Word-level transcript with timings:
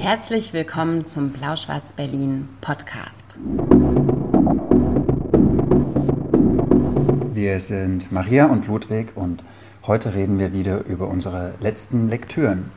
Herzlich 0.00 0.54
willkommen 0.54 1.04
zum 1.04 1.28
Blau-Schwarz-Berlin 1.28 2.48
Podcast. 2.62 3.36
Wir 7.34 7.60
sind 7.60 8.10
Maria 8.10 8.46
und 8.46 8.66
Ludwig 8.66 9.12
und 9.14 9.44
heute 9.86 10.14
reden 10.14 10.38
wir 10.38 10.54
wieder 10.54 10.86
über 10.86 11.06
unsere 11.08 11.52
letzten 11.60 12.08
Lektüren. 12.08 12.72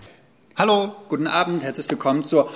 Hallo, 0.58 0.94
guten 1.08 1.28
Abend, 1.28 1.64
herzlich 1.64 1.90
willkommen 1.90 2.26
zur 2.26 2.52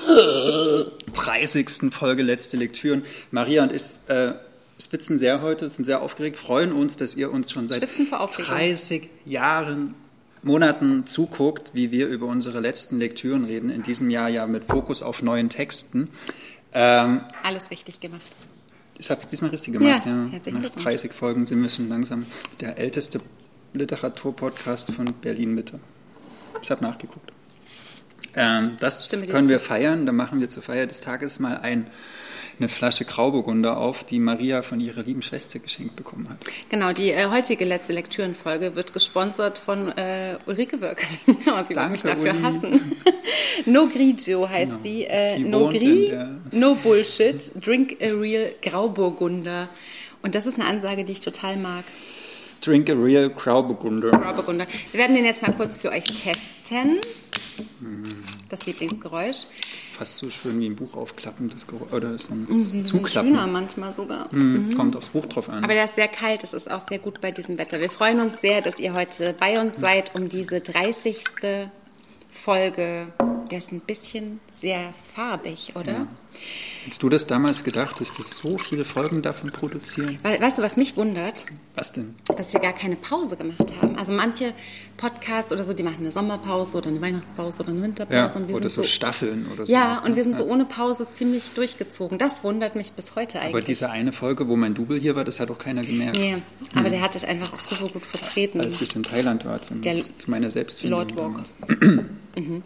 30. 1.13 1.93
Folge 1.93 2.23
Letzte 2.23 2.57
Lektüren. 2.57 3.03
Maria 3.31 3.63
und 3.63 3.71
ich 3.71 3.83
äh, 4.09 4.33
spitzen 4.79 5.17
sehr 5.17 5.41
heute, 5.41 5.69
sind 5.69 5.85
sehr 5.85 6.01
aufgeregt, 6.01 6.35
freuen 6.35 6.73
uns, 6.73 6.97
dass 6.97 7.15
ihr 7.15 7.31
uns 7.31 7.53
schon 7.53 7.69
seit 7.69 7.87
30 7.87 9.09
Jahren 9.23 9.95
Monaten 10.47 11.05
zuguckt, 11.05 11.71
wie 11.73 11.91
wir 11.91 12.07
über 12.07 12.25
unsere 12.25 12.59
letzten 12.59 12.97
Lektüren 12.97 13.45
reden. 13.45 13.69
In 13.69 13.83
diesem 13.83 14.09
Jahr 14.09 14.29
ja 14.29 14.47
mit 14.47 14.63
Fokus 14.63 15.03
auf 15.03 15.21
neuen 15.21 15.49
Texten. 15.49 16.09
Ähm, 16.73 17.21
Alles 17.43 17.69
richtig 17.69 17.99
gemacht. 17.99 18.21
Ich 18.97 19.11
habe 19.11 19.21
es 19.21 19.27
diesmal 19.27 19.51
richtig 19.51 19.73
gemacht. 19.73 20.05
Ja, 20.05 20.29
ja. 20.31 20.59
Nach 20.59 20.69
30 20.71 21.13
Folgen 21.13 21.45
sind 21.45 21.61
wir 21.61 21.69
schon 21.69 21.89
langsam 21.89 22.25
der 22.61 22.77
älteste 22.79 23.21
Literaturpodcast 23.73 24.91
von 24.91 25.13
Berlin 25.21 25.53
Mitte. 25.53 25.79
Ich 26.61 26.71
habe 26.71 26.83
nachgeguckt. 26.83 27.31
Ähm, 28.35 28.77
das 28.79 29.05
Stimme 29.05 29.27
können 29.27 29.49
wir 29.49 29.59
feiern. 29.59 30.05
Da 30.05 30.11
machen 30.11 30.39
wir 30.39 30.49
zur 30.49 30.63
Feier 30.63 30.87
des 30.87 31.01
Tages 31.01 31.39
mal 31.39 31.57
ein 31.57 31.87
eine 32.59 32.69
Flasche 32.69 33.05
Grauburgunder 33.05 33.77
auf, 33.77 34.03
die 34.03 34.19
Maria 34.19 34.61
von 34.61 34.79
ihrer 34.79 35.03
lieben 35.03 35.21
Schwester 35.21 35.59
geschenkt 35.59 35.95
bekommen 35.95 36.27
hat. 36.29 36.37
Genau, 36.69 36.91
die 36.91 37.11
äh, 37.11 37.27
heutige 37.29 37.65
letzte 37.65 37.93
Lektürenfolge 37.93 38.75
wird 38.75 38.93
gesponsert 38.93 39.57
von 39.57 39.89
äh, 39.97 40.37
Ulrike 40.45 40.81
Wörkeling. 40.81 41.19
oh, 41.27 41.63
sie 41.67 41.75
wird 41.75 41.91
mich 41.91 42.01
dafür 42.01 42.31
Uli. 42.31 42.41
hassen. 42.41 42.91
no 43.65 43.87
Grigio 43.87 44.49
heißt 44.49 44.71
genau. 44.71 44.83
sie. 44.83 45.05
Äh, 45.05 45.37
sie 45.37 45.43
no 45.43 45.69
Gris, 45.69 46.11
no 46.51 46.75
Bullshit, 46.75 47.51
drink 47.55 47.97
a 48.01 48.07
real 48.07 48.51
Grauburgunder. 48.61 49.69
Und 50.23 50.35
das 50.35 50.45
ist 50.45 50.59
eine 50.59 50.65
Ansage, 50.65 51.05
die 51.05 51.11
ich 51.11 51.21
total 51.21 51.57
mag. 51.57 51.83
Drink 52.61 52.89
a 52.89 52.93
real 52.93 53.29
Grauburgunder. 53.29 54.11
Grauburgunder. 54.11 54.65
Wir 54.91 54.99
werden 54.99 55.15
den 55.15 55.25
jetzt 55.25 55.41
mal 55.41 55.53
kurz 55.53 55.77
für 55.77 55.91
euch 55.91 56.05
testen. 56.05 56.99
Das 58.49 58.65
Lieblingsgeräusch. 58.65 59.45
Das 59.69 59.77
ist 59.77 59.89
fast 59.89 60.17
so 60.17 60.29
schön 60.29 60.59
wie 60.59 60.67
ein 60.67 60.75
Buch 60.75 60.93
aufklappen, 60.95 61.49
das 61.49 61.67
Geräusch, 61.67 61.91
oder 61.91 62.17
so 62.17 62.33
ein 62.33 62.45
mhm, 62.49 62.85
Zuklappen. 62.85 63.31
Schöner 63.31 63.47
manchmal 63.47 63.93
sogar. 63.93 64.33
Mhm. 64.33 64.75
Kommt 64.75 64.95
aufs 64.95 65.09
Buch 65.09 65.25
drauf 65.25 65.49
an. 65.49 65.63
Aber 65.63 65.73
der 65.73 65.85
ist 65.85 65.95
sehr 65.95 66.07
kalt, 66.07 66.43
das 66.43 66.53
ist 66.53 66.69
auch 66.69 66.85
sehr 66.87 66.99
gut 66.99 67.21
bei 67.21 67.31
diesem 67.31 67.57
Wetter. 67.57 67.79
Wir 67.79 67.89
freuen 67.89 68.19
uns 68.19 68.41
sehr, 68.41 68.61
dass 68.61 68.79
ihr 68.79 68.93
heute 68.93 69.33
bei 69.39 69.59
uns 69.59 69.77
seid, 69.77 70.15
um 70.15 70.29
diese 70.29 70.61
30. 70.61 71.23
Folge. 72.37 73.07
Der 73.51 73.59
ist 73.59 73.71
ein 73.71 73.79
bisschen 73.79 74.39
sehr 74.51 74.93
farbig, 75.15 75.73
oder? 75.75 75.91
Ja. 75.91 76.07
Hättest 76.83 77.03
du 77.03 77.09
das 77.09 77.27
damals 77.27 77.63
gedacht, 77.63 77.99
dass 77.99 78.17
wir 78.17 78.23
so 78.23 78.57
viele 78.57 78.85
Folgen 78.85 79.21
davon 79.21 79.51
produzieren? 79.51 80.19
Weißt 80.23 80.57
du, 80.57 80.61
was 80.61 80.77
mich 80.77 80.95
wundert? 80.95 81.45
Was 81.75 81.91
denn? 81.93 82.15
Dass 82.25 82.53
wir 82.53 82.59
gar 82.59 82.73
keine 82.73 82.95
Pause 82.95 83.37
gemacht 83.37 83.73
haben. 83.81 83.95
Also 83.95 84.13
manche 84.13 84.53
Podcasts 84.97 85.51
oder 85.51 85.63
so, 85.63 85.73
die 85.73 85.83
machen 85.83 85.99
eine 85.99 86.11
Sommerpause 86.11 86.77
oder 86.77 86.87
eine 86.87 86.99
Weihnachtspause 87.01 87.61
oder 87.61 87.69
eine 87.69 87.83
Winterpause. 87.83 88.15
Ja, 88.15 88.25
und 88.33 88.49
wir 88.49 88.55
oder 88.55 88.69
so, 88.69 88.81
so 88.81 88.87
Staffeln 88.87 89.47
oder 89.53 89.65
so. 89.65 89.71
Ja, 89.71 89.99
und 90.03 90.15
wir 90.15 90.23
sind 90.23 90.33
ja. 90.33 90.39
so 90.39 90.45
ohne 90.45 90.65
Pause 90.65 91.07
ziemlich 91.13 91.53
durchgezogen. 91.53 92.17
Das 92.17 92.43
wundert 92.43 92.75
mich 92.75 92.93
bis 92.93 93.15
heute 93.15 93.39
eigentlich. 93.39 93.53
Aber 93.53 93.61
diese 93.61 93.89
eine 93.91 94.11
Folge, 94.11 94.47
wo 94.47 94.55
mein 94.55 94.73
Double 94.73 94.99
hier 94.99 95.15
war, 95.15 95.23
das 95.23 95.39
hat 95.39 95.51
auch 95.51 95.59
keiner 95.59 95.81
gemerkt. 95.83 96.17
Nee, 96.17 96.37
aber 96.73 96.85
hm. 96.85 96.89
der 96.89 97.01
hat 97.01 97.15
dich 97.15 97.27
einfach 97.27 97.53
auch 97.53 97.59
super 97.59 97.87
gut 97.91 98.05
vertreten. 98.05 98.59
Als 98.59 98.81
ich 98.81 98.95
in 98.95 99.03
Thailand 99.03 99.45
war, 99.45 99.61
zum, 99.61 99.81
der 99.81 100.01
zu 100.01 100.29
meiner 100.29 100.49
Selbstfindung. 100.49 100.99
Lord 100.99 101.15
Walk. 101.15 101.81
mhm. 102.35 102.63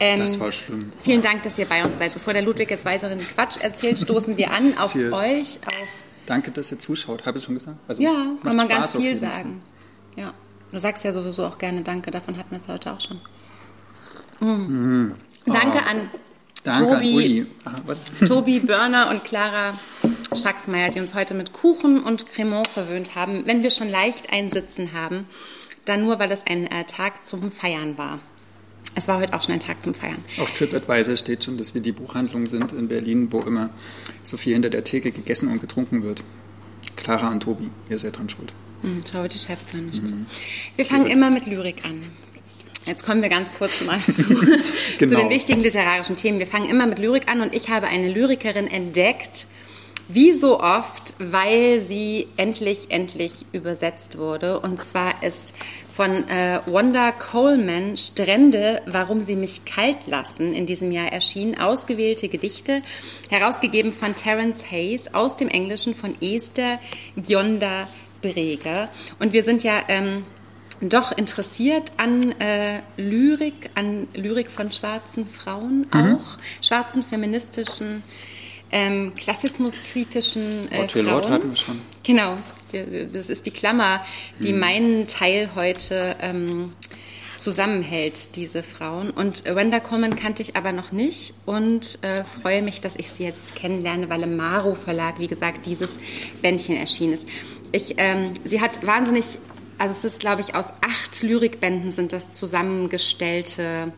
Ähm, 0.00 0.18
das 0.18 0.40
war 0.40 0.50
schlimm. 0.50 0.92
Vielen 1.02 1.22
Dank, 1.22 1.42
dass 1.44 1.58
ihr 1.58 1.66
bei 1.66 1.84
uns 1.84 1.98
seid. 1.98 2.12
Bevor 2.14 2.32
der 2.32 2.42
Ludwig 2.42 2.70
jetzt 2.70 2.84
weiteren 2.84 3.18
Quatsch 3.18 3.58
erzählt, 3.60 3.98
stoßen 3.98 4.36
wir 4.36 4.50
an 4.50 4.76
auf 4.78 4.92
Cheers. 4.92 5.12
euch. 5.12 5.58
Auf 5.66 5.88
Danke, 6.26 6.50
dass 6.50 6.72
ihr 6.72 6.78
zuschaut. 6.78 7.26
Habe 7.26 7.38
ich 7.38 7.44
schon 7.44 7.54
gesagt? 7.54 7.76
Also, 7.88 8.02
ja, 8.02 8.36
kann 8.42 8.56
man 8.56 8.68
ganz 8.68 8.96
viel 8.96 9.18
sagen. 9.18 9.62
Ja. 10.16 10.34
Du 10.72 10.78
sagst 10.78 11.04
ja 11.04 11.12
sowieso 11.12 11.44
auch 11.44 11.58
gerne 11.58 11.82
Danke. 11.82 12.10
Davon 12.10 12.36
hatten 12.36 12.50
wir 12.50 12.58
es 12.58 12.66
heute 12.66 12.92
auch 12.92 13.00
schon. 13.00 13.20
Mhm. 14.40 15.14
Danke 15.46 15.78
oh. 15.84 15.88
an 15.88 16.10
Danke 16.64 16.94
Tobi, 16.94 17.46
an 17.64 17.74
Tobi 18.26 18.60
Börner 18.60 19.10
und 19.10 19.24
Clara 19.24 19.74
Schacksmeier, 20.34 20.90
die 20.90 21.00
uns 21.00 21.14
heute 21.14 21.34
mit 21.34 21.52
Kuchen 21.52 22.02
und 22.02 22.26
Cremant 22.26 22.68
verwöhnt 22.68 23.14
haben. 23.14 23.46
Wenn 23.46 23.62
wir 23.62 23.70
schon 23.70 23.90
leicht 23.90 24.32
einsitzen 24.32 24.92
haben, 24.92 25.26
dann 25.84 26.02
nur, 26.02 26.18
weil 26.20 26.30
es 26.30 26.46
ein 26.46 26.66
äh, 26.68 26.84
Tag 26.84 27.26
zum 27.26 27.50
Feiern 27.50 27.98
war. 27.98 28.20
Es 28.94 29.08
war 29.08 29.18
heute 29.18 29.34
auch 29.34 29.42
schon 29.42 29.54
ein 29.54 29.60
Tag 29.60 29.82
zum 29.82 29.94
Feiern. 29.94 30.22
Auf 30.38 30.52
TripAdvisor 30.52 31.16
steht 31.16 31.44
schon, 31.44 31.58
dass 31.58 31.74
wir 31.74 31.80
die 31.80 31.92
Buchhandlung 31.92 32.46
sind 32.46 32.72
in 32.72 32.88
Berlin, 32.88 33.32
wo 33.32 33.40
immer 33.40 33.70
so 34.22 34.36
viel 34.36 34.52
hinter 34.52 34.70
der 34.70 34.84
Theke 34.84 35.10
gegessen 35.10 35.50
und 35.50 35.60
getrunken 35.60 36.02
wird. 36.02 36.22
Clara 36.96 37.30
und 37.30 37.42
Tobi, 37.42 37.70
ihr 37.88 37.98
seid 37.98 38.18
dran 38.18 38.28
schuld. 38.28 38.52
Mhm, 38.82 39.04
schau, 39.10 39.26
die 39.26 39.38
Chefs 39.38 39.72
hören 39.72 39.86
nicht. 39.86 40.02
Mhm. 40.02 40.26
Wir 40.76 40.84
fangen 40.84 41.06
immer 41.06 41.30
mit 41.30 41.46
Lyrik 41.46 41.84
an. 41.84 42.02
Jetzt 42.84 43.06
kommen 43.06 43.22
wir 43.22 43.28
ganz 43.28 43.50
kurz 43.56 43.80
mal 43.82 44.00
zu, 44.00 44.28
genau. 44.28 44.58
zu 44.98 45.06
den 45.06 45.30
wichtigen 45.30 45.62
literarischen 45.62 46.16
Themen. 46.16 46.38
Wir 46.38 46.46
fangen 46.46 46.68
immer 46.68 46.86
mit 46.86 46.98
Lyrik 46.98 47.28
an 47.30 47.40
und 47.40 47.54
ich 47.54 47.68
habe 47.68 47.86
eine 47.86 48.12
Lyrikerin 48.12 48.66
entdeckt, 48.66 49.46
wie 50.08 50.32
so 50.32 50.60
oft, 50.60 51.14
weil 51.18 51.80
sie 51.80 52.26
endlich, 52.36 52.90
endlich 52.90 53.46
übersetzt 53.52 54.18
wurde. 54.18 54.58
Und 54.58 54.82
zwar 54.82 55.22
ist 55.22 55.54
von 55.92 56.28
äh, 56.28 56.60
Wanda 56.66 57.12
Coleman 57.12 57.96
Strände, 57.96 58.82
warum 58.86 59.20
sie 59.20 59.36
mich 59.36 59.64
kalt 59.64 60.06
lassen, 60.06 60.52
in 60.52 60.66
diesem 60.66 60.90
Jahr 60.90 61.12
erschienen. 61.12 61.58
Ausgewählte 61.58 62.28
Gedichte, 62.28 62.82
herausgegeben 63.30 63.92
von 63.92 64.16
Terence 64.16 64.70
Hayes 64.70 65.14
aus 65.14 65.36
dem 65.36 65.48
Englischen 65.48 65.94
von 65.94 66.14
Esther 66.20 66.80
Gionda 67.16 67.86
Breger. 68.22 68.88
Und 69.18 69.32
wir 69.32 69.42
sind 69.42 69.62
ja 69.64 69.82
ähm, 69.88 70.24
doch 70.80 71.12
interessiert 71.12 71.92
an 71.96 72.32
äh, 72.40 72.80
Lyrik, 72.96 73.70
an 73.74 74.08
Lyrik 74.14 74.50
von 74.50 74.72
schwarzen 74.72 75.28
Frauen 75.28 75.86
mhm. 75.92 76.16
auch, 76.16 76.38
schwarzen 76.60 77.02
feministischen 77.04 78.02
ähm, 78.72 79.12
klassismuskritischen 79.14 80.72
äh, 80.72 80.88
Frauen. 80.88 81.30
hatten 81.30 81.50
wir 81.50 81.56
schon. 81.56 81.80
Genau, 82.02 82.38
das 83.12 83.28
ist 83.28 83.44
die 83.44 83.50
Klammer, 83.50 84.04
die 84.38 84.52
hm. 84.52 84.58
meinen 84.58 85.06
Teil 85.06 85.50
heute 85.54 86.16
ähm, 86.22 86.72
zusammenhält, 87.36 88.34
diese 88.36 88.62
Frauen. 88.62 89.10
Und 89.10 89.44
Wenda 89.44 89.78
Coleman 89.78 90.16
kannte 90.16 90.42
ich 90.42 90.56
aber 90.56 90.72
noch 90.72 90.90
nicht 90.90 91.34
und 91.44 91.98
äh, 92.02 92.24
freue 92.24 92.62
mich, 92.62 92.80
dass 92.80 92.96
ich 92.96 93.10
sie 93.10 93.24
jetzt 93.24 93.54
kennenlerne, 93.54 94.08
weil 94.08 94.22
im 94.22 94.36
Maro 94.36 94.74
Verlag, 94.74 95.18
wie 95.18 95.28
gesagt, 95.28 95.66
dieses 95.66 95.90
Bändchen 96.40 96.76
erschienen 96.76 97.12
ist. 97.12 97.26
Ich, 97.72 97.94
ähm, 97.96 98.34
sie 98.44 98.60
hat 98.60 98.86
wahnsinnig, 98.86 99.24
also 99.78 99.94
es 99.94 100.04
ist, 100.04 100.20
glaube 100.20 100.42
ich, 100.42 100.54
aus 100.54 100.66
acht 100.82 101.22
Lyrikbänden 101.22 101.90
sind 101.90 102.12
das 102.12 102.32
zusammengestellte 102.32 103.92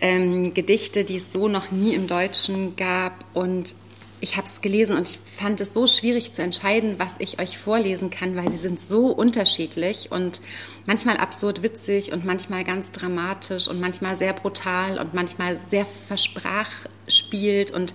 ähm, 0.00 0.52
Gedichte, 0.54 1.04
die 1.04 1.16
es 1.16 1.32
so 1.32 1.48
noch 1.48 1.70
nie 1.70 1.94
im 1.94 2.06
Deutschen 2.06 2.76
gab. 2.76 3.24
Und 3.32 3.74
ich 4.20 4.36
habe 4.36 4.46
es 4.46 4.60
gelesen 4.60 4.96
und 4.96 5.08
ich 5.08 5.18
fand 5.36 5.60
es 5.60 5.74
so 5.74 5.86
schwierig 5.86 6.32
zu 6.32 6.42
entscheiden, 6.42 6.94
was 6.98 7.14
ich 7.18 7.40
euch 7.40 7.58
vorlesen 7.58 8.10
kann, 8.10 8.36
weil 8.36 8.50
sie 8.50 8.58
sind 8.58 8.80
so 8.80 9.08
unterschiedlich 9.08 10.10
und 10.10 10.40
manchmal 10.86 11.18
absurd 11.18 11.62
witzig 11.62 12.12
und 12.12 12.24
manchmal 12.24 12.64
ganz 12.64 12.90
dramatisch 12.90 13.68
und 13.68 13.80
manchmal 13.80 14.16
sehr 14.16 14.32
brutal 14.32 14.98
und 14.98 15.14
manchmal 15.14 15.58
sehr 15.58 15.84
versprachspielt 15.84 17.70
und 17.70 17.94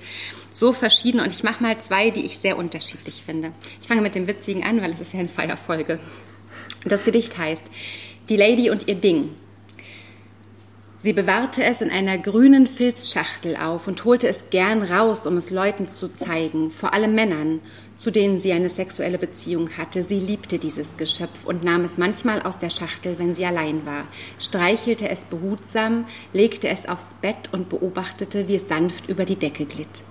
so 0.52 0.72
verschieden. 0.72 1.20
Und 1.20 1.32
ich 1.32 1.44
mache 1.44 1.64
mal 1.64 1.80
zwei, 1.80 2.10
die 2.12 2.26
ich 2.26 2.38
sehr 2.38 2.58
unterschiedlich 2.58 3.24
finde. 3.26 3.52
Ich 3.82 3.88
fange 3.88 4.02
mit 4.02 4.16
dem 4.16 4.28
Witzigen 4.28 4.64
an, 4.64 4.82
weil 4.82 4.94
es 4.94 5.02
ist 5.02 5.14
ja 5.14 5.20
eine 5.20 5.30
Feierfolge. 5.30 6.00
Das 6.86 7.06
Gedicht 7.06 7.38
heißt 7.38 7.64
Die 8.30 8.38
Lady 8.38 8.70
und 8.70 8.88
ihr 8.88 8.96
Ding. 8.96 9.36
Sie 11.02 11.14
bewahrte 11.14 11.64
es 11.64 11.80
in 11.80 11.92
einer 11.92 12.18
grünen 12.18 12.68
Filzschachtel 12.68 13.56
auf 13.56 13.88
und 13.88 14.04
holte 14.04 14.28
es 14.28 14.50
gern 14.50 14.84
raus, 14.84 15.26
um 15.26 15.38
es 15.38 15.50
Leuten 15.50 15.88
zu 15.88 16.14
zeigen, 16.14 16.72
vor 16.72 16.94
allem 16.94 17.16
Männern, 17.16 17.62
zu 17.96 18.12
denen 18.12 18.38
sie 18.38 18.52
eine 18.52 18.70
sexuelle 18.70 19.18
Beziehung 19.18 19.70
hatte. 19.78 20.04
Sie 20.04 20.20
liebte 20.20 20.60
dieses 20.60 20.98
Geschöpf 20.98 21.46
und 21.46 21.64
nahm 21.64 21.86
es 21.86 21.98
manchmal 21.98 22.42
aus 22.42 22.60
der 22.60 22.70
Schachtel, 22.70 23.18
wenn 23.18 23.34
sie 23.34 23.46
allein 23.46 23.86
war, 23.86 24.08
streichelte 24.40 25.08
es 25.08 25.24
behutsam, 25.24 26.04
legte 26.34 26.68
es 26.68 26.86
aufs 26.86 27.14
Bett 27.14 27.48
und 27.54 27.70
beobachtete, 27.70 28.50
wie 28.50 28.56
es 28.56 28.68
sanft 28.68 29.08
über 29.08 29.24
die 29.24 29.38
Decke 29.38 29.64
glitt. 29.64 30.04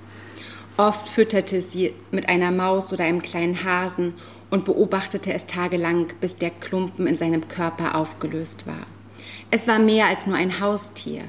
Oft 0.79 1.07
fütterte 1.07 1.61
sie 1.61 1.93
mit 2.13 2.31
einer 2.31 2.51
Maus 2.51 2.95
oder 2.95 3.05
einem 3.05 3.21
kleinen 3.21 3.63
Hasen 3.63 4.15
und 4.49 4.65
beobachtete 4.65 5.35
es 5.35 5.45
tagelang, 5.45 6.07
bis 6.23 6.39
der 6.39 6.51
Klumpen 6.51 7.07
in 7.07 7.19
seinem 7.19 7.47
Körper 7.47 7.95
aufgelöst 7.95 8.67
war. 8.67 8.87
Es 9.51 9.67
war 9.67 9.79
mehr 9.79 10.07
als 10.07 10.27
nur 10.27 10.37
ein 10.37 10.61
Haustier. 10.61 11.23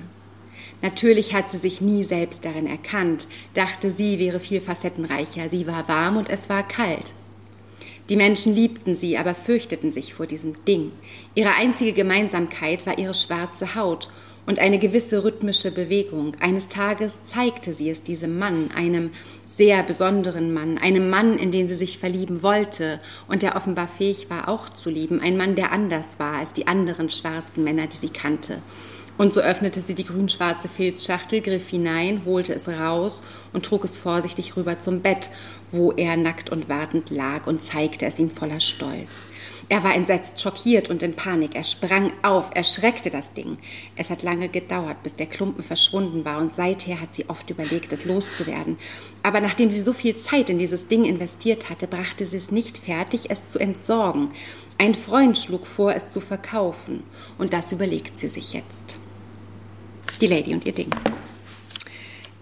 Natürlich 0.81 1.33
hat 1.33 1.51
sie 1.51 1.57
sich 1.57 1.81
nie 1.81 2.03
selbst 2.03 2.43
darin 2.43 2.67
erkannt, 2.67 3.27
dachte, 3.53 3.91
sie 3.91 4.19
wäre 4.19 4.39
viel 4.39 4.61
facettenreicher, 4.61 5.49
sie 5.49 5.67
war 5.67 5.87
warm 5.87 6.17
und 6.17 6.29
es 6.29 6.49
war 6.49 6.67
kalt. 6.67 7.13
Die 8.09 8.15
Menschen 8.15 8.55
liebten 8.55 8.95
sie, 8.95 9.17
aber 9.17 9.35
fürchteten 9.35 9.91
sich 9.91 10.13
vor 10.13 10.25
diesem 10.25 10.65
Ding. 10.65 10.91
Ihre 11.35 11.53
einzige 11.55 11.93
Gemeinsamkeit 11.93 12.85
war 12.85 12.97
ihre 12.97 13.13
schwarze 13.13 13.75
Haut, 13.75 14.09
und 14.49 14.57
eine 14.57 14.79
gewisse 14.79 15.23
rhythmische 15.23 15.69
Bewegung. 15.69 16.33
Eines 16.39 16.69
Tages 16.69 17.23
zeigte 17.25 17.71
sie 17.71 17.91
es 17.91 18.01
diesem 18.01 18.39
Mann, 18.39 18.71
einem 18.75 19.11
sehr 19.59 19.83
besonderen 19.83 20.53
Mann, 20.53 20.77
einem 20.77 21.09
Mann, 21.09 21.37
in 21.37 21.51
den 21.51 21.67
sie 21.67 21.75
sich 21.75 21.97
verlieben 21.97 22.43
wollte 22.43 23.01
und 23.27 23.41
der 23.41 23.57
offenbar 23.57 23.89
fähig 23.89 24.29
war, 24.29 24.47
auch 24.47 24.69
zu 24.69 24.89
lieben, 24.89 25.19
ein 25.19 25.35
Mann, 25.35 25.55
der 25.55 25.73
anders 25.73 26.17
war 26.17 26.37
als 26.37 26.53
die 26.53 26.65
anderen 26.65 27.09
schwarzen 27.09 27.65
Männer, 27.65 27.87
die 27.87 27.97
sie 27.97 28.07
kannte. 28.07 28.61
Und 29.17 29.33
so 29.33 29.41
öffnete 29.41 29.81
sie 29.81 29.95
die 29.95 30.05
grün-schwarze 30.05 30.69
Filzschachtel, 30.69 31.41
griff 31.41 31.67
hinein, 31.67 32.21
holte 32.23 32.53
es 32.53 32.69
raus 32.69 33.21
und 33.51 33.65
trug 33.65 33.83
es 33.83 33.97
vorsichtig 33.97 34.55
rüber 34.55 34.79
zum 34.79 35.01
Bett, 35.01 35.29
wo 35.73 35.91
er 35.91 36.15
nackt 36.15 36.49
und 36.49 36.69
wartend 36.69 37.09
lag 37.09 37.45
und 37.45 37.61
zeigte 37.61 38.05
es 38.05 38.17
ihm 38.17 38.29
voller 38.29 38.61
Stolz. 38.61 39.25
Er 39.71 39.83
war 39.83 39.93
entsetzt, 39.93 40.41
schockiert 40.41 40.89
und 40.89 41.03
in 41.03 41.15
Panik. 41.15 41.53
Er 41.53 41.63
sprang 41.63 42.11
auf, 42.23 42.49
er 42.55 42.63
schreckte 42.63 43.11
das 43.11 43.33
Ding. 43.33 43.59
Es 43.95 44.09
hat 44.09 44.23
lange 44.23 44.49
gedauert, 44.49 45.03
bis 45.03 45.15
der 45.15 45.27
Klumpen 45.27 45.63
verschwunden 45.63 46.25
war 46.25 46.39
und 46.39 46.55
seither 46.55 46.99
hat 46.99 47.13
sie 47.13 47.29
oft 47.29 47.47
überlegt, 47.51 47.93
es 47.93 48.03
loszuwerden. 48.03 48.77
Aber 49.21 49.41
nachdem 49.41 49.69
sie 49.69 49.83
so 49.83 49.93
viel 49.93 50.17
Zeit 50.17 50.49
in 50.49 50.57
dieses 50.57 50.87
Ding 50.87 51.05
investiert 51.05 51.69
hatte, 51.69 51.85
brachte 51.85 52.25
sie 52.25 52.37
es 52.37 52.49
nicht 52.49 52.79
fertig, 52.79 53.29
es 53.29 53.47
zu 53.49 53.59
entsorgen. 53.59 54.31
Ein 54.79 54.95
Freund 54.95 55.37
schlug 55.37 55.67
vor, 55.67 55.93
es 55.93 56.09
zu 56.09 56.19
verkaufen. 56.19 57.03
Und 57.37 57.53
das 57.53 57.71
überlegt 57.71 58.17
sie 58.17 58.27
sich 58.27 58.53
jetzt. 58.53 58.97
Die 60.19 60.27
Lady 60.27 60.51
und 60.51 60.65
ihr 60.65 60.73
Ding. 60.73 60.89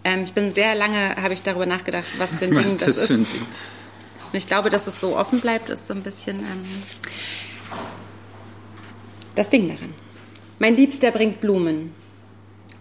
Ähm, 0.06 0.24
ich 0.24 0.32
bin 0.32 0.54
sehr 0.54 0.76
lange, 0.76 1.18
habe 1.18 1.34
ich 1.34 1.42
darüber 1.42 1.66
nachgedacht, 1.66 2.08
was 2.18 2.30
für 2.30 2.46
ein 2.46 2.56
was 2.56 2.64
Ding 2.64 2.78
das, 2.78 2.86
das 2.86 2.98
ist. 3.00 3.08
Für 3.08 3.14
ein 3.16 3.28
Ding? 3.34 3.46
Und 4.32 4.38
ich 4.38 4.48
glaube, 4.48 4.70
dass 4.70 4.88
es 4.88 5.00
so 5.00 5.18
offen 5.18 5.40
bleibt, 5.40 5.70
ist 5.70 5.88
so 5.88 5.94
ein 5.94 6.04
bisschen 6.04 6.40
ähm, 6.40 6.64
das 9.36 9.50
Ding 9.50 9.68
daran. 9.68 9.94
Mein 10.60 10.76
Liebster 10.76 11.12
bringt 11.12 11.40
Blumen. 11.40 11.94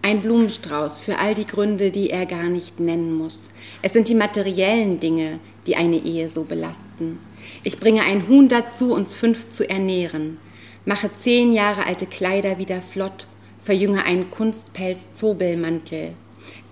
Ein 0.01 0.21
Blumenstrauß 0.21 0.99
für 0.99 1.19
all 1.19 1.35
die 1.35 1.45
Gründe, 1.45 1.91
die 1.91 2.09
er 2.09 2.25
gar 2.25 2.49
nicht 2.49 2.79
nennen 2.79 3.13
muss. 3.13 3.51
Es 3.81 3.93
sind 3.93 4.07
die 4.07 4.15
materiellen 4.15 4.99
Dinge, 4.99 5.39
die 5.65 5.75
eine 5.75 5.97
Ehe 5.97 6.29
so 6.29 6.43
belasten. 6.43 7.19
Ich 7.63 7.79
bringe 7.79 8.03
ein 8.03 8.27
Huhn 8.27 8.47
dazu, 8.47 8.93
uns 8.93 9.13
fünf 9.13 9.49
zu 9.49 9.69
ernähren. 9.69 10.37
Mache 10.85 11.09
zehn 11.19 11.51
Jahre 11.53 11.85
alte 11.85 12.05
Kleider 12.05 12.57
wieder 12.57 12.81
flott. 12.81 13.27
Verjünge 13.63 14.03
einen 14.05 14.31
Kunstpelz-Zobelmantel. 14.31 16.13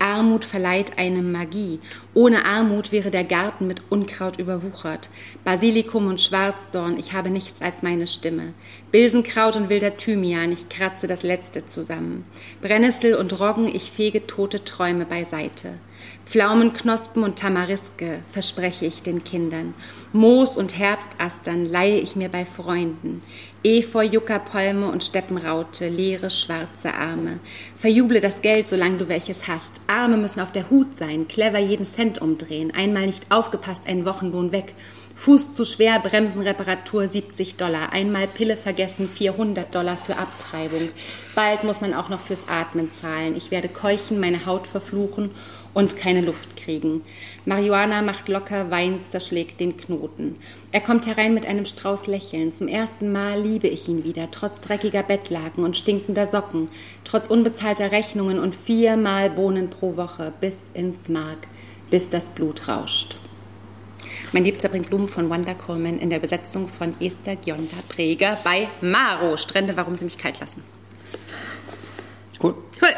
Armut 0.06 0.46
verleiht 0.46 1.00
einem 1.00 1.32
Magie. 1.32 1.80
Ohne 2.14 2.46
Armut 2.46 2.92
wäre 2.92 3.10
der 3.10 3.24
Garten 3.24 3.66
mit 3.66 3.82
Unkraut 3.90 4.38
überwuchert. 4.38 5.10
Basilikum 5.44 6.06
und 6.06 6.22
Schwarzdorn, 6.22 7.00
ich 7.00 7.14
habe 7.14 7.32
nichts 7.32 7.60
als 7.60 7.82
meine 7.82 8.06
Stimme. 8.06 8.54
Bilsenkraut 8.92 9.56
und 9.56 9.70
wilder 9.70 9.98
Thymian, 9.98 10.52
ich 10.52 10.70
kratze 10.70 11.08
das 11.08 11.24
letzte 11.24 11.66
zusammen. 11.66 12.24
Brennnessel 12.62 13.16
und 13.16 13.40
Roggen, 13.40 13.68
ich 13.68 13.90
fege 13.90 14.28
tote 14.28 14.64
Träume 14.64 15.08
beiseite. 15.08 15.74
Pflaumenknospen 16.28 17.24
und 17.24 17.40
Tamariske 17.40 18.20
verspreche 18.32 18.86
ich 18.86 19.02
den 19.02 19.24
Kindern. 19.24 19.74
Moos 20.14 20.56
und 20.56 20.78
Herbstastern 20.78 21.66
leihe 21.66 22.00
ich 22.00 22.16
mir 22.16 22.30
bei 22.30 22.46
Freunden. 22.46 23.24
Efeu, 23.66 24.04
Juckerpalme 24.04 24.92
und 24.92 25.04
Steppenraute, 25.04 25.90
leere 25.90 26.30
schwarze 26.30 26.94
Arme. 26.94 27.40
Verjuble 27.80 28.22
das 28.22 28.44
Geld, 28.44 28.70
solange 28.70 29.00
du 29.00 29.08
welches 29.10 29.48
hast. 29.48 29.82
Arme 29.88 30.18
müssen 30.18 30.40
auf 30.40 30.52
der 30.52 30.70
Hut 30.70 31.00
sein, 31.00 31.28
clever 31.28 31.58
jeden 31.58 31.88
Cent 31.88 32.22
umdrehen. 32.22 32.72
Einmal 32.76 33.08
nicht 33.08 33.32
aufgepasst, 33.32 33.82
ein 33.88 34.06
Wochenlohn 34.06 34.52
weg. 34.52 34.76
Fuß 35.16 35.56
zu 35.56 35.66
schwer, 35.66 36.00
Bremsenreparatur 36.00 37.08
70 37.08 37.56
Dollar. 37.56 37.92
Einmal 37.92 38.28
Pille 38.28 38.56
vergessen, 38.56 39.10
400 39.10 39.74
Dollar 39.74 39.98
für 39.98 40.18
Abtreibung. 40.18 40.88
Bald 41.34 41.64
muss 41.64 41.82
man 41.82 41.96
auch 41.96 42.10
noch 42.10 42.20
fürs 42.20 42.48
Atmen 42.48 42.88
zahlen. 43.02 43.36
Ich 43.36 43.50
werde 43.50 43.70
keuchen, 43.70 44.20
meine 44.20 44.46
Haut 44.46 44.68
verfluchen 44.68 45.32
und 45.76 45.98
keine 45.98 46.22
Luft 46.22 46.56
kriegen. 46.56 47.04
Marihuana 47.46 48.02
macht 48.02 48.30
locker, 48.30 48.72
Wein 48.72 49.02
zerschlägt 49.12 49.60
den 49.60 49.78
Knoten. 49.78 50.38
Er 50.72 50.82
kommt 50.82 51.06
herein 51.06 51.34
mit 51.34 51.46
einem 51.46 51.68
Strauß 51.68 52.08
Lächeln. 52.08 52.54
Zum 52.54 52.68
ersten 52.68 53.12
Mal 53.12 53.40
liebe 53.40 53.68
ich 53.68 53.88
ihn 53.88 54.04
wieder, 54.04 54.32
trotz 54.32 54.62
dreckiger 54.62 55.04
Bettlaken 55.04 55.64
und 55.64 55.78
stinkender 55.78 56.28
Socken, 56.28 56.70
trotz 57.04 57.28
unbezahlter 57.28 57.92
Rechnungen 57.92 58.40
und 58.40 58.56
viermal 58.56 59.30
Bohnen 59.30 59.70
pro 59.70 59.98
Woche, 59.98 60.34
bis 60.40 60.56
ins 60.74 61.10
Mark, 61.10 61.40
bis 61.92 62.10
das 62.10 62.24
Blut 62.30 62.68
rauscht. 62.70 63.18
Mein 64.32 64.46
Liebster 64.46 64.70
bringt 64.70 64.90
Blumen 64.90 65.10
von 65.10 65.30
Wanda 65.30 65.54
Coleman 65.54 66.00
in 66.00 66.10
der 66.10 66.20
Besetzung 66.20 66.70
von 66.70 66.96
Esther 67.02 67.36
Gionda 67.36 67.78
Präger 67.90 68.38
bei 68.46 68.70
Maro. 68.82 69.36
Strände, 69.36 69.76
warum 69.76 69.96
sie 69.96 70.06
mich 70.06 70.18
kalt 70.18 70.40
lassen. 70.40 70.64
Cool. 72.42 72.56
Cool. 72.82 72.90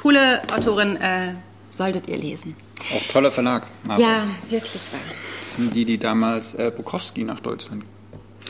Coole 0.00 0.42
Autorin, 0.52 0.96
äh, 0.96 1.34
solltet 1.72 2.06
ihr 2.06 2.18
lesen. 2.18 2.54
Auch 2.94 3.02
toller 3.08 3.32
Verlag. 3.32 3.66
Marvel. 3.82 4.04
Ja, 4.04 4.26
wirklich 4.48 4.82
wahr. 4.92 5.00
Das 5.40 5.56
sind 5.56 5.74
die, 5.74 5.84
die 5.84 5.98
damals 5.98 6.54
äh, 6.54 6.70
Bukowski 6.74 7.24
nach 7.24 7.40
Deutschland 7.40 7.84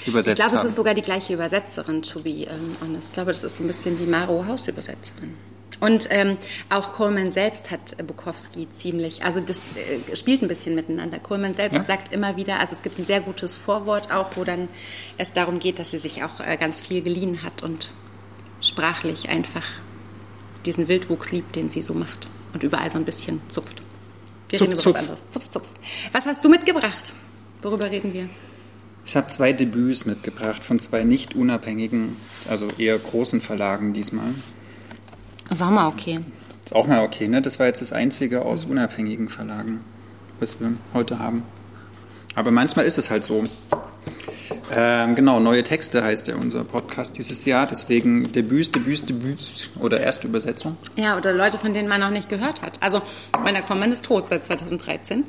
übersetzt 0.06 0.40
haben. 0.40 0.46
Ich 0.46 0.52
glaube, 0.52 0.66
es 0.66 0.70
ist 0.70 0.76
sogar 0.76 0.94
die 0.94 1.02
gleiche 1.02 1.32
Übersetzerin, 1.32 2.02
to 2.02 2.20
be 2.20 2.46
honest. 2.80 3.08
Ich 3.08 3.14
glaube, 3.14 3.32
das 3.32 3.44
ist 3.44 3.56
so 3.56 3.64
ein 3.64 3.68
bisschen 3.68 3.98
die 3.98 4.06
Maro 4.06 4.44
Hausübersetzerin. 4.46 5.34
Und 5.80 6.06
ähm, 6.10 6.36
auch 6.68 6.92
Coleman 6.92 7.32
selbst 7.32 7.70
hat 7.70 7.98
äh, 7.98 8.02
Bukowski 8.02 8.68
ziemlich, 8.70 9.24
also 9.24 9.40
das 9.40 9.66
äh, 9.74 10.14
spielt 10.14 10.42
ein 10.42 10.48
bisschen 10.48 10.74
miteinander. 10.74 11.18
Coleman 11.18 11.54
selbst 11.54 11.74
ja. 11.74 11.84
sagt 11.84 12.12
immer 12.12 12.36
wieder, 12.36 12.60
also 12.60 12.76
es 12.76 12.82
gibt 12.82 12.98
ein 12.98 13.04
sehr 13.04 13.20
gutes 13.20 13.54
Vorwort 13.54 14.12
auch, 14.12 14.36
wo 14.36 14.44
dann 14.44 14.68
es 15.18 15.32
darum 15.32 15.58
geht, 15.58 15.78
dass 15.78 15.90
sie 15.90 15.98
sich 15.98 16.22
auch 16.22 16.40
äh, 16.40 16.56
ganz 16.56 16.80
viel 16.80 17.02
geliehen 17.02 17.42
hat 17.42 17.62
und 17.62 17.90
sprachlich 18.60 19.28
einfach 19.28 19.64
diesen 20.66 20.86
Wildwuchs 20.86 21.32
liebt, 21.32 21.56
den 21.56 21.72
sie 21.72 21.82
so 21.82 21.94
macht 21.94 22.28
und 22.52 22.62
überall 22.62 22.90
so 22.90 22.98
ein 22.98 23.04
bisschen 23.04 23.40
zupft. 23.48 23.82
Wir 24.48 24.58
zupf, 24.58 24.68
reden 24.68 24.72
über 24.72 24.82
zupf. 24.82 24.94
was 24.94 25.00
anderes. 25.00 25.22
Zupf, 25.30 25.48
zupf. 25.48 25.66
Was 26.12 26.26
hast 26.26 26.44
du 26.44 26.48
mitgebracht? 26.48 27.14
Worüber 27.62 27.90
reden 27.90 28.12
wir? 28.12 28.28
Ich 29.04 29.16
habe 29.16 29.28
zwei 29.28 29.52
Debüts 29.52 30.04
mitgebracht 30.04 30.62
von 30.62 30.78
zwei 30.78 31.02
nicht 31.04 31.34
unabhängigen, 31.34 32.16
also 32.48 32.68
eher 32.78 32.98
großen 32.98 33.40
Verlagen 33.40 33.92
diesmal. 33.92 34.28
Das 35.48 35.60
ist 35.60 35.66
auch 35.66 35.70
mal 35.70 35.88
okay. 35.88 36.20
Das 36.62 36.72
ist 36.72 36.76
auch 36.76 36.86
mal 36.86 37.02
okay, 37.02 37.26
ne? 37.26 37.42
Das 37.42 37.58
war 37.58 37.66
jetzt 37.66 37.80
das 37.80 37.92
einzige 37.92 38.42
aus 38.42 38.64
unabhängigen 38.64 39.28
Verlagen, 39.28 39.80
was 40.38 40.60
wir 40.60 40.72
heute 40.94 41.18
haben. 41.18 41.42
Aber 42.34 42.50
manchmal 42.50 42.84
ist 42.86 42.98
es 42.98 43.10
halt 43.10 43.24
so. 43.24 43.44
Ähm, 44.70 45.14
genau, 45.14 45.40
neue 45.40 45.62
Texte 45.62 46.04
heißt 46.04 46.28
ja 46.28 46.36
unser 46.36 46.64
Podcast 46.64 47.18
dieses 47.18 47.44
Jahr. 47.44 47.66
Deswegen 47.66 48.32
Debüts, 48.32 48.70
Debüts, 48.70 49.04
Debüts 49.04 49.68
oder 49.80 50.00
erste 50.00 50.28
Übersetzung. 50.28 50.76
Ja, 50.96 51.16
oder 51.16 51.32
Leute, 51.32 51.58
von 51.58 51.74
denen 51.74 51.88
man 51.88 52.00
noch 52.00 52.10
nicht 52.10 52.28
gehört 52.28 52.62
hat. 52.62 52.78
Also, 52.80 53.02
meiner 53.42 53.62
Common 53.62 53.92
ist 53.92 54.04
tot 54.04 54.28
seit 54.28 54.44
2013. 54.44 55.24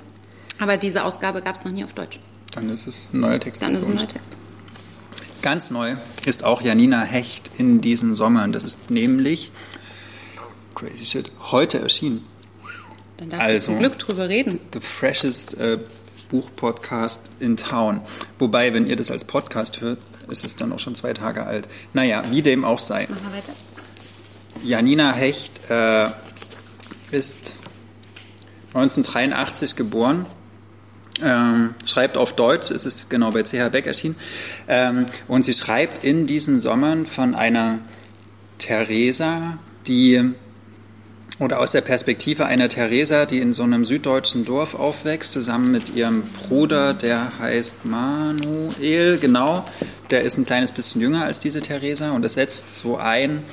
Aber 0.59 0.77
diese 0.77 1.03
Ausgabe 1.03 1.41
gab 1.41 1.55
es 1.55 1.63
noch 1.63 1.71
nie 1.71 1.83
auf 1.83 1.93
Deutsch. 1.93 2.19
Dann 2.53 2.69
ist 2.69 2.87
es 2.87 3.09
ein 3.13 3.21
neuer 3.21 3.39
Text. 3.39 3.61
Dann 3.61 3.75
ist 3.75 3.83
es 3.83 3.89
ein 3.89 3.95
neuer 3.95 4.07
Text. 4.07 4.29
Ganz 5.41 5.71
neu 5.71 5.95
ist 6.25 6.43
auch 6.43 6.61
Janina 6.61 7.01
Hecht 7.01 7.51
in 7.57 7.81
diesen 7.81 8.13
Sommern. 8.13 8.53
Das 8.53 8.63
ist 8.63 8.91
nämlich, 8.91 9.51
crazy 10.75 11.05
shit, 11.05 11.31
heute 11.51 11.79
erschienen. 11.79 12.25
Dann 13.17 13.29
darfst 13.29 13.45
also, 13.45 13.57
du 13.57 13.65
zum 13.73 13.79
Glück 13.79 13.99
drüber 13.99 14.29
reden. 14.29 14.59
The 14.73 14.79
freshest 14.79 15.59
äh, 15.59 15.79
Buchpodcast 16.33 17.29
in 17.39 17.57
Town. 17.57 18.01
Wobei, 18.39 18.73
wenn 18.73 18.87
ihr 18.87 18.95
das 18.95 19.11
als 19.11 19.23
Podcast 19.23 19.81
hört, 19.81 19.99
ist 20.29 20.43
es 20.43 20.55
dann 20.55 20.73
auch 20.73 20.79
schon 20.79 20.95
zwei 20.95 21.13
Tage 21.13 21.45
alt. 21.45 21.69
Naja, 21.93 22.23
wie 22.31 22.41
dem 22.41 22.65
auch 22.65 22.79
sei. 22.79 23.07
Machen 23.07 23.21
wir 23.29 23.37
weiter. 23.37 23.53
Janina 24.63 25.13
Hecht 25.13 25.69
äh, 25.69 26.07
ist 27.11 27.53
1983 28.69 29.75
geboren. 29.75 30.25
Ähm, 31.21 31.75
schreibt 31.85 32.17
auf 32.17 32.33
Deutsch, 32.33 32.71
es 32.71 32.87
ist 32.87 33.11
genau 33.11 33.29
bei 33.29 33.43
CH 33.43 33.69
Beck 33.71 33.85
erschienen. 33.85 34.15
Ähm, 34.67 35.05
und 35.27 35.45
sie 35.45 35.53
schreibt 35.53 36.03
in 36.03 36.25
diesen 36.25 36.59
Sommern 36.59 37.05
von 37.05 37.35
einer 37.35 37.79
Theresa, 38.57 39.59
die 39.85 40.33
oder 41.39 41.59
aus 41.59 41.71
der 41.71 41.81
Perspektive 41.81 42.45
einer 42.45 42.69
Theresa, 42.69 43.25
die 43.25 43.39
in 43.39 43.53
so 43.53 43.63
einem 43.63 43.85
süddeutschen 43.85 44.45
Dorf 44.45 44.75
aufwächst, 44.75 45.31
zusammen 45.31 45.71
mit 45.71 45.95
ihrem 45.95 46.23
Bruder, 46.23 46.93
der 46.93 47.39
heißt 47.39 47.85
Manuel, 47.85 49.17
genau, 49.17 49.65
der 50.11 50.21
ist 50.21 50.37
ein 50.37 50.45
kleines 50.45 50.71
bisschen 50.71 51.01
jünger 51.01 51.25
als 51.25 51.39
diese 51.39 51.61
Theresa. 51.61 52.11
Und 52.11 52.23
es 52.23 52.35
setzt 52.35 52.77
so 52.77 52.97
ein, 52.97 53.43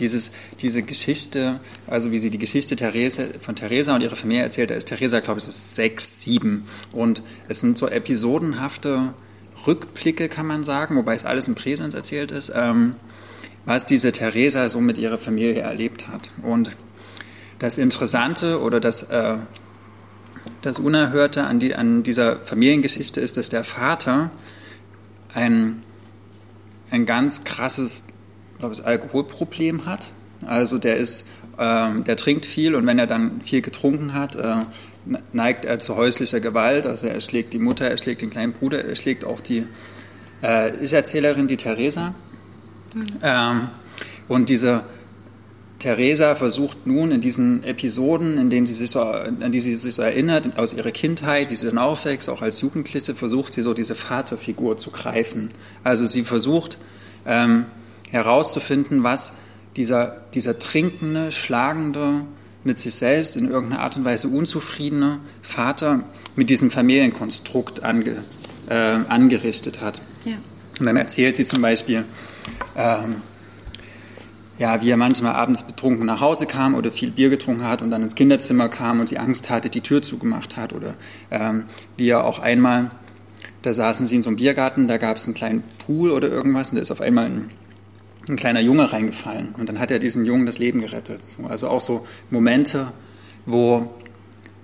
dieses, 0.00 0.32
diese 0.60 0.82
Geschichte, 0.82 1.60
also 1.86 2.10
wie 2.10 2.18
sie 2.18 2.30
die 2.30 2.38
Geschichte 2.38 2.76
Therese, 2.76 3.34
von 3.40 3.54
Theresa 3.54 3.94
und 3.94 4.00
ihrer 4.00 4.16
Familie 4.16 4.42
erzählt, 4.42 4.70
da 4.70 4.74
ist 4.74 4.88
Theresa, 4.88 5.20
glaube 5.20 5.38
ich, 5.38 5.44
so 5.44 5.52
sechs, 5.52 6.20
sieben. 6.20 6.66
Und 6.92 7.22
es 7.48 7.60
sind 7.60 7.78
so 7.78 7.88
episodenhafte 7.88 9.14
Rückblicke, 9.66 10.28
kann 10.28 10.46
man 10.46 10.64
sagen, 10.64 10.96
wobei 10.96 11.14
es 11.14 11.24
alles 11.24 11.48
im 11.48 11.54
Präsens 11.54 11.94
erzählt 11.94 12.32
ist, 12.32 12.52
ähm, 12.54 12.94
was 13.64 13.86
diese 13.86 14.12
Theresa 14.12 14.68
so 14.68 14.80
mit 14.80 14.98
ihrer 14.98 15.18
Familie 15.18 15.60
erlebt 15.60 16.08
hat. 16.08 16.32
Und 16.42 16.70
das 17.58 17.78
Interessante 17.78 18.60
oder 18.60 18.80
das, 18.80 19.04
äh, 19.04 19.36
das 20.62 20.78
Unerhörte 20.78 21.44
an, 21.44 21.58
die, 21.58 21.74
an 21.74 22.02
dieser 22.02 22.36
Familiengeschichte 22.36 23.20
ist, 23.20 23.36
dass 23.36 23.48
der 23.48 23.64
Vater 23.64 24.30
ein, 25.34 25.82
ein 26.90 27.06
ganz 27.06 27.44
krasses 27.44 28.04
glaube 28.58 28.74
ich, 28.74 28.84
Alkoholproblem 28.84 29.86
hat 29.86 30.08
Also 30.46 30.78
der 30.78 30.96
ist, 30.96 31.28
ähm, 31.58 32.04
der 32.04 32.16
trinkt 32.16 32.46
viel 32.46 32.74
und 32.74 32.86
wenn 32.86 32.98
er 32.98 33.06
dann 33.06 33.40
viel 33.40 33.62
getrunken 33.62 34.14
hat, 34.14 34.36
äh, 34.36 34.64
neigt 35.32 35.64
er 35.64 35.78
zu 35.78 35.96
häuslicher 35.96 36.40
Gewalt. 36.40 36.86
Also 36.86 37.06
er 37.06 37.20
schlägt 37.20 37.52
die 37.52 37.58
Mutter, 37.58 37.88
er 37.88 37.98
schlägt 37.98 38.22
den 38.22 38.30
kleinen 38.30 38.52
Bruder, 38.52 38.84
er 38.84 38.94
schlägt 38.94 39.24
auch 39.24 39.40
die 39.40 39.66
äh, 40.42 40.76
Ich-Erzählerin, 40.84 41.48
die 41.48 41.56
Theresa. 41.56 42.14
Mhm. 42.94 43.06
Ähm, 43.22 43.68
und 44.28 44.48
diese 44.48 44.82
Theresa 45.78 46.34
versucht 46.34 46.86
nun 46.86 47.12
in 47.12 47.20
diesen 47.20 47.62
Episoden, 47.62 48.36
in 48.36 48.50
denen 48.50 48.66
sie 48.66 48.74
sich 48.74 48.90
so, 48.90 49.00
an 49.00 49.52
die 49.52 49.60
sie 49.60 49.76
sich 49.76 49.94
so 49.94 50.02
erinnert, 50.02 50.58
aus 50.58 50.72
ihrer 50.72 50.90
Kindheit, 50.90 51.50
wie 51.50 51.56
sie 51.56 51.66
dann 51.66 51.78
aufwächst, 51.78 52.28
auch 52.28 52.42
als 52.42 52.60
Jugendliche, 52.60 53.14
versucht 53.14 53.52
sie 53.52 53.62
so 53.62 53.74
diese 53.74 53.94
Vaterfigur 53.94 54.76
zu 54.76 54.90
greifen. 54.90 55.48
Also 55.84 56.06
sie 56.06 56.22
versucht 56.22 56.78
ähm, 57.26 57.66
herauszufinden, 58.10 59.04
was 59.04 59.38
dieser, 59.76 60.22
dieser 60.34 60.58
trinkende, 60.58 61.30
schlagende, 61.30 62.24
mit 62.64 62.78
sich 62.78 62.94
selbst 62.94 63.36
in 63.36 63.48
irgendeiner 63.48 63.82
Art 63.82 63.96
und 63.96 64.04
Weise 64.04 64.28
unzufriedene 64.28 65.20
Vater 65.42 66.02
mit 66.34 66.50
diesem 66.50 66.70
Familienkonstrukt 66.70 67.84
ange, 67.84 68.24
äh, 68.68 68.74
angerichtet 68.74 69.80
hat. 69.80 70.02
Ja. 70.24 70.34
Und 70.78 70.86
dann 70.86 70.96
erzählt 70.96 71.36
sie 71.36 71.46
zum 71.46 71.62
Beispiel, 71.62 72.04
ähm, 72.76 73.16
ja, 74.58 74.82
wie 74.82 74.90
er 74.90 74.96
manchmal 74.96 75.34
abends 75.34 75.62
betrunken 75.62 76.06
nach 76.06 76.20
Hause 76.20 76.46
kam 76.46 76.74
oder 76.74 76.90
viel 76.90 77.10
Bier 77.10 77.30
getrunken 77.30 77.64
hat 77.64 77.80
und 77.80 77.90
dann 77.90 78.02
ins 78.02 78.14
Kinderzimmer 78.14 78.68
kam 78.68 79.00
und 79.00 79.08
sie 79.08 79.18
Angst 79.18 79.50
hatte, 79.50 79.70
die 79.70 79.80
Tür 79.80 80.02
zugemacht 80.02 80.56
hat. 80.56 80.72
Oder 80.72 80.94
ähm, 81.30 81.64
wie 81.96 82.08
er 82.08 82.24
auch 82.24 82.40
einmal, 82.40 82.90
da 83.62 83.72
saßen 83.72 84.06
sie 84.06 84.16
in 84.16 84.22
so 84.22 84.30
einem 84.30 84.36
Biergarten, 84.36 84.88
da 84.88 84.98
gab 84.98 85.16
es 85.16 85.26
einen 85.26 85.34
kleinen 85.34 85.62
Pool 85.86 86.10
oder 86.10 86.28
irgendwas 86.28 86.70
und 86.70 86.76
da 86.76 86.82
ist 86.82 86.90
auf 86.90 87.00
einmal 87.00 87.26
ein, 87.26 87.50
ein 88.28 88.36
kleiner 88.36 88.60
Junge 88.60 88.92
reingefallen 88.92 89.54
und 89.56 89.68
dann 89.68 89.78
hat 89.78 89.90
er 89.90 90.00
diesem 90.00 90.24
Jungen 90.24 90.46
das 90.46 90.58
Leben 90.58 90.80
gerettet. 90.80 91.26
So, 91.26 91.44
also 91.44 91.68
auch 91.68 91.80
so 91.80 92.06
Momente, 92.30 92.92
wo 93.46 93.90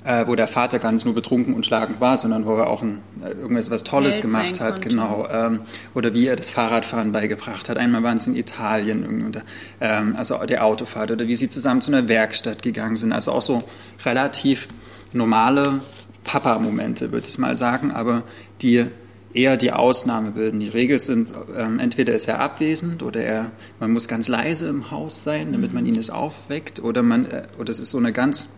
äh, 0.05 0.27
wo 0.27 0.35
der 0.35 0.47
Vater 0.47 0.79
gar 0.79 0.93
nicht 0.93 1.05
nur 1.05 1.15
betrunken 1.15 1.55
und 1.55 1.65
schlagend 1.65 2.01
war, 2.01 2.19
sondern 2.19 2.45
wo 2.45 2.55
er 2.57 2.69
auch 2.69 2.83
ein, 2.83 3.01
äh, 3.25 3.31
irgendwas 3.31 3.71
was 3.71 3.85
Tolles 3.85 4.17
Held 4.17 4.27
gemacht 4.27 4.61
hat, 4.61 4.75
konnte. 4.75 4.89
genau. 4.91 5.27
Ähm, 5.31 5.61
oder 5.95 6.15
wie 6.15 6.27
er 6.27 6.37
das 6.37 6.51
Fahrradfahren 6.51 7.13
beigebracht 7.13 7.69
hat. 7.69 7.79
Einmal 7.79 8.03
waren 8.03 8.19
es 8.19 8.27
in 8.27 8.37
Italien, 8.37 9.25
und, 9.25 9.43
ähm, 9.81 10.15
also 10.17 10.39
der 10.47 10.65
Autofahrt, 10.65 11.11
oder 11.11 11.27
wie 11.27 11.35
sie 11.35 11.49
zusammen 11.49 11.81
zu 11.81 11.91
einer 11.91 12.07
Werkstatt 12.09 12.63
gegangen 12.63 12.97
sind. 12.97 13.13
Also 13.13 13.33
auch 13.33 13.43
so 13.43 13.65
relativ 14.05 14.69
normale 15.13 15.81
Papa-Momente, 16.25 17.13
würde 17.13 17.27
ich 17.27 17.39
mal 17.39 17.57
sagen, 17.57 17.91
aber 17.91 18.23
die 18.61 18.87
eher 19.35 19.57
die 19.57 19.73
Ausnahme 19.73 20.31
bilden. 20.31 20.61
Die 20.61 20.69
Regel 20.69 21.01
sind, 21.01 21.33
ähm, 21.59 21.81
entweder 21.81 22.15
ist 22.15 22.29
er 22.29 22.41
abwesend 22.41 23.03
oder 23.03 23.23
er, 23.23 23.51
man 23.81 23.93
muss 23.93 24.07
ganz 24.07 24.29
leise 24.29 24.69
im 24.69 24.91
Haus 24.91 25.25
sein, 25.25 25.53
damit 25.53 25.75
man 25.75 25.85
ihn 25.87 25.95
nicht 25.95 26.11
aufweckt, 26.11 26.81
oder 26.81 27.03
man, 27.03 27.27
äh, 27.27 27.43
oder 27.59 27.73
es 27.73 27.81
ist 27.81 27.91
so 27.91 27.99
eine 27.99 28.13
ganz 28.13 28.54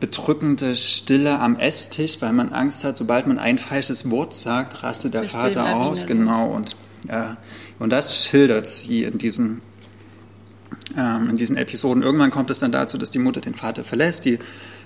bedrückende 0.00 0.76
Stille 0.76 1.38
am 1.38 1.56
Esstisch, 1.56 2.16
weil 2.20 2.32
man 2.32 2.52
Angst 2.52 2.84
hat, 2.84 2.96
sobald 2.96 3.26
man 3.26 3.38
ein 3.38 3.58
falsches 3.58 4.10
Wort 4.10 4.34
sagt, 4.34 4.82
rastet 4.82 5.14
der 5.14 5.24
Vater 5.24 5.76
aus. 5.76 6.06
Genau. 6.06 6.48
Und, 6.50 6.74
ja, 7.06 7.36
und 7.78 7.90
das 7.90 8.24
schildert 8.24 8.66
sie 8.66 9.04
in 9.04 9.18
diesen, 9.18 9.60
ähm, 10.96 11.28
in 11.30 11.36
diesen 11.36 11.58
Episoden. 11.58 12.02
Irgendwann 12.02 12.30
kommt 12.30 12.50
es 12.50 12.58
dann 12.58 12.72
dazu, 12.72 12.96
dass 12.96 13.10
die 13.10 13.18
Mutter 13.18 13.42
den 13.42 13.54
Vater 13.54 13.84
verlässt. 13.84 14.24
Die, 14.24 14.38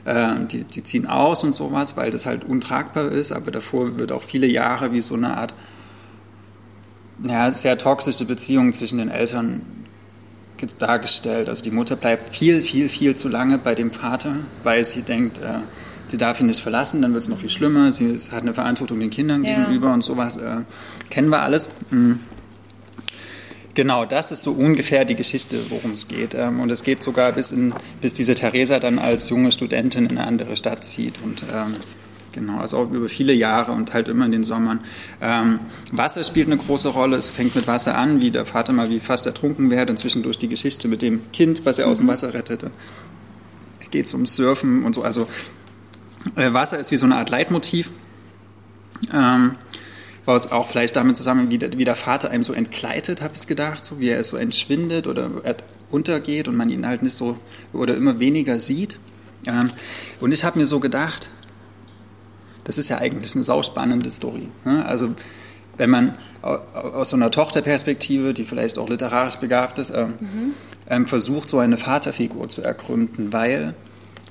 äh, 0.04 0.34
die, 0.50 0.64
die 0.64 0.82
ziehen 0.82 1.06
aus 1.06 1.44
und 1.44 1.54
sowas, 1.54 1.96
weil 1.96 2.10
das 2.10 2.26
halt 2.26 2.44
untragbar 2.44 3.12
ist. 3.12 3.30
Aber 3.30 3.52
davor 3.52 3.96
wird 3.98 4.10
auch 4.10 4.24
viele 4.24 4.48
Jahre 4.48 4.92
wie 4.92 5.00
so 5.00 5.14
eine 5.14 5.36
Art 5.36 5.54
ja, 7.22 7.52
sehr 7.52 7.78
toxische 7.78 8.24
Beziehung 8.24 8.72
zwischen 8.72 8.98
den 8.98 9.08
Eltern 9.08 9.62
dargestellt. 10.78 11.48
Also 11.48 11.62
die 11.62 11.70
Mutter 11.70 11.96
bleibt 11.96 12.34
viel, 12.34 12.62
viel, 12.62 12.88
viel 12.88 13.16
zu 13.16 13.28
lange 13.28 13.58
bei 13.58 13.74
dem 13.74 13.90
Vater, 13.90 14.36
weil 14.62 14.84
sie 14.84 15.02
denkt, 15.02 15.38
äh, 15.38 15.60
sie 16.08 16.16
darf 16.16 16.40
ihn 16.40 16.46
nicht 16.46 16.60
verlassen, 16.60 17.02
dann 17.02 17.12
wird 17.12 17.22
es 17.22 17.28
noch 17.28 17.38
viel 17.38 17.50
schlimmer. 17.50 17.92
Sie 17.92 18.06
ist, 18.06 18.32
hat 18.32 18.42
eine 18.42 18.54
Verantwortung 18.54 19.00
den 19.00 19.10
Kindern 19.10 19.44
ja. 19.44 19.56
gegenüber 19.56 19.92
und 19.92 20.02
sowas. 20.02 20.36
Äh, 20.36 20.62
kennen 21.10 21.28
wir 21.28 21.42
alles. 21.42 21.68
Mhm. 21.90 22.20
Genau, 23.74 24.04
das 24.04 24.30
ist 24.30 24.42
so 24.42 24.52
ungefähr 24.52 25.04
die 25.04 25.16
Geschichte, 25.16 25.58
worum 25.68 25.92
es 25.92 26.06
geht. 26.06 26.34
Ähm, 26.34 26.60
und 26.60 26.70
es 26.70 26.84
geht 26.84 27.02
sogar 27.02 27.32
bis, 27.32 27.50
in, 27.50 27.74
bis 28.00 28.14
diese 28.14 28.36
Theresa 28.36 28.78
dann 28.78 29.00
als 29.00 29.28
junge 29.30 29.50
Studentin 29.50 30.06
in 30.06 30.18
eine 30.18 30.26
andere 30.26 30.56
Stadt 30.56 30.84
zieht. 30.84 31.14
Und 31.24 31.42
ähm, 31.52 31.74
Genau, 32.34 32.58
also 32.58 32.78
auch 32.78 32.90
über 32.90 33.08
viele 33.08 33.32
Jahre 33.32 33.70
und 33.70 33.94
halt 33.94 34.08
immer 34.08 34.26
in 34.26 34.32
den 34.32 34.42
Sommern. 34.42 34.80
Ähm, 35.20 35.60
Wasser 35.92 36.24
spielt 36.24 36.48
eine 36.48 36.56
große 36.56 36.88
Rolle. 36.88 37.16
Es 37.16 37.30
fängt 37.30 37.54
mit 37.54 37.68
Wasser 37.68 37.96
an, 37.96 38.20
wie 38.20 38.32
der 38.32 38.44
Vater 38.44 38.72
mal 38.72 38.90
wie 38.90 38.98
fast 38.98 39.26
ertrunken 39.26 39.70
wird 39.70 39.88
und 39.88 39.98
zwischendurch 40.00 40.36
die 40.36 40.48
Geschichte 40.48 40.88
mit 40.88 41.00
dem 41.00 41.30
Kind, 41.30 41.64
was 41.64 41.78
er 41.78 41.86
aus 41.86 41.98
dem 41.98 42.08
mhm. 42.08 42.10
Wasser 42.10 42.34
rettete. 42.34 42.72
Geht 43.92 44.06
es 44.06 44.14
ums 44.14 44.34
Surfen 44.34 44.82
und 44.82 44.96
so. 44.96 45.02
Also 45.02 45.28
äh, 46.34 46.52
Wasser 46.52 46.76
ist 46.76 46.90
wie 46.90 46.96
so 46.96 47.06
eine 47.06 47.14
Art 47.14 47.30
Leitmotiv. 47.30 47.90
Ähm, 49.12 49.54
was 50.24 50.50
auch 50.50 50.68
vielleicht 50.68 50.96
damit 50.96 51.16
zusammen, 51.16 51.52
wie 51.52 51.58
der, 51.58 51.78
wie 51.78 51.84
der 51.84 51.94
Vater 51.94 52.30
einem 52.30 52.42
so 52.42 52.52
entkleidet, 52.52 53.22
habe 53.22 53.34
ich 53.36 53.46
gedacht, 53.46 53.84
so 53.84 54.00
wie 54.00 54.08
er 54.08 54.24
so 54.24 54.36
entschwindet 54.36 55.06
oder 55.06 55.30
untergeht 55.90 56.48
und 56.48 56.56
man 56.56 56.68
ihn 56.68 56.84
halt 56.84 57.04
nicht 57.04 57.16
so 57.16 57.38
oder 57.72 57.94
immer 57.94 58.18
weniger 58.18 58.58
sieht. 58.58 58.98
Ähm, 59.46 59.70
und 60.20 60.32
ich 60.32 60.42
habe 60.42 60.58
mir 60.58 60.66
so 60.66 60.80
gedacht, 60.80 61.30
das 62.64 62.78
ist 62.78 62.88
ja 62.88 62.98
eigentlich 62.98 63.34
eine 63.34 63.44
sauspannende 63.44 64.10
Story. 64.10 64.48
Ne? 64.64 64.84
Also 64.84 65.14
wenn 65.76 65.90
man 65.90 66.18
aus 66.42 67.10
so 67.10 67.16
einer 67.16 67.30
Tochterperspektive, 67.30 68.34
die 68.34 68.44
vielleicht 68.44 68.78
auch 68.78 68.88
literarisch 68.88 69.36
begabt 69.36 69.78
ist, 69.78 69.90
ähm, 69.90 70.14
mhm. 70.20 70.54
ähm, 70.88 71.06
versucht, 71.06 71.48
so 71.48 71.58
eine 71.58 71.76
Vaterfigur 71.76 72.48
zu 72.48 72.62
ergründen, 72.62 73.32
weil 73.32 73.74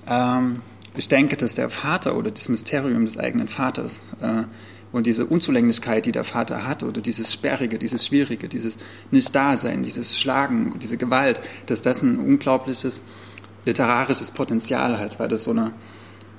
ähm, 0.07 0.61
ich 0.95 1.07
denke, 1.07 1.37
dass 1.37 1.55
der 1.55 1.69
Vater 1.69 2.15
oder 2.15 2.31
das 2.31 2.49
Mysterium 2.49 3.05
des 3.05 3.17
eigenen 3.17 3.47
Vaters 3.47 3.99
äh, 4.21 4.43
und 4.91 5.07
diese 5.07 5.25
Unzulänglichkeit, 5.25 6.05
die 6.05 6.11
der 6.11 6.23
Vater 6.23 6.67
hat, 6.67 6.83
oder 6.83 7.01
dieses 7.01 7.33
Sperrige, 7.33 7.79
dieses 7.79 8.05
Schwierige, 8.05 8.47
dieses 8.47 8.77
Nicht-Dasein, 9.09 9.81
dieses 9.81 10.19
Schlagen, 10.19 10.75
diese 10.79 10.97
Gewalt, 10.97 11.41
dass 11.65 11.81
das 11.81 12.03
ein 12.03 12.19
unglaubliches 12.19 13.01
literarisches 13.65 14.31
Potenzial 14.31 14.99
hat, 14.99 15.19
weil 15.19 15.29
das 15.29 15.43
so 15.43 15.51
eine 15.51 15.73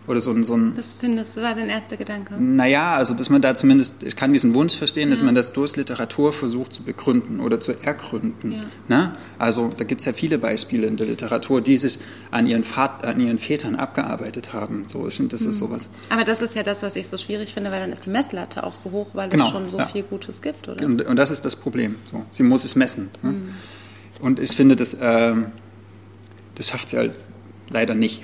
oder 0.07 0.21
so 0.21 0.31
ein, 0.33 0.45
so 0.45 0.55
ein. 0.55 0.77
Was 0.77 0.95
findest 0.95 1.37
du, 1.37 1.43
war 1.43 1.55
dein 1.55 1.71
erster 1.71 1.97
Gedanke? 1.97 2.35
Naja, 2.39 2.95
also 2.95 3.15
dass 3.15 3.31
man 3.31 3.41
da 3.41 3.55
zumindest, 3.55 4.03
ich 4.03 4.17
kann 4.17 4.33
diesen 4.33 4.53
Wunsch 4.53 4.77
verstehen, 4.77 5.09
ja. 5.09 5.15
dass 5.15 5.25
man 5.25 5.35
das 5.35 5.53
durch 5.53 5.77
Literatur 5.77 6.33
versucht 6.33 6.75
zu 6.75 6.83
begründen 6.83 7.41
oder 7.41 7.59
zu 7.59 7.73
ergründen. 7.73 8.53
Ja. 8.53 8.65
Ne? 8.89 9.17
Also 9.39 9.73
da 9.77 9.85
gibt 9.85 10.01
es 10.01 10.07
ja 10.07 10.13
viele 10.13 10.39
Beispiele 10.39 10.87
in 10.87 10.99
der 10.99 11.07
Literatur, 11.07 11.63
die 11.63 11.79
sich 11.79 11.99
an 12.31 12.47
ihren, 12.47 12.65
Vater, 12.65 13.09
an 13.09 13.19
ihren 13.19 13.39
Vätern 13.39 13.77
abgearbeitet 13.77 14.53
haben. 14.53 14.85
So, 14.89 15.09
ich 15.09 15.15
finde, 15.15 15.31
das 15.31 15.41
mhm. 15.41 15.51
ist 15.51 15.59
sowas. 15.59 15.89
Aber 16.11 16.25
das 16.25 16.43
ist 16.43 16.55
ja 16.55 16.63
das, 16.63 16.83
was 16.83 16.97
ich 16.97 17.09
so 17.09 17.17
schwierig 17.17 17.55
finde, 17.55 17.73
weil 17.73 17.81
dann 17.81 17.93
ist 17.93 18.05
die 18.05 18.11
Messlatte 18.11 18.65
auch 18.65 18.75
so 18.75 18.91
hoch, 18.91 19.09
weil 19.15 19.31
genau, 19.31 19.47
es 19.47 19.53
schon 19.53 19.71
so 19.71 19.79
ja. 19.79 19.87
viel 19.87 20.03
Gutes 20.03 20.43
gibt, 20.43 20.69
oder? 20.69 20.85
Und, 20.85 21.01
und, 21.01 21.17
das 21.17 21.31
ist 21.31 21.47
das 21.47 21.57
Problem. 21.57 21.97
So. 22.11 22.25
Sie 22.31 22.43
muss 22.43 22.65
es 22.67 22.77
messen. 22.77 23.09
Ne? 23.23 23.31
Mhm. 23.31 23.55
Und 24.21 24.39
ich 24.39 24.55
finde, 24.55 24.77
das, 24.77 24.93
äh, 24.95 25.35
das 26.55 26.69
schafft 26.69 26.91
sie 26.91 26.99
halt 26.99 27.15
leider 27.71 27.95
nicht. 27.95 28.23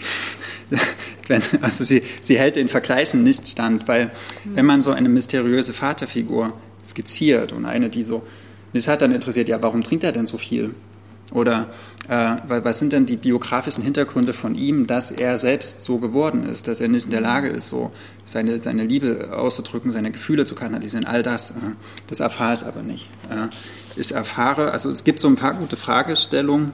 wenn, 1.30 1.42
also 1.62 1.84
sie, 1.84 2.02
sie 2.20 2.38
hält 2.38 2.56
den 2.56 2.68
Vergleichen 2.68 3.22
nicht 3.22 3.48
stand, 3.48 3.88
weil 3.88 4.06
mhm. 4.06 4.56
wenn 4.56 4.66
man 4.66 4.80
so 4.82 4.90
eine 4.90 5.08
mysteriöse 5.08 5.72
Vaterfigur 5.72 6.52
skizziert 6.84 7.52
und 7.52 7.64
eine, 7.64 7.88
die 7.88 8.02
so, 8.02 8.22
mich 8.72 8.88
hat 8.88 9.00
dann 9.00 9.12
interessiert, 9.12 9.48
ja, 9.48 9.62
warum 9.62 9.82
trinkt 9.82 10.04
er 10.04 10.12
denn 10.12 10.26
so 10.26 10.36
viel? 10.36 10.74
Oder 11.32 11.68
äh, 12.08 12.36
was 12.48 12.80
sind 12.80 12.92
denn 12.92 13.06
die 13.06 13.16
biografischen 13.16 13.84
Hintergründe 13.84 14.32
von 14.32 14.56
ihm, 14.56 14.88
dass 14.88 15.12
er 15.12 15.38
selbst 15.38 15.82
so 15.84 15.98
geworden 15.98 16.44
ist, 16.44 16.66
dass 16.66 16.80
er 16.80 16.88
nicht 16.88 17.04
in 17.04 17.12
der 17.12 17.20
Lage 17.20 17.48
ist, 17.48 17.68
so 17.68 17.92
seine, 18.24 18.60
seine 18.60 18.84
Liebe 18.84 19.28
auszudrücken, 19.32 19.92
seine 19.92 20.10
Gefühle 20.10 20.44
zu 20.44 20.56
kanalisieren, 20.56 21.04
all 21.04 21.22
das. 21.22 21.50
Äh, 21.52 21.54
das 22.08 22.18
erfahre 22.18 22.54
ich 22.54 22.64
aber 22.64 22.82
nicht. 22.82 23.08
Äh, 23.30 23.46
ich 24.00 24.12
erfahre, 24.12 24.72
also 24.72 24.90
es 24.90 25.04
gibt 25.04 25.20
so 25.20 25.28
ein 25.28 25.36
paar 25.36 25.54
gute 25.54 25.76
Fragestellungen. 25.76 26.72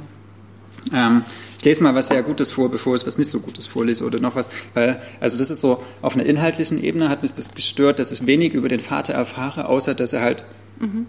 Ähm, 0.92 1.22
ich 1.58 1.64
lese 1.64 1.82
mal 1.82 1.94
was 1.94 2.08
sehr 2.08 2.22
Gutes 2.22 2.50
vor, 2.50 2.70
bevor 2.70 2.96
ich 2.96 3.06
was 3.06 3.18
nicht 3.18 3.30
so 3.30 3.40
Gutes 3.40 3.66
vorlese 3.66 4.04
oder 4.04 4.20
noch 4.20 4.34
was. 4.34 4.48
Weil, 4.74 5.00
also 5.20 5.38
das 5.38 5.50
ist 5.50 5.60
so, 5.60 5.82
auf 6.02 6.14
einer 6.14 6.26
inhaltlichen 6.26 6.82
Ebene 6.82 7.08
hat 7.08 7.22
mich 7.22 7.32
das 7.32 7.54
gestört, 7.54 7.98
dass 7.98 8.12
ich 8.12 8.26
wenig 8.26 8.52
über 8.52 8.68
den 8.68 8.80
Vater 8.80 9.14
erfahre, 9.14 9.68
außer 9.68 9.94
dass 9.94 10.12
er 10.12 10.20
halt 10.20 10.44
mhm. 10.80 11.06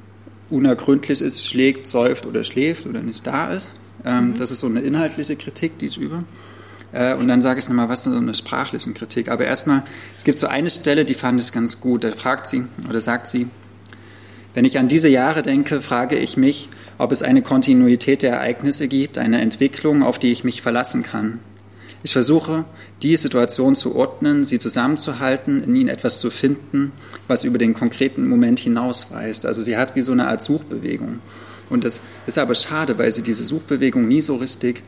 unergründlich 0.50 1.22
ist, 1.22 1.46
schlägt, 1.46 1.88
säuft 1.88 2.26
oder 2.26 2.44
schläft 2.44 2.86
oder 2.86 3.02
nicht 3.02 3.28
da 3.28 3.52
ist. 3.52 3.72
Ähm, 4.06 4.32
mhm. 4.32 4.38
Das 4.38 4.52
ist 4.52 4.60
so 4.60 4.68
eine 4.68 4.82
inhaltliche 4.82 5.36
Kritik, 5.36 5.80
die 5.80 5.88
ich 5.88 5.98
übe. 5.98 6.24
Äh, 6.94 7.16
und 7.16 7.28
dann 7.28 7.42
sage 7.42 7.60
ich 7.60 7.68
nochmal 7.68 7.90
was 7.90 8.04
zu 8.04 8.12
so 8.12 8.18
einer 8.18 8.34
sprachlichen 8.34 8.94
Kritik. 8.94 9.30
Aber 9.30 9.46
erstmal, 9.46 9.84
es 10.18 10.24
gibt 10.24 10.40
so 10.40 10.48
eine 10.48 10.70
Stelle, 10.70 11.04
die 11.04 11.16
fand 11.16 11.42
ich 11.42 11.52
ganz 11.52 11.82
gut. 11.82 12.04
Da 12.04 12.12
fragt 12.14 12.48
sie 12.48 12.64
oder 12.90 13.02
sagt 13.02 13.28
sie, 13.28 13.48
wenn 14.54 14.66
ich 14.66 14.80
an 14.80 14.88
diese 14.88 15.10
Jahre 15.10 15.44
denke, 15.44 15.82
frage 15.82 16.18
ich 16.18 16.38
mich, 16.38 16.70
ob 16.98 17.12
es 17.12 17.22
eine 17.22 17.42
Kontinuität 17.42 18.22
der 18.22 18.34
Ereignisse 18.34 18.88
gibt, 18.88 19.18
eine 19.18 19.42
Entwicklung, 19.42 20.04
auf 20.04 20.20
die 20.20 20.32
ich 20.32 20.44
mich 20.44 20.62
verlassen 20.62 21.04
kann. 21.04 21.40
Ich 22.04 22.14
versuche, 22.14 22.66
die 23.02 23.18
Situation 23.18 23.76
zu 23.76 23.96
ordnen, 23.96 24.44
sie 24.44 24.60
zusammenzuhalten, 24.60 25.64
in 25.64 25.76
ihnen 25.76 25.90
etwas 25.90 26.20
zu 26.20 26.30
finden, 26.30 26.92
was 27.28 27.44
über 27.44 27.58
den 27.58 27.74
konkreten 27.74 28.28
Moment 28.28 28.60
hinausweist. 28.60 29.46
Also 29.46 29.64
sie 29.64 29.78
hat 29.78 29.96
wie 29.96 30.02
so 30.02 30.12
eine 30.12 30.28
Art 30.28 30.44
Suchbewegung. 30.44 31.20
Und 31.70 31.84
das 31.84 32.02
ist 32.28 32.38
aber 32.38 32.56
schade, 32.56 32.98
weil 32.98 33.12
sie 33.12 33.24
diese 33.24 33.44
Suchbewegung 33.44 34.08
nie 34.08 34.22
so 34.22 34.36
richtig 34.36 34.84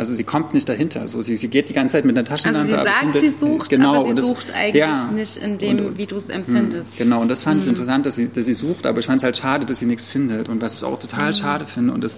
also 0.00 0.14
sie 0.14 0.24
kommt 0.24 0.54
nicht 0.54 0.66
dahinter. 0.66 1.06
So, 1.08 1.20
sie, 1.20 1.36
sie 1.36 1.48
geht 1.48 1.68
die 1.68 1.74
ganze 1.74 1.92
Zeit 1.92 2.06
mit 2.06 2.16
der 2.16 2.24
Taschenlampe. 2.24 2.74
Also 2.74 2.88
sie 2.88 2.90
sagt, 2.90 3.00
findet, 3.00 3.20
sie 3.20 3.28
sucht, 3.28 3.68
genau, 3.68 3.96
aber 3.96 4.08
sie 4.08 4.14
das, 4.14 4.26
sucht 4.26 4.50
eigentlich 4.54 4.80
ja, 4.80 5.10
nicht 5.14 5.36
in 5.36 5.58
dem, 5.58 5.78
und, 5.84 5.98
wie 5.98 6.06
du 6.06 6.16
es 6.16 6.30
empfindest. 6.30 6.96
Genau, 6.96 7.20
und 7.20 7.28
das 7.28 7.42
fand 7.42 7.56
mhm. 7.56 7.62
ich 7.64 7.68
interessant, 7.68 8.06
dass 8.06 8.16
sie, 8.16 8.30
dass 8.30 8.46
sie 8.46 8.54
sucht, 8.54 8.86
aber 8.86 9.00
ich 9.00 9.04
fand 9.04 9.18
es 9.18 9.24
halt 9.24 9.36
schade, 9.36 9.66
dass 9.66 9.78
sie 9.78 9.84
nichts 9.84 10.08
findet. 10.08 10.48
Und 10.48 10.62
was 10.62 10.78
ich 10.78 10.84
auch 10.84 10.98
total 10.98 11.28
mhm. 11.28 11.34
schade 11.34 11.66
finde, 11.66 11.92
und 11.92 12.02
das 12.02 12.16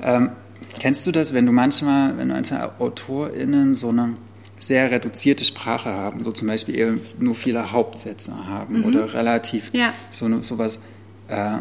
ähm, 0.00 0.30
kennst 0.78 1.04
du 1.04 1.10
das, 1.10 1.34
wenn 1.34 1.46
du 1.46 1.50
manchmal, 1.52 2.16
wenn 2.16 2.28
manche 2.28 2.78
AutorInnen 2.78 3.74
so 3.74 3.88
eine 3.88 4.14
sehr 4.56 4.88
reduzierte 4.88 5.44
Sprache 5.44 5.90
haben, 5.90 6.22
so 6.22 6.30
zum 6.30 6.46
Beispiel 6.46 6.76
eher 6.76 6.94
nur 7.18 7.34
viele 7.34 7.72
Hauptsätze 7.72 8.32
haben 8.46 8.78
mhm. 8.78 8.84
oder 8.84 9.12
relativ 9.14 9.70
ja. 9.72 9.92
so 10.10 10.28
sowas 10.42 10.78
äh, 11.26 11.58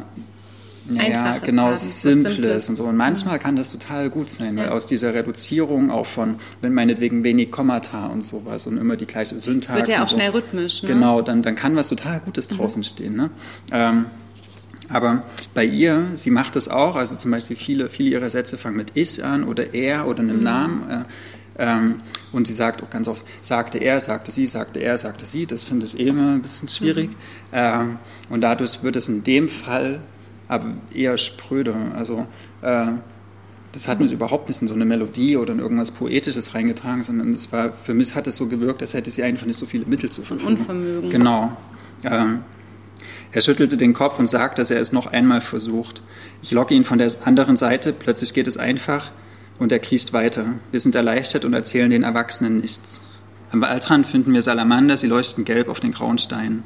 ja, 0.96 1.38
genau, 1.38 1.76
Simples, 1.76 2.36
Simples 2.36 2.70
und 2.70 2.76
so. 2.76 2.86
Und 2.86 2.98
manchmal 2.98 3.38
mhm. 3.38 3.42
kann 3.42 3.56
das 3.56 3.72
total 3.72 4.10
gut 4.10 4.30
sein, 4.30 4.58
weil 4.58 4.70
aus 4.70 4.86
dieser 4.86 5.14
Reduzierung 5.14 5.92
auch 5.92 6.06
von, 6.06 6.36
wenn 6.62 6.74
meinetwegen 6.74 7.24
wenig 7.24 7.52
Kommata 7.52 8.08
und 8.08 8.26
sowas 8.26 8.68
und 8.68 8.78
immer 8.78 8.96
die 8.96 9.06
gleiche 9.06 9.40
Syntax. 9.40 9.80
Das 9.80 9.88
wird 9.88 9.98
ja 9.98 10.04
auch 10.04 10.10
so, 10.10 10.18
schnell 10.18 10.32
rhythmisch. 10.32 10.84
Ne? 10.84 10.90
Genau, 10.90 11.22
dann, 11.22 11.42
dann 11.42 11.56
kann 11.56 11.76
was 11.76 11.90
total 11.90 12.20
Gutes 12.20 12.50
mhm. 12.50 12.58
draußen 12.58 12.80
mhm. 12.80 12.86
stehen. 12.86 13.16
Ne? 13.16 13.30
Ähm, 13.72 14.06
aber 14.90 15.24
bei 15.54 15.66
ihr, 15.66 16.08
sie 16.16 16.32
macht 16.32 16.56
das 16.56 16.68
auch, 16.68 16.96
also 16.96 17.16
zum 17.16 17.32
Beispiel 17.32 17.56
viele, 17.56 17.90
viele 17.90 18.10
ihrer 18.10 18.30
Sätze 18.30 18.58
fangen 18.58 18.78
mit 18.78 18.92
ich 18.96 19.24
an 19.24 19.44
oder 19.44 19.74
er 19.74 20.08
oder 20.08 20.22
einem 20.22 20.38
mhm. 20.38 20.44
Namen. 20.44 20.90
Äh, 20.90 21.04
ähm, 21.60 22.02
und 22.32 22.48
sie 22.48 22.54
sagt 22.54 22.82
auch 22.82 22.90
ganz 22.90 23.08
oft, 23.08 23.26
sagte 23.42 23.80
er, 23.80 24.00
sagte 24.00 24.32
sie, 24.32 24.46
sagte 24.46 24.80
er, 24.80 24.98
sagte 24.98 25.26
sie. 25.26 25.46
Das 25.46 25.64
finde 25.64 25.86
ich 25.86 26.00
eh 26.00 26.08
immer 26.08 26.32
ein 26.32 26.42
bisschen 26.42 26.70
schwierig. 26.70 27.10
Mhm. 27.10 27.16
Ähm, 27.54 27.98
und 28.30 28.42
dadurch 28.42 28.82
wird 28.82 28.96
es 28.96 29.10
in 29.10 29.24
dem 29.24 29.50
Fall 29.50 30.00
aber 30.50 30.74
eher 30.94 31.18
spröde. 31.18 31.74
Also 31.96 32.28
äh, 32.62 32.88
das 33.72 33.88
hat 33.88 34.00
mich 34.02 34.12
überhaupt 34.12 34.50
nicht 34.50 34.62
in 34.62 34.68
so 34.68 34.74
eine 34.74 34.84
Melodie 34.84 35.38
oder 35.38 35.54
in 35.54 35.60
irgendwas 35.60 35.92
Poetisches 35.92 36.56
reingetragen, 36.56 37.04
sondern 37.04 37.32
das 37.34 37.52
war, 37.54 37.72
für 37.72 37.94
mich 37.94 38.16
hat 38.16 38.28
es 38.28 38.36
so 38.36 38.48
gewirkt, 38.48 38.82
als 38.82 38.94
hätte 38.94 39.10
sie 39.12 39.24
einfach 39.24 39.46
nicht 39.46 39.60
so 39.60 39.68
viele 39.68 39.86
Mittel 39.86 40.10
zu 40.10 40.24
verfügen. 40.24 40.58
Unvermögen. 40.58 41.10
Genau. 41.10 41.56
Ähm, 42.04 42.40
er 43.32 43.42
schüttelte 43.42 43.78
den 43.78 43.94
Kopf 43.94 44.18
und 44.18 44.28
sagte, 44.28 44.62
dass 44.62 44.72
er 44.72 44.82
es 44.82 44.92
noch 44.92 45.06
einmal 45.06 45.42
versucht. 45.42 46.02
Ich 46.42 46.52
locke 46.52 46.74
ihn 46.74 46.84
von 46.84 46.98
der 46.98 47.12
anderen 47.26 47.58
Seite, 47.58 47.94
plötzlich 47.94 48.34
geht 48.34 48.48
es 48.48 48.58
einfach 48.58 49.12
und 49.60 49.72
er 49.72 49.80
kriecht 49.80 50.14
weiter. 50.14 50.46
Wir 50.72 50.80
sind 50.80 50.96
erleichtert 50.96 51.46
und 51.46 51.54
erzählen 51.54 51.92
den 51.92 52.02
Erwachsenen 52.04 52.60
nichts. 52.60 53.02
Am 53.52 53.62
Waldrand 53.62 54.08
finden 54.08 54.34
wir 54.34 54.42
Salamander, 54.42 54.98
sie 54.98 55.08
leuchten 55.08 55.46
gelb 55.46 55.70
auf 55.70 55.80
den 55.80 55.92
grauen 55.92 56.18
Steinen. 56.18 56.64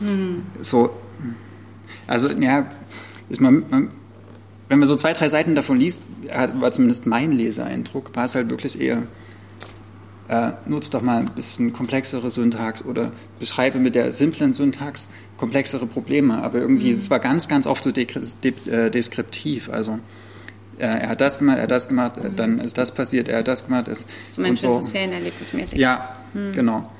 Hm. 0.00 0.42
So, 0.60 0.96
also, 2.10 2.28
ja, 2.28 2.66
ist 3.28 3.40
man, 3.40 3.62
man, 3.70 3.90
wenn 4.68 4.80
man 4.80 4.88
so 4.88 4.96
zwei, 4.96 5.12
drei 5.12 5.28
Seiten 5.28 5.54
davon 5.54 5.78
liest, 5.78 6.02
war 6.54 6.72
zumindest 6.72 7.06
mein 7.06 7.30
Leseeindruck, 7.30 8.16
war 8.16 8.24
es 8.24 8.34
halt 8.34 8.50
wirklich 8.50 8.80
eher, 8.80 9.04
äh, 10.26 10.50
nutzt 10.66 10.92
doch 10.92 11.02
mal 11.02 11.18
ein 11.18 11.30
bisschen 11.36 11.72
komplexere 11.72 12.28
Syntax 12.30 12.84
oder 12.84 13.12
beschreibe 13.38 13.78
mit 13.78 13.94
der 13.94 14.10
simplen 14.10 14.52
Syntax 14.52 15.08
komplexere 15.36 15.86
Probleme. 15.86 16.42
Aber 16.42 16.58
irgendwie, 16.58 16.90
es 16.90 17.06
mhm. 17.06 17.10
war 17.10 17.20
ganz, 17.20 17.46
ganz 17.46 17.68
oft 17.68 17.84
so 17.84 17.92
de 17.92 18.06
de 18.06 18.54
äh, 18.68 18.90
deskriptiv. 18.90 19.70
Also, 19.70 20.00
äh, 20.78 20.86
er 20.86 21.10
hat 21.10 21.20
das 21.20 21.38
gemacht, 21.38 21.58
er 21.58 21.62
hat 21.62 21.70
das 21.70 21.86
gemacht, 21.86 22.16
mhm. 22.16 22.34
dann 22.34 22.58
ist 22.58 22.76
das 22.76 22.92
passiert, 22.92 23.28
er 23.28 23.38
hat 23.38 23.48
das 23.48 23.66
gemacht. 23.66 23.86
Ist, 23.86 24.04
so 24.28 24.42
Mensch, 24.42 24.62
so. 24.62 24.74
das. 25.70 25.78
Ja, 25.78 26.16
mhm. 26.34 26.54
genau. 26.54 26.90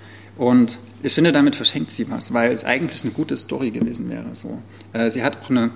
Und 0.40 0.78
ich 1.02 1.12
finde, 1.12 1.32
damit 1.32 1.54
verschenkt 1.54 1.90
sie 1.90 2.09
was, 2.09 2.32
weil 2.32 2.50
es 2.50 2.64
eigentlich 2.64 3.02
eine 3.02 3.12
gute 3.12 3.37
Story 3.37 3.73
gewesen 3.73 4.09
wäre. 4.09 4.35
So. 4.35 4.62
Äh, 4.94 5.11
sie 5.11 5.23
hat 5.23 5.37
auch 5.42 5.50
eine, 5.50 5.70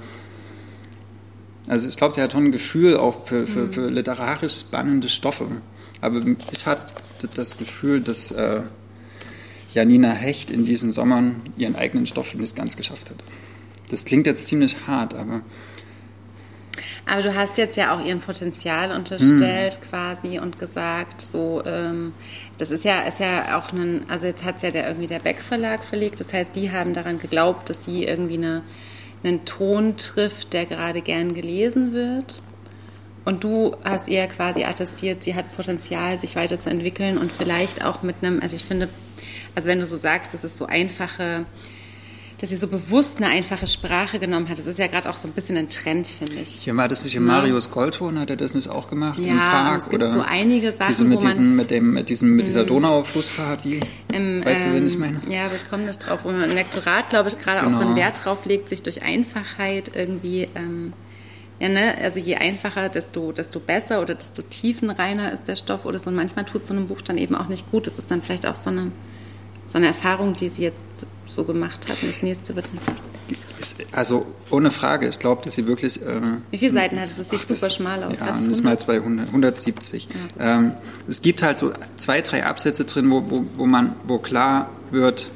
also 1.67 1.87
ich 1.87 1.99
glaube, 1.99 2.15
sie 2.15 2.23
hat 2.23 2.33
schon 2.33 2.47
ein 2.47 2.51
Gefühl 2.51 2.97
auch 2.97 3.27
für, 3.27 3.47
für, 3.47 3.67
mhm. 3.67 3.73
für 3.75 3.91
literarisch 3.91 4.61
spannende 4.61 5.11
Stoffe. 5.11 5.49
Aber 6.01 6.23
ich 6.51 6.65
hatte 6.65 6.95
das 7.35 7.59
Gefühl, 7.59 8.01
dass 8.01 8.31
äh, 8.31 8.63
Janina 9.75 10.13
Hecht 10.13 10.51
in 10.51 10.65
diesen 10.65 10.93
Sommern 10.93 11.43
ihren 11.59 11.77
eigenen 11.77 12.07
Stoff 12.07 12.33
nicht 12.33 12.57
ganz 12.57 12.79
geschafft 12.79 13.11
hat. 13.11 13.23
Das 13.91 14.07
klingt 14.07 14.27
jetzt 14.27 14.47
ziemlich 14.47 14.87
hart, 14.87 15.13
aber 15.13 15.43
aber 17.07 17.23
du 17.23 17.35
hast 17.35 17.59
jetzt 17.59 17.77
ja 17.77 17.95
auch 17.95 18.05
ihren 18.05 18.21
Potenzial 18.21 18.91
unterstellt 18.93 19.79
mm. 19.81 19.91
quasi 19.91 20.39
und 20.39 20.59
gesagt, 20.59 21.21
so, 21.21 21.63
ähm, 21.67 22.15
das 22.57 22.71
ist 22.71 22.85
ja, 22.85 23.03
ist 23.03 23.21
ja 23.21 23.59
auch 23.59 23.73
ein, 23.73 24.05
also 24.09 24.27
jetzt 24.27 24.45
hat 24.45 24.57
es 24.57 24.63
ja 24.63 24.71
der, 24.71 24.87
irgendwie 24.89 25.07
der 25.07 25.19
Beck 25.19 25.41
Verlag 25.41 25.85
verlegt, 25.85 26.21
das 26.21 26.33
heißt, 26.33 26.57
die 26.57 26.73
haben 26.73 26.95
daran 26.95 27.19
geglaubt, 27.19 27.69
dass 27.69 27.85
sie 27.85 28.05
irgendwie 28.05 28.39
eine, 28.39 28.63
einen 29.23 29.45
Ton 29.45 29.97
trifft, 29.97 30.53
der 30.55 30.67
gerade 30.67 31.03
gern 31.03 31.35
gelesen 31.35 31.93
wird. 31.93 32.43
Und 33.27 33.43
du 33.43 33.75
hast 33.83 34.09
ihr 34.09 34.27
quasi 34.27 34.65
attestiert, 34.65 35.25
sie 35.25 35.35
hat 35.35 35.57
Potenzial, 35.57 36.19
sich 36.19 36.37
weiterzuentwickeln 36.37 37.17
und 37.17 37.33
vielleicht 37.33 37.85
auch 37.85 38.03
mit 38.03 38.17
einem, 38.21 38.41
also 38.41 38.55
ich 38.55 38.65
finde, 38.65 38.89
also 39.55 39.69
wenn 39.69 39.81
du 39.81 39.87
so 39.87 39.97
sagst, 39.97 40.35
das 40.35 40.45
ist 40.45 40.57
so 40.57 40.67
einfache 40.67 41.47
dass 42.45 42.51
sie 42.51 42.57
so 42.57 42.69
bewusst 42.69 43.17
eine 43.17 43.29
einfache 43.29 43.67
Sprache 43.67 44.19
genommen 44.19 44.51
hat. 44.51 44.59
Das 44.59 44.67
ist 44.67 44.79
ja 44.79 44.87
gerade 44.87 45.09
auch 45.09 45.17
so 45.17 45.27
ein 45.27 45.33
bisschen 45.33 45.57
ein 45.57 45.71
Trend, 45.71 46.07
finde 46.07 46.35
ich. 46.35 46.51
Hier 46.61 46.77
war 46.77 46.89
das 46.89 47.03
nicht 47.03 47.17
in 47.17 47.25
Marius 47.25 47.71
Goldton, 47.71 48.19
hat 48.19 48.29
er 48.29 48.37
das 48.37 48.53
nicht 48.53 48.69
auch 48.69 48.91
gemacht 48.91 49.19
ja, 49.19 49.33
im 49.33 49.39
Park? 49.39 49.79
Es 49.79 49.89
gibt 49.89 50.03
oder 50.03 50.13
so 50.13 50.21
einige 50.21 50.71
Sachen, 50.71 50.91
diese 50.91 51.05
mit, 51.05 51.23
diesen, 51.23 51.57
mit, 51.57 51.71
dem, 51.71 51.95
mit, 51.95 52.11
diesem, 52.11 52.37
mit 52.37 52.47
dieser 52.47 52.65
mhm. 52.65 52.67
Donauflussfahrt, 52.67 53.65
wie? 53.65 53.81
Im, 54.13 54.45
weißt 54.45 54.65
ähm, 54.65 54.69
du, 54.69 54.77
wen 54.77 54.87
ich 54.87 54.99
meine? 54.99 55.23
Ja, 55.27 55.47
aber 55.47 55.55
ich 55.55 55.71
komme 55.71 55.85
nicht 55.85 56.07
drauf. 56.07 56.21
Wo 56.25 56.33
man 56.33 56.43
im 56.43 56.55
Lektorat, 56.55 57.09
glaube 57.09 57.31
ich, 57.31 57.39
gerade 57.39 57.61
genau. 57.61 57.73
auch 57.73 57.77
so 57.79 57.81
einen 57.81 57.95
genau. 57.95 58.07
Wert 58.07 58.23
drauf 58.23 58.45
legt, 58.45 58.69
sich 58.69 58.83
durch 58.83 59.03
Einfachheit 59.03 59.93
irgendwie... 59.95 60.47
Ähm, 60.55 60.93
ja, 61.61 61.71
ne? 61.71 61.95
Also 62.03 62.19
je 62.19 62.35
einfacher, 62.35 62.91
desto, 62.91 63.33
desto 63.33 63.59
besser 63.59 64.03
oder 64.03 64.17
desto 64.17 64.43
tiefenreiner 64.43 65.33
ist 65.33 65.49
der 65.49 65.57
Stoff 65.57 65.87
oder 65.87 65.99
so. 65.99 66.11
Und 66.11 66.17
manchmal 66.17 66.45
tut 66.45 66.67
so 66.67 66.75
einem 66.75 66.89
Buch 66.89 67.01
dann 67.01 67.17
eben 67.17 67.37
auch 67.37 67.49
nicht 67.49 67.71
gut. 67.71 67.87
Das 67.87 67.97
ist 67.97 68.11
dann 68.11 68.21
vielleicht 68.21 68.45
auch 68.45 68.57
so 68.57 68.69
eine, 68.69 68.93
so 69.67 69.79
eine 69.79 69.87
Erfahrung, 69.87 70.35
die 70.35 70.49
sie 70.49 70.65
jetzt 70.65 71.07
so 71.27 71.45
gemacht 71.45 71.89
hat. 71.89 72.03
Und 72.03 72.09
das 72.09 72.23
nächste 72.23 72.55
wird 72.57 72.69
dann 72.69 72.79
vielleicht. 72.79 73.03
Also 73.93 74.27
ohne 74.51 74.71
Frage, 74.71 75.09
ich 75.09 75.19
glaube, 75.19 75.43
dass 75.43 75.55
sie 75.55 75.67
wirklich. 75.67 76.03
Äh, 76.03 76.21
Wie 76.51 76.59
viele 76.59 76.71
Seiten 76.71 76.99
hat 76.99 77.09
es? 77.09 77.17
Das 77.17 77.31
sieht 77.31 77.41
ach, 77.45 77.49
super 77.49 77.71
schmal 77.71 78.05
aus. 78.05 78.21
Ja, 78.21 78.37
nicht 78.37 78.63
mal 78.63 78.79
200, 78.79 79.29
170. 79.29 80.09
Ja. 80.39 80.59
Ähm, 80.59 80.73
es 81.09 81.23
gibt 81.23 81.43
halt 81.43 81.59
so 81.59 81.73
zwei, 81.97 82.21
drei 82.21 82.45
Absätze 82.45 82.85
drin, 82.85 83.11
wo, 83.11 83.31
wo, 83.31 83.45
wo 83.57 83.67
man, 83.67 83.97
wo 84.05 84.19
klar 84.19 84.71
wird, 84.91 85.29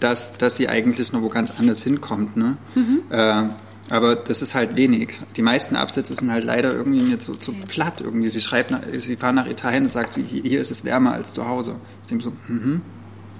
dass, 0.00 0.38
dass 0.38 0.56
sie 0.56 0.68
eigentlich 0.68 1.12
noch 1.12 1.22
wo 1.22 1.28
ganz 1.28 1.52
anders 1.58 1.82
hinkommt. 1.82 2.36
Ne? 2.36 2.56
Mhm. 2.74 3.02
Äh, 3.10 3.44
aber 3.90 4.16
das 4.16 4.42
ist 4.42 4.54
halt 4.54 4.76
wenig. 4.76 5.18
Die 5.36 5.42
meisten 5.42 5.74
Absätze 5.74 6.14
sind 6.14 6.30
halt 6.30 6.44
leider 6.44 6.72
irgendwie 6.72 7.00
mir 7.00 7.18
zu, 7.18 7.36
zu 7.36 7.52
platt. 7.52 8.00
Irgendwie. 8.02 8.28
Sie 8.28 8.40
schreibt, 8.40 8.70
nach, 8.70 8.80
sie 8.98 9.16
fahren 9.16 9.34
nach 9.34 9.46
Italien 9.46 9.84
und 9.84 9.92
sagt, 9.92 10.16
hier 10.16 10.60
ist 10.60 10.70
es 10.70 10.84
wärmer 10.84 11.12
als 11.14 11.32
zu 11.32 11.46
Hause. 11.46 11.76
Ich 12.02 12.08
denke 12.08 12.24
so, 12.24 12.32
mhm, 12.48 12.82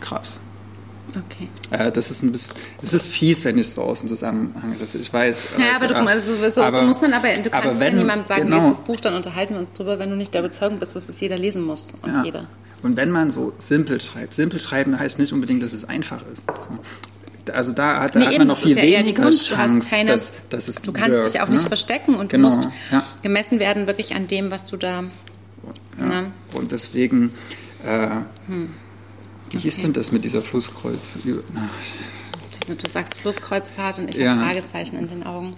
krass. 0.00 0.40
Okay. 1.08 1.48
Äh, 1.70 1.90
das 1.90 2.10
ist 2.10 2.22
ein 2.22 2.32
bisschen, 2.32 2.54
das 2.80 2.92
ist 2.92 3.08
fies, 3.08 3.44
wenn 3.44 3.56
ich 3.56 3.68
es 3.68 3.74
so 3.74 3.82
aus 3.82 4.00
dem 4.00 4.08
Zusammenhang 4.08 4.74
risse. 4.80 4.98
Ich 4.98 5.12
weiß. 5.12 5.42
Ja, 5.58 5.76
aber, 5.76 5.86
du, 5.86 5.94
also, 5.94 6.50
so, 6.50 6.62
aber, 6.62 6.80
so 6.80 6.84
muss 6.84 7.00
man 7.00 7.12
aber, 7.12 7.28
du 7.28 7.50
kannst 7.50 7.68
aber 7.68 7.80
wenn, 7.80 7.96
niemandem 7.96 8.26
sagen, 8.26 8.42
genau. 8.44 8.68
nächstes 8.68 8.84
Buch, 8.84 9.00
dann 9.00 9.14
unterhalten 9.14 9.54
wir 9.54 9.60
uns 9.60 9.72
drüber, 9.72 9.98
wenn 9.98 10.10
du 10.10 10.16
nicht 10.16 10.34
der 10.34 10.42
Überzeugung 10.42 10.78
bist, 10.78 10.94
dass 10.96 11.08
es 11.08 11.20
jeder 11.20 11.38
lesen 11.38 11.62
muss. 11.62 11.92
Und 12.02 12.12
ja. 12.12 12.24
jeder. 12.24 12.46
Und 12.82 12.96
wenn 12.96 13.10
man 13.10 13.30
so 13.30 13.52
simpel 13.58 14.00
schreibt, 14.00 14.34
simpel 14.34 14.60
schreiben 14.60 14.98
heißt 14.98 15.18
nicht 15.18 15.32
unbedingt, 15.32 15.62
dass 15.62 15.72
es 15.72 15.84
einfach 15.84 16.20
ist. 16.32 16.42
Also 17.52 17.72
da 17.72 18.00
hat, 18.02 18.14
nee, 18.14 18.26
hat 18.26 18.38
man 18.38 18.46
noch 18.46 18.58
viel 18.58 18.76
ja 18.76 18.82
weniger 18.82 19.22
Kunst. 19.22 19.48
Chance, 19.48 19.90
keine, 19.90 20.10
dass, 20.10 20.34
dass 20.50 20.68
es 20.68 20.82
Du 20.82 20.92
kannst 20.92 21.10
wirkt, 21.10 21.34
dich 21.34 21.40
auch 21.40 21.48
nicht 21.48 21.62
ne? 21.62 21.66
verstecken 21.66 22.14
und 22.14 22.30
genau, 22.30 22.50
du 22.50 22.56
musst 22.56 22.68
ja. 22.92 23.02
gemessen 23.22 23.58
werden 23.58 23.86
wirklich 23.86 24.14
an 24.14 24.28
dem, 24.28 24.50
was 24.50 24.66
du 24.66 24.76
da... 24.76 25.04
Ja. 25.98 26.04
Ne? 26.04 26.32
Und 26.52 26.70
deswegen... 26.72 27.32
Äh, 27.84 28.08
hm 28.46 28.70
wie 29.50 29.58
okay. 29.58 29.68
ist 29.68 29.82
denn 29.82 29.92
das 29.92 30.12
mit 30.12 30.24
dieser 30.24 30.42
Flusskreuz? 30.42 31.00
Du 31.24 32.90
sagst 32.90 33.14
Flusskreuzfahrt 33.14 33.98
und 33.98 34.10
ich 34.10 34.16
ja. 34.16 34.36
habe 34.36 34.44
Fragezeichen 34.44 34.98
in 34.98 35.08
den 35.08 35.22
Augen. 35.24 35.54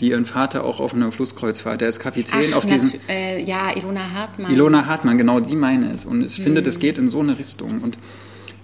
Die 0.00 0.10
ihren 0.10 0.26
Vater 0.26 0.64
auch 0.64 0.80
auf 0.80 0.94
einer 0.94 1.10
Flusskreuzfahrt, 1.10 1.80
der 1.80 1.88
ist 1.88 2.00
Kapitän 2.00 2.52
Ach, 2.52 2.58
auf 2.58 2.66
diesem. 2.66 3.00
Äh, 3.08 3.42
ja, 3.42 3.74
Ilona 3.74 4.10
Hartmann. 4.12 4.52
Ilona 4.52 4.86
Hartmann, 4.86 5.18
genau, 5.18 5.40
die 5.40 5.56
meine 5.56 5.92
es. 5.92 6.04
Und 6.04 6.22
ich 6.22 6.36
hm. 6.36 6.44
finde, 6.44 6.62
das 6.62 6.78
geht 6.78 6.98
in 6.98 7.08
so 7.08 7.20
eine 7.20 7.38
Richtung. 7.38 7.80
Und 7.80 7.98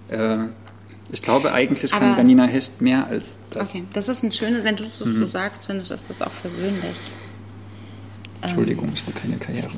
äh, 0.09 0.49
ich 1.11 1.21
glaube, 1.21 1.53
eigentlich 1.53 1.93
Aber, 1.93 2.05
kann 2.05 2.17
Janina 2.17 2.45
Hecht 2.45 2.81
mehr 2.81 3.07
als 3.07 3.37
das. 3.51 3.69
Okay, 3.69 3.83
das 3.93 4.09
ist 4.09 4.23
ein 4.23 4.31
schönes, 4.31 4.63
wenn 4.63 4.75
du 4.75 4.83
das 4.83 4.99
mhm. 5.05 5.19
so 5.19 5.27
sagst, 5.27 5.65
finde 5.65 5.83
ich, 5.83 5.91
ist 5.91 6.09
das 6.09 6.21
auch 6.21 6.31
versöhnlich. 6.31 7.11
Entschuldigung, 8.41 8.89
ich 8.93 9.05
will 9.05 9.13
keine 9.13 9.37
Karriere. 9.37 9.69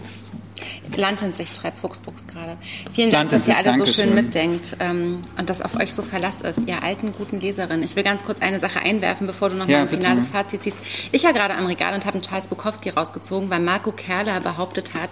Landensicht 0.96 1.58
schreibt 1.58 1.80
Fuchsbuchs 1.80 2.28
gerade. 2.28 2.58
Vielen 2.94 3.12
Dank, 3.12 3.30
dass 3.30 3.48
ihr 3.48 3.58
alle 3.58 3.78
so 3.78 3.86
schön 3.86 4.14
mitdenkt 4.14 4.78
ähm, 4.80 5.24
und 5.38 5.50
dass 5.50 5.62
auf 5.62 5.76
euch 5.76 5.94
so 5.94 6.02
Verlass 6.02 6.42
ist, 6.42 6.60
ihr 6.66 6.84
alten, 6.84 7.12
guten 7.12 7.40
Leserinnen. 7.40 7.84
Ich 7.84 7.96
will 7.96 8.04
ganz 8.04 8.24
kurz 8.24 8.42
eine 8.42 8.60
Sache 8.60 8.80
einwerfen, 8.80 9.28
bevor 9.28 9.50
du 9.50 9.56
noch 9.56 9.68
ja, 9.68 9.80
mal 9.80 9.84
ein 9.84 9.90
finales 9.90 10.28
Fazit 10.28 10.64
ziehst. 10.64 10.78
Ich 11.12 11.24
war 11.24 11.34
gerade 11.34 11.56
am 11.56 11.66
Regal 11.66 11.94
und 11.94 12.06
habe 12.06 12.16
einen 12.16 12.24
Charles 12.24 12.48
Bukowski 12.48 12.90
rausgezogen, 12.90 13.50
weil 13.50 13.60
Marco 13.60 13.92
Kerler 13.92 14.40
behauptet 14.40 14.94
hat, 14.94 15.10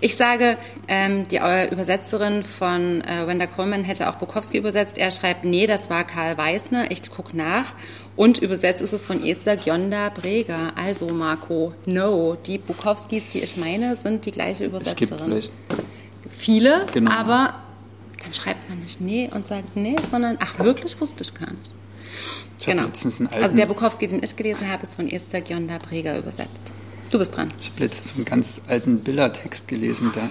Ich 0.00 0.16
sage, 0.16 0.58
ähm, 0.88 1.26
die 1.28 1.36
äh, 1.36 1.72
Übersetzerin 1.72 2.42
von 2.42 3.02
äh, 3.02 3.26
Wenda 3.26 3.46
Coleman 3.46 3.84
hätte 3.84 4.08
auch 4.08 4.16
Bukowski 4.16 4.58
übersetzt. 4.58 4.98
Er 4.98 5.10
schreibt, 5.10 5.44
nee, 5.44 5.66
das 5.66 5.88
war 5.88 6.04
Karl 6.04 6.36
Weißner. 6.36 6.90
Ich 6.90 7.02
guck 7.10 7.32
nach. 7.32 7.72
Und 8.14 8.38
übersetzt 8.38 8.82
ist 8.82 8.92
es 8.92 9.06
von 9.06 9.24
Esther 9.24 9.56
Gionda 9.56 10.10
Breger. 10.10 10.72
Also, 10.76 11.06
Marco, 11.08 11.72
no. 11.86 12.36
Die 12.46 12.58
Bukowskis, 12.58 13.24
die 13.32 13.40
ich 13.40 13.56
meine, 13.56 13.96
sind 13.96 14.26
die 14.26 14.30
gleiche 14.30 14.64
Übersetzerin. 14.64 15.32
Es 15.32 15.52
gibt 15.68 15.84
viele, 16.36 16.86
genau. 16.92 17.10
aber 17.10 17.54
dann 18.22 18.34
schreibt 18.34 18.68
man 18.68 18.80
nicht 18.80 19.00
nee 19.00 19.30
und 19.32 19.46
sagt 19.46 19.76
nee, 19.76 19.96
sondern 20.10 20.36
ach, 20.40 20.58
wirklich 20.58 21.00
wusste 21.00 21.22
ich 21.22 21.32
gar 21.32 21.50
nicht. 21.50 21.72
Ich 22.58 22.66
genau. 22.66 22.84
also 23.40 23.56
der 23.56 23.66
Bukowski, 23.66 24.06
den 24.06 24.22
ich 24.22 24.34
gelesen 24.34 24.70
habe, 24.70 24.82
ist 24.82 24.94
von 24.94 25.08
Esther 25.10 25.42
Gionda 25.42 25.78
Breger 25.78 26.18
übersetzt. 26.18 26.50
Du 27.10 27.18
bist 27.18 27.36
dran. 27.36 27.52
Ich 27.60 27.70
habe 27.70 27.80
letztens 27.80 28.16
einen 28.16 28.24
ganz 28.24 28.60
alten 28.68 28.98
Biller-Text 28.98 29.68
gelesen, 29.68 30.10
da, 30.14 30.28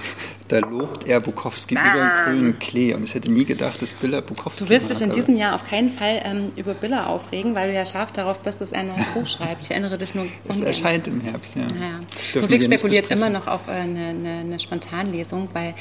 da 0.49 0.67
lobt 0.67 1.07
er 1.07 1.21
Bukowski 1.21 1.77
ah. 1.77 1.91
über 1.91 2.05
den 2.05 2.23
grünen 2.25 2.59
Klee. 2.59 2.93
Und 2.93 3.03
ich 3.03 3.15
hätte 3.15 3.31
nie 3.31 3.45
gedacht, 3.45 3.81
dass 3.81 3.93
Biller 3.93 4.21
Bukowski 4.21 4.65
Du 4.65 4.69
willst 4.69 4.89
dich 4.89 5.01
in 5.01 5.11
diesem 5.11 5.37
Jahr 5.37 5.55
auf 5.55 5.67
keinen 5.67 5.89
Fall 5.91 6.21
ähm, 6.23 6.51
über 6.57 6.73
Biller 6.73 7.07
aufregen, 7.07 7.55
weil 7.55 7.69
du 7.69 7.75
ja 7.75 7.85
scharf 7.85 8.11
darauf 8.11 8.39
bist, 8.39 8.59
dass 8.59 8.71
er 8.71 8.79
ein 8.79 8.87
neues 8.87 9.05
Buch 9.13 9.27
schreibt. 9.27 9.63
Ich 9.63 9.71
erinnere 9.71 9.97
dich 9.97 10.15
nur 10.15 10.25
Es 10.47 10.59
erscheint 10.59 11.07
im 11.07 11.21
Herbst, 11.21 11.55
ja. 11.55 11.63
Naja. 11.63 11.99
Ludwig 12.33 12.63
spekuliert 12.63 13.07
immer 13.07 13.29
noch 13.29 13.47
auf 13.47 13.67
äh, 13.67 13.71
eine, 13.71 14.07
eine, 14.07 14.33
eine 14.39 14.59
Spontanlesung, 14.59 15.49
weil 15.53 15.75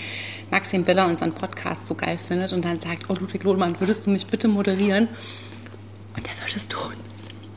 Maxim 0.50 0.84
Biller 0.84 1.06
unseren 1.06 1.32
Podcast 1.32 1.88
so 1.88 1.94
geil 1.94 2.18
findet 2.28 2.52
und 2.52 2.64
dann 2.64 2.78
sagt, 2.78 3.06
oh 3.08 3.14
Ludwig 3.18 3.42
Lohmann, 3.42 3.80
würdest 3.80 4.06
du 4.06 4.10
mich 4.10 4.26
bitte 4.26 4.46
moderieren? 4.46 5.08
Und 6.16 6.24
er 6.28 6.46
würde 6.46 6.56
es 6.56 6.68
tun. 6.68 6.94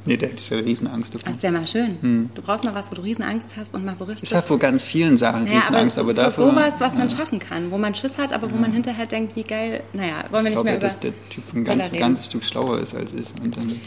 Nee, 0.08 0.18
der 0.18 0.30
hätte 0.30 0.56
ja 0.56 0.62
Riesenangst 0.62 1.14
davor. 1.14 1.32
Das 1.32 1.44
wäre 1.44 1.54
mal 1.54 1.68
schön. 1.68 1.98
Hm. 2.02 2.30
Du 2.34 2.42
brauchst 2.42 2.64
mal 2.64 2.74
was, 2.74 2.90
wo 2.90 2.96
du 2.96 3.02
Riesenangst 3.02 3.48
hast 3.58 3.74
und 3.74 3.84
mal 3.84 3.96
so 3.96 4.06
richtig. 4.06 4.30
Ich 4.30 4.36
habe 4.36 4.48
vor 4.48 4.58
ganz 4.58 4.88
vielen 4.88 5.18
Sachen 5.18 5.44
naja, 5.44 5.60
Riesenangst, 5.60 5.98
aber, 5.98 6.12
aber 6.12 6.24
dafür. 6.24 6.50
sowas, 6.50 6.76
was 6.80 6.96
man 6.96 7.10
schaffen 7.10 7.40
kann, 7.40 7.72
wo 7.72 7.78
man 7.78 7.94
Schiss 7.94 8.18
hat, 8.18 8.32
aber 8.32 8.50
wo 8.50 8.56
ja. 8.56 8.62
man 8.62 8.72
hinterher 8.72 9.06
denkt, 9.06 9.36
wie 9.36 9.44
geil. 9.44 9.84
Naja, 9.94 10.24
wollen 10.32 10.46
wir 10.46 10.52
ich 10.52 10.56
nicht 10.56 10.64
mehr 10.64 10.74
ja, 10.74 10.80
dass 10.80 11.00
der 11.00 11.12
Typ 11.30 11.44
ein 11.54 11.66
ganz, 11.66 11.92
ganzes 11.92 12.28
Stück 12.28 12.46
schlauer 12.46 12.80
ist 12.80 12.96
als 12.96 13.14
ich. 13.14 13.28
Und, 13.44 13.58
dann, 13.58 13.80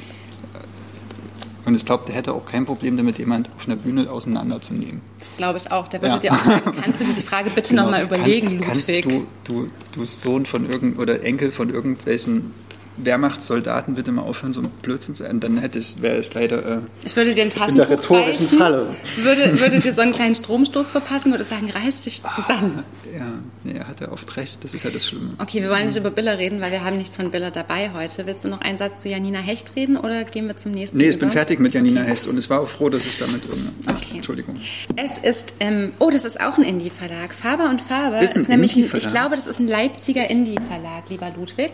und 1.65 1.75
ich 1.75 1.87
glaube, 1.87 2.05
der 2.07 2.15
hätte 2.15 2.35
auch 2.35 2.45
kein 2.45 2.67
Problem 2.67 2.99
damit, 2.99 3.19
jemand 3.19 3.49
auf 3.57 3.67
einer 3.67 3.77
Bühne 3.77 4.11
auseinanderzunehmen. 4.11 5.01
Das 5.19 5.37
glaube 5.39 5.59
ich 5.59 5.73
auch. 5.73 5.89
Der 5.89 6.03
würde 6.03 6.15
ja. 6.15 6.19
dir 6.19 6.33
auch 6.33 6.45
sagen, 6.45 6.77
kannst 6.83 7.01
du 7.01 7.05
dir 7.05 7.15
die 7.15 7.23
Frage 7.23 7.51
bitte 7.51 7.71
genau. 7.71 7.85
nochmal 7.85 8.03
überlegen, 8.03 8.61
kannst, 8.61 8.89
Ludwig? 8.89 9.05
Kannst 9.09 9.29
du, 9.45 9.65
du, 9.65 9.71
du 9.93 10.05
Sohn 10.05 10.45
von 10.45 10.69
irgend 10.69 10.99
oder 10.99 11.23
Enkel 11.23 11.51
von 11.51 11.71
irgendwelchen 11.71 12.53
Wehrmachtssoldaten 12.96 13.94
bitte 13.94 14.12
mal 14.12 14.22
aufhören, 14.22 14.53
so 14.53 14.61
ein 14.61 14.68
Blödsinn 14.83 15.14
zu 15.14 15.24
enden, 15.24 15.40
dann 15.40 15.59
hätte 15.59 15.79
ich, 15.79 16.03
wäre 16.03 16.16
es 16.16 16.35
leider 16.35 16.64
äh, 16.64 16.79
ich 17.05 17.16
würde 17.16 17.35
den 17.35 17.50
in 17.50 17.76
der 17.76 17.90
rhetorischen 17.90 18.46
reichen, 18.46 18.59
Falle. 18.59 18.87
Würde, 19.16 19.61
würde 19.61 19.81
dir 19.81 19.94
so 19.94 20.00
einen 20.00 20.12
kleinen 20.20 20.35
Stromstoß 20.35 20.90
verpassen, 20.90 21.31
würde 21.31 21.44
sagen, 21.44 21.70
reiß 21.70 22.03
dich 22.03 22.22
zusammen. 22.22 22.83
Ah, 22.83 23.18
ja, 23.18 23.26
nee, 23.64 23.79
er 23.79 23.88
hat 23.88 24.00
ja 24.00 24.12
oft 24.12 24.37
recht, 24.37 24.62
das 24.64 24.74
ist 24.74 24.85
ja 24.85 24.90
das 24.90 25.07
Schlimme. 25.07 25.31
Okay, 25.38 25.62
wir 25.62 25.70
wollen 25.70 25.87
nicht 25.87 25.96
über 25.96 26.11
Biller 26.11 26.38
reden, 26.38 26.61
weil 26.61 26.72
wir 26.72 26.85
haben 26.85 26.98
nichts 26.98 27.16
von 27.16 27.31
Biller 27.31 27.50
dabei 27.50 27.90
heute. 27.92 28.26
Willst 28.26 28.44
du 28.44 28.48
noch 28.48 28.61
einen 28.61 28.79
Satz 28.79 29.03
zu 29.03 29.09
Janina 29.09 29.38
Hecht 29.38 29.74
reden 29.76 29.96
oder 29.96 30.24
gehen 30.24 30.46
wir 30.46 30.57
zum 30.57 30.72
nächsten? 30.72 30.96
Nee, 30.96 31.09
ich 31.09 31.16
über? 31.16 31.26
bin 31.26 31.33
fertig 31.33 31.61
mit 31.61 31.74
Janina 31.74 32.03
okay. 32.03 32.11
Hecht 32.11 32.26
und 32.26 32.38
ich 32.38 32.50
war 32.50 32.61
auch 32.61 32.68
froh, 32.68 32.88
dass 32.88 33.07
ich 33.07 33.16
damit 33.16 33.42
irgendeine... 33.44 33.96
Okay. 33.96 34.16
Entschuldigung. 34.16 34.57
Es 34.96 35.18
ist, 35.18 35.55
ähm, 35.61 35.92
oh, 35.98 36.11
das 36.11 36.24
ist 36.24 36.40
auch 36.40 36.59
ein 36.59 36.64
Indie-Verlag. 36.64 37.35
Faber 37.35 37.70
und 37.70 37.81
Faber 37.81 38.20
ist, 38.20 38.37
ist 38.37 38.48
nämlich, 38.48 38.76
ein, 38.76 38.90
ich 38.94 39.09
glaube, 39.09 39.37
das 39.37 39.46
ist 39.46 39.61
ein 39.61 39.68
Leipziger 39.68 40.29
Indie-Verlag, 40.29 41.05
lieber 41.09 41.31
Ludwig. 41.37 41.72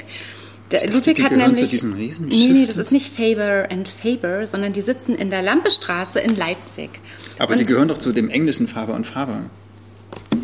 Der 0.71 0.81
dachte, 0.81 0.93
Ludwig 0.93 1.23
hat 1.23 1.33
nämlich. 1.33 1.65
Zu 1.65 1.69
diesem 1.69 1.97
nee, 1.97 2.49
nee, 2.49 2.67
das 2.67 2.77
ist 2.77 2.91
nicht 2.91 3.13
Faber 3.15 3.69
and 3.71 3.89
Faber, 3.89 4.47
sondern 4.47 4.73
die 4.73 4.83
sitzen 4.83 5.15
in 5.15 5.31
der 5.31 5.43
Lampestraße 5.43 6.19
in 6.19 6.37
Leipzig. 6.37 6.91
Aber 7.39 7.53
und 7.53 7.61
die 7.61 7.65
gehören 7.65 7.89
doch 7.89 7.99
zu 7.99 8.13
dem 8.13 8.29
englischen 8.29 8.67
Faber 8.67 8.95
und 8.95 9.07
Faber. 9.07 9.49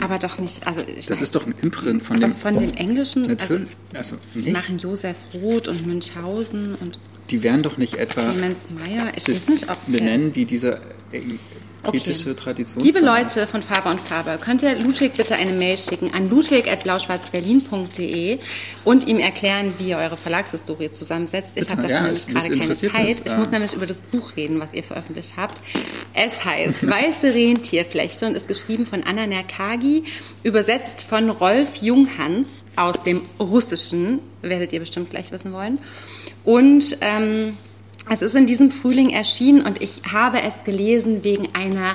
Aber 0.01 0.19
doch 0.19 0.39
nicht. 0.39 0.67
Also 0.67 0.81
das 0.81 1.09
meine, 1.09 1.23
ist 1.23 1.35
doch 1.35 1.47
ein 1.47 1.55
Imprint 1.61 2.03
von 2.03 2.21
dem. 2.21 2.35
Von 2.37 2.59
dem 2.59 2.73
englischen. 2.75 3.27
Natürlich. 3.27 3.71
Also, 3.95 4.17
also 4.17 4.41
die 4.41 4.51
machen 4.51 4.79
Josef 4.79 5.17
Roth 5.35 5.69
und 5.69 5.87
Münchhausen 5.87 6.77
und. 6.77 6.99
Die 7.31 7.43
wären 7.43 7.63
doch 7.63 7.77
nicht 7.77 7.95
etwa. 7.95 8.31
Clemens 8.31 8.69
Meyer. 8.71 9.13
Ich 9.17 9.29
weiß 9.29 9.49
nicht, 9.49 9.71
ob. 9.71 9.79
Benennen 9.87 10.35
wie 10.35 10.45
dieser 10.45 10.81
kritische 11.83 12.31
okay. 12.31 12.41
Tradition. 12.41 12.83
Liebe 12.85 13.01
Leute 13.01 13.47
von 13.47 13.63
Faber 13.63 13.91
und 13.91 14.01
Faber, 14.01 14.39
könnt 14.39 14.63
ihr 14.63 14.79
Ludwig 14.79 15.13
bitte 15.15 15.35
eine 15.35 15.53
Mail 15.53 15.77
schicken 15.79 16.15
an 16.15 16.31
ludwig.blauschwarzberlin.de 16.31 18.39
und 18.85 19.09
ihm 19.09 19.19
erklären, 19.19 19.75
wie 19.79 19.89
ihr 19.91 19.99
eure 19.99 20.17
Verlagshistorie 20.17 20.91
zusammensetzt. 20.91 21.57
Ich 21.57 21.69
habe 21.71 21.83
dafür 21.83 21.97
ja, 21.97 22.03
nämlich 22.03 22.27
gerade 22.27 22.59
keine 22.59 22.75
Zeit. 22.75 23.23
Ich 23.25 23.37
muss 23.37 23.51
nämlich 23.51 23.75
über 23.75 23.87
das 23.87 23.99
Buch 23.99 24.37
reden, 24.37 24.59
was 24.61 24.75
ihr 24.75 24.83
veröffentlicht 24.83 25.35
habt. 25.37 25.61
Es 26.15 26.45
heißt 26.45 26.89
Weiße 26.89 27.35
Rentierflechte 27.35 28.27
und 28.27 28.37
ist 28.37 28.49
geschrieben 28.49 28.87
von 28.87 29.03
Anna 29.03 29.27
Nerkagi, 29.27 30.05
übersetzt 30.43 31.03
von 31.03 31.29
Rolf 31.31 31.77
Junghans 31.77 32.49
aus 32.77 33.03
dem 33.03 33.23
Russischen, 33.39 34.21
werdet 34.43 34.73
ihr 34.73 34.81
bestimmt 34.81 35.11
gleich 35.11 35.31
wissen 35.33 35.53
wollen. 35.53 35.79
Und 36.45 36.97
ähm, 37.01 37.57
es 38.11 38.23
ist 38.23 38.35
in 38.35 38.47
diesem 38.47 38.71
Frühling 38.71 39.11
erschienen 39.11 39.63
und 39.63 39.81
ich 39.81 40.03
habe 40.13 40.43
es 40.43 40.65
gelesen 40.65 41.25
wegen 41.25 41.49
einer 41.55 41.95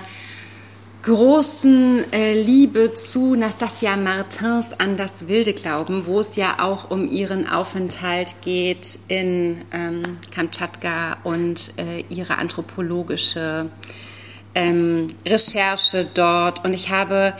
großen 1.03 2.11
äh, 2.11 2.33
Liebe 2.33 2.93
zu 2.93 3.35
Nastasia 3.35 3.95
Martins 3.95 4.67
an 4.77 4.97
das 4.97 5.27
wilde 5.27 5.53
Glauben, 5.53 6.05
wo 6.05 6.19
es 6.19 6.35
ja 6.35 6.55
auch 6.59 6.91
um 6.91 7.09
ihren 7.09 7.47
Aufenthalt 7.47 8.35
geht 8.41 8.99
in 9.07 9.59
ähm, 9.71 10.03
Kamtschatka 10.33 11.17
und 11.23 11.71
äh, 11.77 12.03
ihre 12.09 12.37
anthropologische 12.37 13.69
ähm, 14.53 15.07
Recherche 15.25 16.07
dort. 16.13 16.65
Und 16.65 16.73
ich 16.73 16.89
habe 16.89 17.35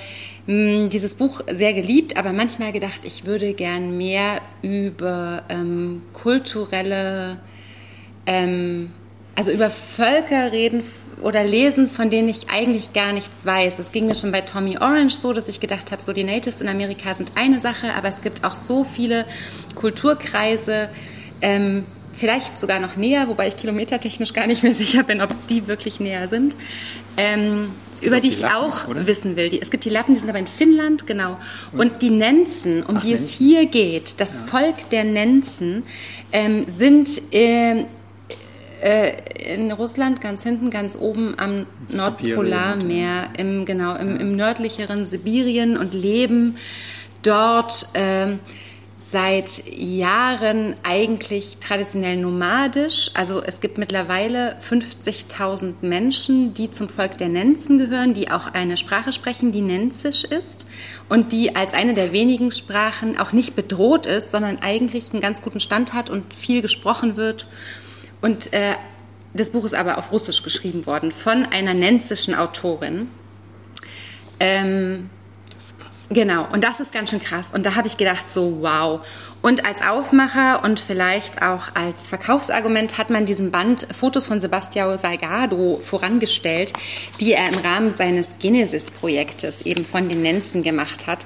mh, 0.45 0.53
hm, 0.53 0.89
dieses 0.89 1.15
Buch 1.15 1.41
sehr 1.51 1.73
geliebt, 1.73 2.15
aber 2.15 2.31
manchmal 2.31 2.71
gedacht, 2.71 3.01
ich 3.03 3.25
würde 3.25 3.53
gern 3.53 3.97
mehr 3.97 4.39
über 4.61 5.43
ähm, 5.49 6.03
kulturelle 6.13 7.37
ähm, 8.27 8.91
also 9.35 9.51
über 9.51 9.71
Völker 9.71 10.51
reden 10.51 10.83
oder 11.21 11.43
lesen, 11.43 11.89
von 11.89 12.09
denen 12.09 12.27
ich 12.27 12.49
eigentlich 12.49 12.93
gar 12.93 13.13
nichts 13.13 13.45
weiß. 13.45 13.79
Es 13.79 13.91
ging 13.91 14.05
mir 14.05 14.15
schon 14.15 14.31
bei 14.31 14.41
Tommy 14.41 14.77
Orange 14.77 15.15
so, 15.15 15.33
dass 15.33 15.47
ich 15.47 15.59
gedacht 15.59 15.91
habe, 15.91 16.01
so 16.01 16.13
die 16.13 16.23
Natives 16.23 16.61
in 16.61 16.67
Amerika 16.67 17.15
sind 17.15 17.31
eine 17.35 17.59
Sache, 17.59 17.93
aber 17.95 18.09
es 18.09 18.21
gibt 18.21 18.43
auch 18.43 18.55
so 18.55 18.83
viele 18.83 19.25
Kulturkreise, 19.73 20.89
ähm, 21.41 21.85
vielleicht 22.13 22.57
sogar 22.57 22.79
noch 22.79 22.97
näher, 22.97 23.27
wobei 23.27 23.47
ich 23.47 23.55
kilometertechnisch 23.55 24.33
gar 24.33 24.47
nicht 24.47 24.63
mehr 24.63 24.73
sicher 24.75 25.03
bin, 25.03 25.21
ob 25.21 25.33
die 25.47 25.67
wirklich 25.67 25.99
näher 25.99 26.27
sind, 26.27 26.55
ähm, 27.15 27.71
über 28.01 28.19
die, 28.19 28.29
die 28.29 28.35
ich 28.35 28.41
Lappen, 28.41 28.55
auch 28.55 28.87
oder? 28.87 29.07
wissen 29.07 29.35
will. 29.35 29.49
Die, 29.49 29.61
es 29.61 29.71
gibt 29.71 29.85
die 29.85 29.89
Lappen, 29.89 30.13
die 30.13 30.19
sind 30.19 30.29
aber 30.29 30.39
in 30.39 30.47
Finnland, 30.47 31.07
genau. 31.07 31.37
Und 31.71 32.01
die 32.03 32.11
Nenzen, 32.11 32.83
um 32.83 32.97
Ach, 32.97 33.01
die 33.01 33.09
Nenzen. 33.09 33.25
es 33.25 33.31
hier 33.33 33.65
geht, 33.65 34.19
das 34.19 34.41
ja. 34.41 34.45
Volk 34.47 34.89
der 34.91 35.03
Nenzen, 35.03 35.83
ähm, 36.31 36.65
sind 36.67 37.09
äh, 37.33 37.85
äh, 38.81 39.13
in 39.53 39.71
Russland 39.71 40.21
ganz 40.21 40.43
hinten, 40.43 40.69
ganz 40.69 40.97
oben 40.97 41.35
am 41.37 41.65
Nordpolarmeer, 41.89 43.29
im, 43.37 43.65
genau, 43.65 43.95
im, 43.95 44.19
im 44.19 44.35
nördlicheren 44.35 45.05
Sibirien 45.05 45.77
und 45.77 45.93
leben 45.93 46.57
dort 47.23 47.87
äh, 47.93 48.37
seit 49.09 49.63
Jahren 49.67 50.75
eigentlich 50.83 51.57
traditionell 51.61 52.17
nomadisch. 52.17 53.09
Also 53.13 53.41
es 53.41 53.61
gibt 53.61 53.77
mittlerweile 53.77 54.57
50.000 54.69 55.75
Menschen, 55.81 56.53
die 56.53 56.71
zum 56.71 56.89
Volk 56.89 57.17
der 57.17 57.29
Nenzen 57.29 57.77
gehören, 57.77 58.13
die 58.13 58.29
auch 58.29 58.47
eine 58.53 58.75
Sprache 58.75 59.13
sprechen, 59.13 59.51
die 59.51 59.61
nenzisch 59.61 60.25
ist 60.25 60.65
und 61.07 61.31
die 61.31 61.55
als 61.55 61.73
eine 61.73 61.93
der 61.93 62.11
wenigen 62.11 62.51
Sprachen 62.51 63.17
auch 63.17 63.31
nicht 63.31 63.55
bedroht 63.55 64.05
ist, 64.05 64.31
sondern 64.31 64.59
eigentlich 64.61 65.11
einen 65.13 65.21
ganz 65.21 65.41
guten 65.41 65.61
Stand 65.61 65.93
hat 65.93 66.09
und 66.09 66.33
viel 66.33 66.61
gesprochen 66.61 67.15
wird. 67.15 67.47
Und 68.21 68.53
äh, 68.53 68.75
das 69.33 69.51
Buch 69.51 69.65
ist 69.65 69.75
aber 69.75 69.97
auf 69.97 70.11
Russisch 70.11 70.43
geschrieben 70.43 70.85
worden 70.85 71.11
von 71.11 71.45
einer 71.45 71.73
nenzischen 71.73 72.35
Autorin. 72.35 73.09
Ähm, 74.39 75.09
Genau, 76.09 76.47
und 76.53 76.63
das 76.63 76.79
ist 76.79 76.93
ganz 76.93 77.09
schön 77.09 77.19
krass. 77.19 77.49
Und 77.53 77.65
da 77.65 77.75
habe 77.75 77.87
ich 77.87 77.97
gedacht, 77.97 78.31
so 78.31 78.61
wow. 78.61 79.01
Und 79.41 79.65
als 79.65 79.81
Aufmacher 79.81 80.63
und 80.63 80.79
vielleicht 80.79 81.41
auch 81.41 81.75
als 81.75 82.07
Verkaufsargument 82.07 82.97
hat 82.97 83.09
man 83.09 83.25
diesem 83.25 83.51
Band 83.51 83.87
Fotos 83.97 84.25
von 84.25 84.39
Sebastião 84.39 84.97
Salgado 84.97 85.81
vorangestellt, 85.85 86.71
die 87.19 87.33
er 87.33 87.49
im 87.49 87.59
Rahmen 87.59 87.93
seines 87.93 88.29
Genesis-Projektes 88.39 89.63
eben 89.63 89.83
von 89.83 90.07
den 90.07 90.21
Nenzen 90.21 90.63
gemacht 90.63 91.07
hat. 91.07 91.25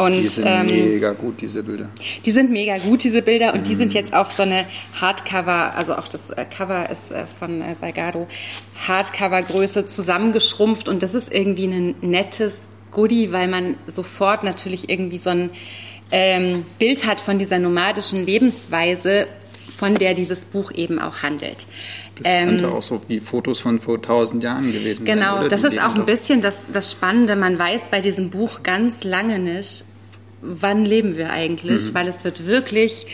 Und, 0.00 0.14
die 0.14 0.28
sind 0.28 0.46
ähm, 0.46 0.66
mega 0.66 1.12
gut, 1.12 1.40
diese 1.42 1.62
Bilder. 1.62 1.90
Die 2.24 2.32
sind 2.32 2.50
mega 2.50 2.78
gut, 2.78 3.04
diese 3.04 3.20
Bilder. 3.20 3.52
Und 3.52 3.60
mhm. 3.60 3.64
die 3.64 3.74
sind 3.74 3.92
jetzt 3.92 4.14
auf 4.14 4.32
so 4.32 4.42
eine 4.42 4.64
Hardcover, 4.98 5.74
also 5.76 5.94
auch 5.94 6.08
das 6.08 6.30
äh, 6.30 6.46
Cover 6.46 6.88
ist 6.88 7.12
äh, 7.12 7.24
von 7.38 7.60
äh, 7.60 7.74
Salgado, 7.74 8.26
Hardcover-Größe 8.86 9.86
zusammengeschrumpft. 9.86 10.88
Und 10.88 11.02
das 11.02 11.14
ist 11.14 11.30
irgendwie 11.30 11.66
ein 11.66 11.96
nettes 12.00 12.54
Goodie, 12.90 13.30
weil 13.30 13.48
man 13.48 13.76
sofort 13.86 14.42
natürlich 14.42 14.88
irgendwie 14.88 15.18
so 15.18 15.30
ein 15.30 15.50
ähm, 16.12 16.64
Bild 16.78 17.06
hat 17.06 17.20
von 17.20 17.38
dieser 17.38 17.58
nomadischen 17.58 18.24
Lebensweise, 18.24 19.28
von 19.80 19.94
der 19.94 20.12
dieses 20.12 20.44
Buch 20.44 20.72
eben 20.72 20.98
auch 20.98 21.22
handelt. 21.22 21.66
Das 22.16 22.30
ähm, 22.30 22.48
könnte 22.50 22.68
auch 22.68 22.82
so 22.82 23.00
wie 23.08 23.18
Fotos 23.18 23.60
von 23.60 23.80
vor 23.80 24.00
tausend 24.00 24.44
Jahren 24.44 24.70
gewesen 24.70 25.06
genau, 25.06 25.22
sein. 25.22 25.36
Genau, 25.36 25.48
das 25.48 25.64
ist 25.64 25.82
auch 25.82 25.94
ein 25.94 26.04
bisschen 26.04 26.42
das, 26.42 26.64
das 26.70 26.92
Spannende. 26.92 27.34
Man 27.34 27.58
weiß 27.58 27.84
bei 27.90 28.00
diesem 28.00 28.28
Buch 28.28 28.62
ganz 28.62 29.04
lange 29.04 29.38
nicht, 29.38 29.86
wann 30.42 30.84
leben 30.84 31.16
wir 31.16 31.30
eigentlich, 31.30 31.88
mhm. 31.88 31.94
weil 31.94 32.08
es 32.08 32.24
wird 32.24 32.46
wirklich 32.46 33.06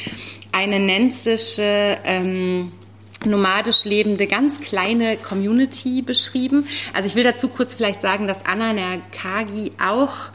eine 0.50 0.80
nenzische 0.80 1.98
ähm, 2.04 2.72
nomadisch 3.24 3.84
lebende, 3.84 4.26
ganz 4.26 4.60
kleine 4.60 5.18
Community 5.18 6.02
beschrieben. 6.02 6.66
Also 6.92 7.06
ich 7.06 7.14
will 7.14 7.22
dazu 7.22 7.46
kurz 7.46 7.74
vielleicht 7.74 8.02
sagen, 8.02 8.26
dass 8.26 8.44
Anna 8.44 8.72
Nerkagi 8.72 9.70
auch 9.80 10.30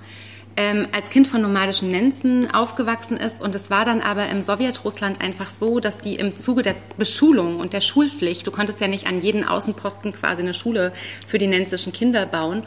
ähm, 0.57 0.87
als 0.91 1.09
Kind 1.09 1.27
von 1.27 1.41
nomadischen 1.41 1.91
Nenzen 1.91 2.53
aufgewachsen 2.53 3.17
ist. 3.17 3.41
Und 3.41 3.55
es 3.55 3.69
war 3.69 3.85
dann 3.85 4.01
aber 4.01 4.29
im 4.29 4.41
Sowjetrussland 4.41 5.21
einfach 5.21 5.49
so, 5.49 5.79
dass 5.79 5.97
die 5.97 6.15
im 6.15 6.39
Zuge 6.39 6.61
der 6.61 6.75
Beschulung 6.97 7.59
und 7.59 7.73
der 7.73 7.81
Schulpflicht, 7.81 8.45
du 8.45 8.51
konntest 8.51 8.81
ja 8.81 8.87
nicht 8.87 9.07
an 9.07 9.21
jeden 9.21 9.47
Außenposten 9.47 10.13
quasi 10.13 10.41
eine 10.41 10.53
Schule 10.53 10.93
für 11.25 11.37
die 11.37 11.47
nenzischen 11.47 11.93
Kinder 11.93 12.25
bauen. 12.25 12.63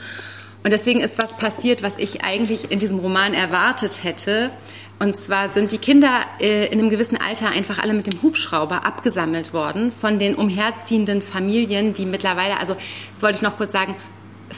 Und 0.62 0.70
deswegen 0.70 1.00
ist 1.00 1.18
was 1.18 1.36
passiert, 1.36 1.82
was 1.82 1.98
ich 1.98 2.24
eigentlich 2.24 2.70
in 2.70 2.78
diesem 2.78 2.98
Roman 2.98 3.34
erwartet 3.34 4.02
hätte. 4.02 4.50
Und 4.98 5.18
zwar 5.18 5.50
sind 5.50 5.72
die 5.72 5.78
Kinder 5.78 6.22
äh, 6.40 6.66
in 6.66 6.78
einem 6.78 6.88
gewissen 6.88 7.18
Alter 7.20 7.50
einfach 7.50 7.78
alle 7.78 7.92
mit 7.92 8.06
dem 8.06 8.22
Hubschrauber 8.22 8.86
abgesammelt 8.86 9.52
worden 9.52 9.92
von 9.92 10.18
den 10.18 10.34
umherziehenden 10.34 11.20
Familien, 11.20 11.92
die 11.92 12.06
mittlerweile, 12.06 12.58
also 12.58 12.76
das 13.12 13.22
wollte 13.22 13.36
ich 13.36 13.42
noch 13.42 13.58
kurz 13.58 13.72
sagen, 13.72 13.94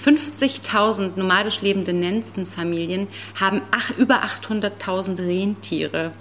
50.000 0.04 1.12
nomadisch 1.16 1.60
lebende 1.62 1.92
Nenzenfamilien 1.92 3.08
haben 3.38 3.62
ach, 3.70 3.90
über 3.96 4.22
800.000 4.24 5.18
Rentiere, 5.18 6.12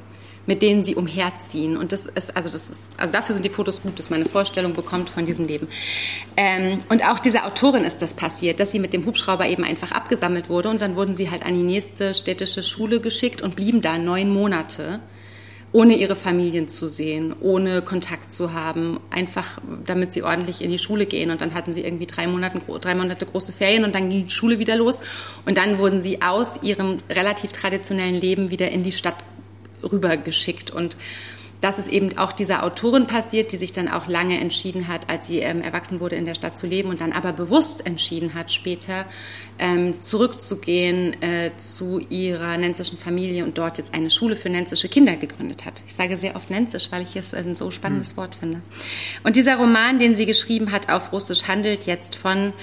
mit 0.46 0.62
denen 0.62 0.84
sie 0.84 0.96
umherziehen. 0.96 1.78
Und 1.78 1.92
das 1.92 2.06
ist, 2.06 2.36
also 2.36 2.50
das 2.50 2.70
ist, 2.70 2.90
also 2.98 3.12
dafür 3.12 3.34
sind 3.34 3.44
die 3.44 3.50
Fotos 3.50 3.82
gut, 3.82 4.00
dass 4.00 4.10
man 4.10 4.22
eine 4.22 4.30
Vorstellung 4.30 4.74
bekommt 4.74 5.10
von 5.10 5.26
diesem 5.26 5.48
Leben. 5.48 5.68
Ähm, 6.38 6.80
und 6.90 7.04
auch 7.06 7.20
dieser 7.20 7.46
Autorin 7.46 7.84
ist 7.84 8.02
das 8.02 8.14
passiert, 8.14 8.60
dass 8.60 8.72
sie 8.72 8.80
mit 8.80 8.94
dem 8.94 9.06
Hubschrauber 9.06 9.48
eben 9.48 9.64
einfach 9.64 9.92
abgesammelt 9.92 10.50
wurde 10.50 10.70
und 10.70 10.82
dann 10.82 10.96
wurden 10.96 11.18
sie 11.18 11.30
halt 11.30 11.44
an 11.44 11.56
die 11.56 11.64
nächste 11.64 12.14
städtische 12.14 12.64
Schule 12.64 13.00
geschickt 13.00 13.42
und 13.42 13.56
blieben 13.56 13.82
da 13.82 13.98
neun 13.98 14.34
Monate 14.34 15.00
ohne 15.76 15.98
ihre 15.98 16.16
Familien 16.16 16.70
zu 16.70 16.88
sehen, 16.88 17.36
ohne 17.42 17.82
Kontakt 17.82 18.32
zu 18.32 18.54
haben, 18.54 19.02
einfach 19.10 19.60
damit 19.86 20.14
sie 20.14 20.24
ordentlich 20.24 20.62
in 20.62 20.72
die 20.72 20.78
Schule 20.78 21.06
gehen. 21.06 21.32
Und 21.32 21.42
dann 21.42 21.54
hatten 21.54 21.74
sie 21.74 21.82
irgendwie 21.82 22.06
drei 22.06 22.28
Monate, 22.28 22.62
drei 22.80 22.96
Monate 22.96 23.26
große 23.26 23.52
Ferien 23.52 23.84
und 23.84 23.94
dann 23.94 24.10
ging 24.10 24.24
die 24.24 24.32
Schule 24.32 24.58
wieder 24.58 24.78
los. 24.78 25.02
Und 25.46 25.58
dann 25.58 25.78
wurden 25.78 26.02
sie 26.02 26.22
aus 26.22 26.64
ihrem 26.64 27.00
relativ 27.10 27.52
traditionellen 27.52 28.16
Leben 28.16 28.52
wieder 28.52 28.72
in 28.72 28.84
die 28.84 28.94
Stadt 28.94 29.18
rübergeschickt. 29.84 30.72
Und 30.72 30.96
das 31.62 31.80
ist 31.80 31.88
eben 31.88 32.18
auch 32.18 32.32
dieser 32.32 32.64
Autorin 32.64 33.08
passiert, 33.08 33.52
die 33.52 33.58
sich 33.58 33.74
dann 33.74 33.88
auch 33.88 34.08
lange 34.08 34.40
entschieden 34.40 34.88
hat, 34.88 35.10
als 35.10 35.28
sie 35.28 35.40
ähm, 35.40 35.62
erwachsen 35.62 36.00
wurde, 36.00 36.16
in 36.16 36.26
der 36.26 36.36
Stadt 36.36 36.58
zu 36.58 36.68
leben 36.68 36.90
und 36.90 37.02
dann 37.02 37.12
aber 37.12 37.34
bewusst 37.34 37.86
entschieden 37.86 38.34
hat, 38.34 38.52
später 38.52 39.06
ähm, 39.58 40.00
zurückzugehen 40.00 41.22
äh, 41.22 41.52
zu 41.58 42.00
ihrer 42.10 42.58
nenzischen 42.58 42.98
Familie 42.98 43.46
und 43.46 43.58
dort 43.58 43.78
jetzt 43.78 43.94
eine 43.94 44.12
Schule 44.12 44.36
für 44.36 44.50
nenzische 44.50 44.90
Kinder 44.90 45.16
gegründet 45.16 45.66
hat. 45.66 45.82
Ich 45.88 45.96
sage 45.96 46.18
sehr 46.18 46.36
oft 46.36 46.50
nenzisch, 46.50 46.92
weil 46.92 47.04
ich 47.04 47.16
es 47.16 47.34
ein 47.34 47.56
so 47.56 47.72
spannendes 47.72 48.14
mhm. 48.14 48.18
Wort 48.18 48.36
finde. 48.36 48.62
Und 49.24 49.36
dieser 49.36 49.56
Roman, 49.56 49.98
den 49.98 50.16
sie 50.16 50.26
geschrieben 50.26 50.72
hat 50.72 50.90
auf 50.90 51.12
Russisch, 51.14 51.48
handelt 51.48 51.86
jetzt 51.86 52.16
von 52.16 52.54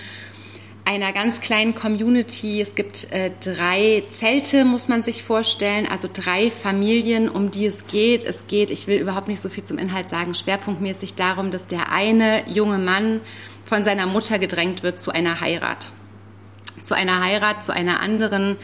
einer 0.84 1.12
ganz 1.12 1.40
kleinen 1.40 1.74
Community. 1.74 2.60
Es 2.60 2.74
gibt 2.74 3.12
äh, 3.12 3.30
drei 3.40 4.02
Zelte, 4.10 4.64
muss 4.64 4.88
man 4.88 5.02
sich 5.02 5.22
vorstellen, 5.22 5.86
also 5.86 6.08
drei 6.12 6.50
Familien, 6.50 7.28
um 7.28 7.50
die 7.50 7.66
es 7.66 7.86
geht. 7.86 8.24
Es 8.24 8.46
geht, 8.46 8.70
ich 8.70 8.86
will 8.86 8.98
überhaupt 8.98 9.28
nicht 9.28 9.40
so 9.40 9.48
viel 9.48 9.64
zum 9.64 9.78
Inhalt 9.78 10.08
sagen, 10.08 10.34
schwerpunktmäßig 10.34 11.14
darum, 11.14 11.50
dass 11.50 11.66
der 11.66 11.92
eine 11.92 12.48
junge 12.48 12.78
Mann 12.78 13.20
von 13.64 13.84
seiner 13.84 14.06
Mutter 14.06 14.38
gedrängt 14.38 14.82
wird 14.82 15.00
zu 15.00 15.12
einer 15.12 15.40
Heirat. 15.40 15.92
Zu 16.82 16.94
einer 16.94 17.22
Heirat, 17.22 17.64
zu 17.64 17.72
einer 17.72 18.00
anderen 18.00 18.56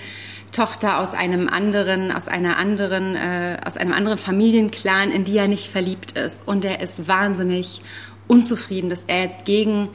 Tochter 0.50 0.98
aus 0.98 1.14
einem 1.14 1.48
anderen, 1.48 2.10
aus 2.10 2.26
einer 2.26 2.56
anderen, 2.56 3.14
äh, 3.14 3.58
aus 3.64 3.76
einem 3.76 3.92
anderen 3.92 4.18
Familienclan, 4.18 5.10
in 5.10 5.24
die 5.24 5.36
er 5.36 5.46
nicht 5.46 5.66
verliebt 5.66 6.12
ist. 6.12 6.46
Und 6.46 6.64
er 6.64 6.80
ist 6.80 7.06
wahnsinnig 7.06 7.82
unzufrieden, 8.26 8.90
dass 8.90 9.04
er 9.06 9.24
jetzt 9.24 9.44
gegen 9.44 9.88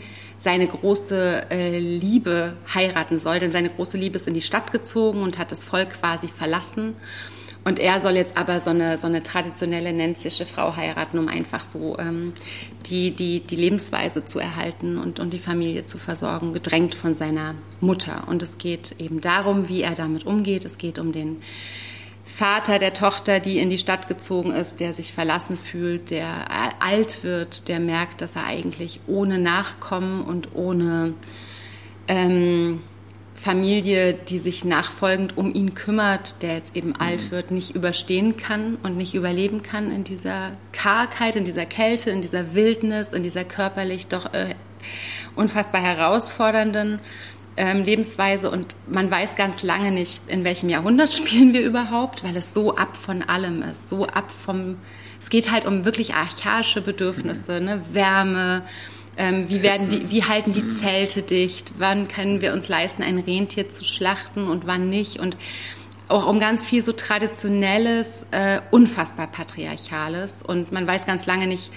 seine 0.44 0.68
große 0.68 1.46
äh, 1.52 1.80
Liebe 1.80 2.58
heiraten 2.74 3.18
soll, 3.18 3.40
denn 3.40 3.54
seine 3.54 3.70
große 3.70 3.98
Liebe 3.98 4.18
ist 4.18 4.28
in 4.28 4.34
die 4.34 4.42
Stadt 4.42 4.74
gezogen 4.74 5.24
und 5.24 5.38
hat 5.38 5.54
das 5.54 5.64
Volk 5.64 5.92
quasi 5.92 6.28
verlassen. 6.28 6.96
Und 7.64 7.80
er 7.80 8.02
soll 8.02 8.18
jetzt 8.18 8.36
aber 8.36 8.60
so 8.60 8.72
eine, 8.72 8.98
so 8.98 9.08
eine 9.08 9.24
traditionelle 9.24 9.94
nenzische 9.94 10.46
Frau 10.46 10.76
heiraten, 10.76 11.18
um 11.18 11.30
einfach 11.30 11.64
so 11.64 11.98
ähm, 11.98 12.34
die, 12.88 13.12
die, 13.12 13.40
die 13.40 13.56
Lebensweise 13.56 14.26
zu 14.26 14.38
erhalten 14.40 14.98
und, 14.98 15.22
und 15.22 15.32
die 15.32 15.40
Familie 15.40 15.86
zu 15.86 15.98
versorgen, 15.98 16.52
gedrängt 16.52 16.94
von 16.94 17.16
seiner 17.16 17.56
Mutter. 17.80 18.26
Und 18.28 18.44
es 18.44 18.58
geht 18.58 18.96
eben 19.00 19.22
darum, 19.22 19.70
wie 19.70 19.82
er 19.82 19.96
damit 19.96 20.26
umgeht. 20.26 20.66
Es 20.66 20.78
geht 20.78 21.00
um 21.00 21.14
den 21.14 21.42
Vater 22.36 22.80
der 22.80 22.94
Tochter, 22.94 23.40
die 23.40 23.60
in 23.60 23.70
die 23.70 23.78
Stadt 23.78 24.08
gezogen 24.08 24.52
ist, 24.52 24.80
der 24.80 24.92
sich 24.92 25.14
verlassen 25.14 25.56
fühlt, 25.56 26.10
der 26.10 26.48
alt 26.82 27.24
wird, 27.24 27.68
der 27.68 27.80
merkt, 27.80 28.22
dass 28.22 28.36
er 28.36 28.48
eigentlich 28.48 29.02
ohne 29.06 29.38
Nachkommen 29.38 30.24
und 30.24 30.56
ohne 30.56 31.14
ähm, 32.08 32.82
Familie, 33.36 34.14
die 34.14 34.40
sich 34.40 34.66
nachfolgend 34.66 35.38
um 35.38 35.54
ihn 35.54 35.76
kümmert, 35.76 36.42
der 36.42 36.56
jetzt 36.56 36.76
eben 36.76 36.90
mhm. 36.90 36.96
alt 36.98 37.30
wird, 37.30 37.52
nicht 37.52 37.76
überstehen 37.76 38.36
kann 38.36 38.78
und 38.82 38.98
nicht 38.98 39.14
überleben 39.14 39.62
kann 39.62 39.92
in 39.92 40.04
dieser 40.04 40.54
Kargheit, 40.72 41.36
in 41.36 41.46
dieser 41.46 41.68
Kälte, 41.68 42.10
in 42.10 42.24
dieser 42.24 42.56
Wildnis, 42.56 43.14
in 43.14 43.22
dieser 43.22 43.44
körperlich 43.44 44.08
doch 44.08 44.34
äh, 44.34 44.56
unfassbar 45.36 45.82
herausfordernden 45.82 47.00
ähm, 47.58 47.84
Lebensweise 47.84 48.50
und 48.50 48.76
man 48.88 49.10
weiß 49.10 49.36
ganz 49.36 49.64
lange 49.64 49.92
nicht, 49.92 50.22
in 50.28 50.44
welchem 50.44 50.70
Jahrhundert 50.70 51.14
spielen 51.14 51.54
wir 51.54 51.62
überhaupt, 51.62 52.24
weil 52.24 52.36
es 52.36 52.54
so 52.54 52.76
ab 52.76 52.98
von 52.98 53.22
allem 53.22 53.62
ist, 53.62 53.90
so 53.90 54.06
ab 54.06 54.32
vom, 54.46 54.78
es 55.20 55.30
geht 55.30 55.52
halt 55.52 55.66
um 55.66 55.86
wirklich 55.86 56.14
archaische 56.16 56.82
Bedürfnisse, 56.82 57.62
ne? 57.62 57.82
Wärme, 57.92 58.64
ähm, 59.16 59.48
wie, 59.48 59.62
werden 59.62 59.90
die, 59.92 60.10
wie 60.10 60.24
halten 60.24 60.54
die 60.54 60.68
Zelte 60.72 61.22
dicht, 61.22 61.74
wann 61.78 62.08
können 62.08 62.42
wir 62.42 62.54
uns 62.54 62.68
leisten, 62.68 63.04
ein 63.04 63.20
Rentier 63.20 63.70
zu 63.70 63.84
schlachten 63.84 64.48
und 64.48 64.66
wann 64.66 64.90
nicht 64.90 65.20
und 65.20 65.38
auch 66.08 66.28
um 66.28 66.40
ganz 66.40 66.66
viel 66.66 66.82
so 66.82 66.92
traditionelles, 66.92 68.26
äh, 68.32 68.60
unfassbar 68.72 69.28
patriarchales 69.28 70.42
und 70.42 70.72
man 70.72 70.86
weiß 70.86 71.06
ganz 71.06 71.26
lange 71.26 71.48
nicht, 71.48 71.72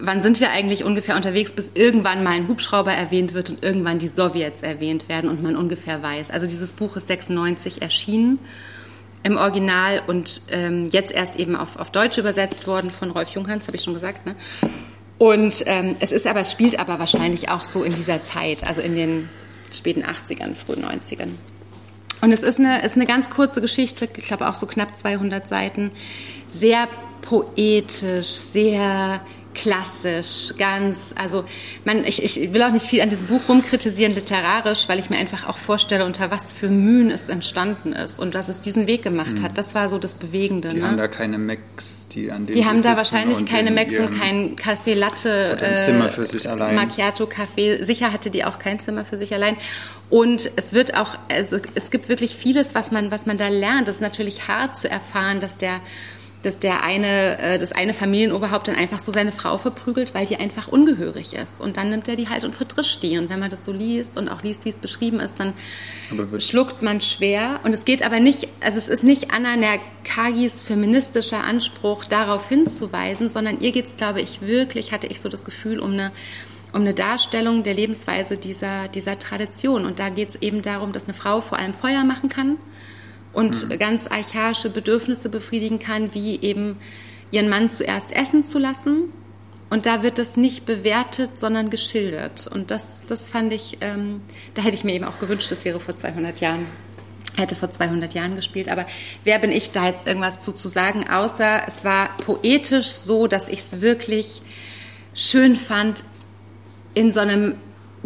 wann 0.00 0.22
sind 0.22 0.40
wir 0.40 0.50
eigentlich 0.50 0.84
ungefähr 0.84 1.16
unterwegs, 1.16 1.52
bis 1.52 1.72
irgendwann 1.74 2.22
mal 2.22 2.32
ein 2.32 2.48
Hubschrauber 2.48 2.92
erwähnt 2.92 3.34
wird 3.34 3.50
und 3.50 3.62
irgendwann 3.62 3.98
die 3.98 4.08
Sowjets 4.08 4.62
erwähnt 4.62 5.08
werden 5.08 5.30
und 5.30 5.42
man 5.42 5.56
ungefähr 5.56 6.02
weiß. 6.02 6.30
Also 6.30 6.46
dieses 6.46 6.72
Buch 6.72 6.96
ist 6.96 7.08
96 7.08 7.82
erschienen 7.82 8.38
im 9.22 9.36
Original 9.36 10.02
und 10.06 10.40
ähm, 10.50 10.88
jetzt 10.92 11.12
erst 11.12 11.36
eben 11.36 11.56
auf, 11.56 11.76
auf 11.76 11.90
Deutsch 11.90 12.18
übersetzt 12.18 12.66
worden 12.66 12.90
von 12.90 13.10
Rolf 13.10 13.30
Junghans, 13.30 13.66
habe 13.66 13.76
ich 13.76 13.82
schon 13.82 13.94
gesagt. 13.94 14.26
Ne? 14.26 14.36
Und 15.18 15.64
ähm, 15.66 15.96
es 16.00 16.12
ist 16.12 16.26
aber, 16.26 16.40
es 16.40 16.52
spielt 16.52 16.78
aber 16.78 16.98
wahrscheinlich 16.98 17.50
auch 17.50 17.64
so 17.64 17.82
in 17.82 17.94
dieser 17.94 18.24
Zeit, 18.24 18.66
also 18.66 18.80
in 18.80 18.94
den 18.94 19.28
späten 19.72 20.04
80ern, 20.04 20.54
frühen 20.54 20.84
90ern. 20.84 21.30
Und 22.20 22.32
es 22.32 22.42
ist 22.42 22.58
eine, 22.58 22.82
ist 22.82 22.96
eine 22.96 23.06
ganz 23.06 23.30
kurze 23.30 23.60
Geschichte, 23.60 24.08
ich 24.16 24.26
glaube 24.26 24.48
auch 24.48 24.54
so 24.54 24.66
knapp 24.66 24.96
200 24.96 25.46
Seiten, 25.46 25.90
sehr 26.48 26.88
poetisch, 27.22 28.28
sehr 28.28 29.20
klassisch, 29.60 30.54
ganz, 30.56 31.14
also 31.16 31.44
man, 31.84 32.04
ich, 32.04 32.22
ich 32.22 32.52
will 32.52 32.62
auch 32.62 32.70
nicht 32.70 32.86
viel 32.86 33.00
an 33.00 33.10
diesem 33.10 33.26
Buch 33.26 33.40
rumkritisieren 33.48 34.14
literarisch, 34.14 34.88
weil 34.88 34.98
ich 34.98 35.10
mir 35.10 35.16
einfach 35.16 35.48
auch 35.48 35.58
vorstelle, 35.58 36.04
unter 36.04 36.30
was 36.30 36.52
für 36.52 36.68
Mühen 36.68 37.10
es 37.10 37.28
entstanden 37.28 37.92
ist 37.92 38.20
und 38.20 38.34
dass 38.34 38.48
es 38.48 38.60
diesen 38.60 38.86
Weg 38.86 39.02
gemacht 39.02 39.38
mhm. 39.38 39.42
hat. 39.42 39.58
Das 39.58 39.74
war 39.74 39.88
so 39.88 39.98
das 39.98 40.14
Bewegende. 40.14 40.68
Die 40.68 40.76
ne? 40.76 40.86
haben 40.86 40.96
da 40.96 41.08
keine 41.08 41.38
Macs, 41.38 42.06
die 42.12 42.30
an 42.30 42.46
denen 42.46 42.58
Die 42.58 42.64
haben 42.64 42.82
da 42.82 42.96
wahrscheinlich 42.96 43.44
keine 43.46 43.70
Macs 43.70 43.98
und 43.98 44.18
kein 44.18 44.56
Café 44.56 44.94
Latte, 44.94 45.58
ein 45.60 45.76
Zimmer 45.76 46.10
für 46.10 46.26
sich 46.26 46.48
allein. 46.48 46.74
Macchiato 46.74 47.24
Café. 47.24 47.84
Sicher 47.84 48.12
hatte 48.12 48.30
die 48.30 48.44
auch 48.44 48.58
kein 48.58 48.80
Zimmer 48.80 49.04
für 49.04 49.16
sich 49.16 49.34
allein. 49.34 49.56
Und 50.10 50.50
es 50.56 50.72
wird 50.72 50.96
auch, 50.96 51.18
also 51.28 51.58
es 51.74 51.90
gibt 51.90 52.08
wirklich 52.08 52.36
vieles, 52.36 52.74
was 52.74 52.92
man, 52.92 53.10
was 53.10 53.26
man 53.26 53.36
da 53.36 53.48
lernt. 53.48 53.88
Das 53.88 53.96
ist 53.96 54.00
natürlich 54.00 54.48
hart 54.48 54.78
zu 54.78 54.88
erfahren, 54.88 55.40
dass 55.40 55.58
der 55.58 55.80
dass 56.42 56.58
der 56.58 56.84
eine, 56.84 57.38
äh, 57.38 57.58
das 57.58 57.72
eine 57.72 57.94
Familienoberhaupt 57.94 58.68
dann 58.68 58.76
einfach 58.76 59.00
so 59.00 59.10
seine 59.10 59.32
Frau 59.32 59.58
verprügelt, 59.58 60.14
weil 60.14 60.26
die 60.26 60.36
einfach 60.36 60.68
ungehörig 60.68 61.34
ist. 61.34 61.60
Und 61.60 61.76
dann 61.76 61.90
nimmt 61.90 62.06
er 62.08 62.16
die 62.16 62.28
halt 62.28 62.44
und 62.44 62.54
vertrischt 62.54 63.02
die. 63.02 63.18
Und 63.18 63.28
wenn 63.28 63.40
man 63.40 63.50
das 63.50 63.64
so 63.64 63.72
liest 63.72 64.16
und 64.16 64.28
auch 64.28 64.42
liest, 64.42 64.64
wie 64.64 64.68
es 64.68 64.76
beschrieben 64.76 65.18
ist, 65.18 65.40
dann 65.40 65.52
schluckt 66.38 66.80
man 66.82 67.00
schwer. 67.00 67.60
Und 67.64 67.74
es 67.74 67.84
geht 67.84 68.02
aber 68.02 68.20
nicht, 68.20 68.48
also 68.60 68.78
es 68.78 68.88
ist 68.88 69.02
nicht 69.02 69.32
Anna 69.32 69.56
Nerkagis 69.56 70.62
feministischer 70.62 71.42
Anspruch, 71.44 72.04
darauf 72.04 72.48
hinzuweisen, 72.48 73.30
sondern 73.30 73.60
ihr 73.60 73.72
geht 73.72 73.86
es, 73.86 73.96
glaube 73.96 74.20
ich, 74.20 74.40
wirklich, 74.40 74.92
hatte 74.92 75.08
ich 75.08 75.20
so 75.20 75.28
das 75.28 75.44
Gefühl, 75.44 75.80
um 75.80 75.92
eine 75.92 76.12
um 76.70 76.82
eine 76.82 76.92
Darstellung 76.92 77.62
der 77.62 77.72
Lebensweise 77.72 78.36
dieser, 78.36 78.88
dieser 78.88 79.18
Tradition. 79.18 79.86
Und 79.86 80.00
da 80.00 80.10
geht 80.10 80.28
es 80.28 80.36
eben 80.42 80.60
darum, 80.60 80.92
dass 80.92 81.04
eine 81.04 81.14
Frau 81.14 81.40
vor 81.40 81.58
allem 81.58 81.72
Feuer 81.72 82.04
machen 82.04 82.28
kann 82.28 82.58
und 83.32 83.68
mhm. 83.68 83.78
ganz 83.78 84.06
archaische 84.06 84.70
Bedürfnisse 84.70 85.28
befriedigen 85.28 85.78
kann, 85.78 86.14
wie 86.14 86.40
eben 86.40 86.76
ihren 87.30 87.48
Mann 87.48 87.70
zuerst 87.70 88.12
essen 88.12 88.44
zu 88.44 88.58
lassen. 88.58 89.12
Und 89.70 89.84
da 89.84 90.02
wird 90.02 90.18
das 90.18 90.36
nicht 90.36 90.64
bewertet, 90.64 91.38
sondern 91.38 91.68
geschildert. 91.68 92.46
Und 92.46 92.70
das, 92.70 93.04
das 93.06 93.28
fand 93.28 93.52
ich, 93.52 93.78
ähm, 93.82 94.22
da 94.54 94.62
hätte 94.62 94.76
ich 94.76 94.84
mir 94.84 94.94
eben 94.94 95.04
auch 95.04 95.18
gewünscht, 95.18 95.50
das 95.50 95.64
wäre 95.64 95.78
vor 95.78 95.94
200 95.94 96.40
Jahren 96.40 96.66
hätte 97.36 97.54
vor 97.54 97.70
200 97.70 98.14
Jahren 98.14 98.34
gespielt. 98.34 98.68
Aber 98.68 98.84
wer 99.24 99.38
bin 99.38 99.52
ich 99.52 99.70
da 99.70 99.86
jetzt 99.86 100.06
irgendwas 100.06 100.40
zu, 100.40 100.52
zu 100.52 100.68
sagen, 100.68 101.08
außer 101.08 101.62
es 101.68 101.84
war 101.84 102.08
poetisch 102.24 102.88
so, 102.88 103.28
dass 103.28 103.48
ich 103.48 103.60
es 103.60 103.80
wirklich 103.80 104.42
schön 105.14 105.54
fand 105.56 106.02
in 106.94 107.12
so 107.12 107.20
einem 107.20 107.54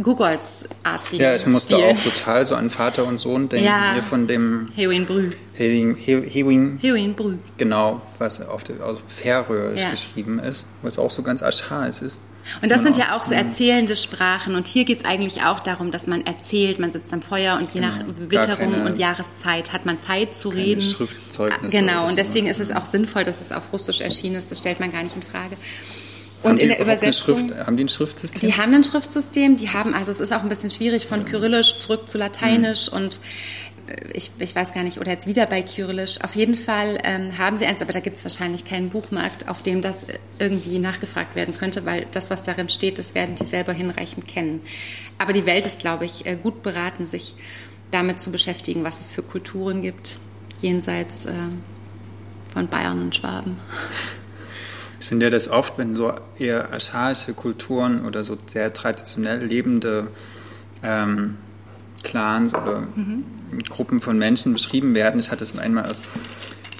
Gugolz-artigen 0.00 1.22
Ja, 1.22 1.35
ich 1.35 1.46
musste 1.46 1.76
Stil. 1.76 1.87
auch 1.87 2.02
total 2.02 2.46
so 2.46 2.55
an 2.55 2.70
Vater 2.70 3.05
und 3.05 3.18
Sohn 3.18 3.48
denken, 3.48 3.66
ja. 3.66 3.92
hier 3.94 4.02
von 4.02 4.26
dem... 4.26 4.70
Hewin 4.74 5.07
Brü. 5.07 5.31
Hewin, 5.55 5.96
Hewin, 5.96 6.78
Hewin 6.81 7.14
Brü. 7.14 7.38
Genau, 7.59 8.00
was 8.18 8.40
auf, 8.46 8.64
der, 8.64 8.85
auf 8.85 8.98
Färöisch 9.07 9.81
ja. 9.81 9.90
geschrieben 9.90 10.38
ist, 10.38 10.66
was 10.83 10.98
auch 10.98 11.11
so 11.11 11.22
ganz 11.22 11.42
archaisch 11.42 12.00
ist. 12.02 12.18
Und 12.61 12.70
das 12.70 12.78
genau. 12.78 12.94
sind 12.94 13.05
ja 13.05 13.16
auch 13.16 13.22
so 13.22 13.35
erzählende 13.35 13.96
Sprachen. 13.96 14.55
Und 14.55 14.66
hier 14.66 14.85
geht 14.85 14.98
es 14.98 15.05
eigentlich 15.05 15.44
auch 15.44 15.61
darum, 15.61 15.92
dass 15.92 16.07
man 16.07 16.26
erzählt, 16.26 16.78
man 16.78 16.90
sitzt 16.90 17.12
am 17.12 17.22
Feuer 17.22 17.57
und 17.57 17.72
je 17.74 17.81
genau. 17.81 17.92
nach 17.92 18.05
Witterung 18.18 18.87
und 18.87 18.98
Jahreszeit 18.98 19.72
hat 19.72 19.87
man 19.87 20.00
Zeit 20.00 20.37
zu 20.37 20.48
reden. 20.48 20.81
Schriftzeugnisse 20.81 21.76
genau, 21.76 22.09
und 22.09 22.18
deswegen 22.18 22.48
ist 22.48 22.61
es 22.61 22.70
auch 22.70 22.85
sinnvoll, 22.85 23.24
dass 23.24 23.40
es 23.40 23.52
auf 23.52 23.72
Russisch 23.72 24.00
erschienen 24.00 24.37
ist. 24.37 24.50
Das 24.50 24.59
stellt 24.59 24.81
man 24.81 24.90
gar 24.90 25.02
nicht 25.02 25.14
in 25.14 25.22
Frage. 25.22 25.57
Und 26.42 26.61
in 26.61 26.68
der 26.68 26.81
Übersetzung. 26.81 27.48
Schrift, 27.48 27.66
haben 27.66 27.76
die 27.76 27.85
ein 27.85 27.88
Schriftsystem? 27.88 28.40
Die 28.40 28.57
haben 28.57 28.74
ein 28.74 28.85
Schriftsystem, 28.85 29.57
die 29.57 29.70
haben, 29.70 29.94
also 29.94 30.11
es 30.11 30.20
ist 30.20 30.33
auch 30.33 30.42
ein 30.42 30.48
bisschen 30.48 30.70
schwierig 30.70 31.07
von 31.07 31.24
Kyrillisch 31.24 31.78
zurück 31.78 32.09
zu 32.09 32.18
Lateinisch 32.18 32.90
mhm. 32.90 32.96
und 32.96 33.20
ich, 34.14 34.31
ich 34.38 34.55
weiß 34.55 34.72
gar 34.72 34.85
nicht, 34.85 34.98
oder 34.98 35.11
jetzt 35.11 35.26
wieder 35.26 35.46
bei 35.46 35.62
Kyrillisch. 35.62 36.20
Auf 36.22 36.35
jeden 36.37 36.55
Fall 36.55 36.98
ähm, 37.05 37.37
haben 37.38 37.57
sie 37.57 37.66
eins, 37.66 37.83
aber 37.83 37.92
da 37.92 38.00
gibt 38.00 38.16
es 38.16 38.24
wahrscheinlich 38.24 38.64
keinen 38.64 38.90
Buchmarkt, 38.90 39.48
auf 39.48 39.62
dem 39.62 39.83
das 39.83 40.07
irgendwie 40.38 40.78
nachgefragt 40.78 41.35
werden 41.35 41.55
könnte, 41.57 41.85
weil 41.85 42.07
das, 42.12 42.31
was 42.31 42.42
darin 42.42 42.68
steht, 42.68 42.98
das 42.98 43.14
werden 43.14 43.37
die 43.37 43.44
selber 43.44 43.72
hinreichend 43.72 44.28
kennen. 44.28 44.61
Aber 45.18 45.33
die 45.33 45.46
Welt 45.46 45.66
ist, 45.66 45.81
glaube 45.81 46.05
ich, 46.05 46.26
äh, 46.26 46.37
gut 46.37 46.62
beraten, 46.62 47.07
sich 47.07 47.35
damit 47.90 48.20
zu 48.20 48.31
beschäftigen, 48.31 48.85
was 48.85 49.00
es 49.00 49.11
für 49.11 49.22
Kulturen 49.22 49.83
gibt, 49.83 50.18
jenseits 50.61 51.26
äh, 51.26 51.33
von 52.52 52.68
Bayern 52.68 53.02
und 53.02 53.16
Schwaben. 53.16 53.59
Finde 55.12 55.29
das 55.29 55.48
oft, 55.48 55.77
wenn 55.77 55.94
so 55.94 56.14
eher 56.38 56.72
archaische 56.72 57.35
Kulturen 57.35 58.07
oder 58.07 58.25
so 58.25 58.38
sehr 58.46 58.72
traditionell 58.72 59.44
lebende 59.44 60.07
ähm, 60.83 61.37
Clans 62.03 62.55
oder 62.55 62.81
mhm. 62.94 63.22
Gruppen 63.68 64.01
von 64.01 64.16
Menschen 64.16 64.55
beschrieben 64.55 64.94
werden. 64.94 65.20
Ich 65.20 65.31
hatte 65.31 65.44
es 65.44 65.59
einmal 65.59 65.85
aus, 65.85 66.01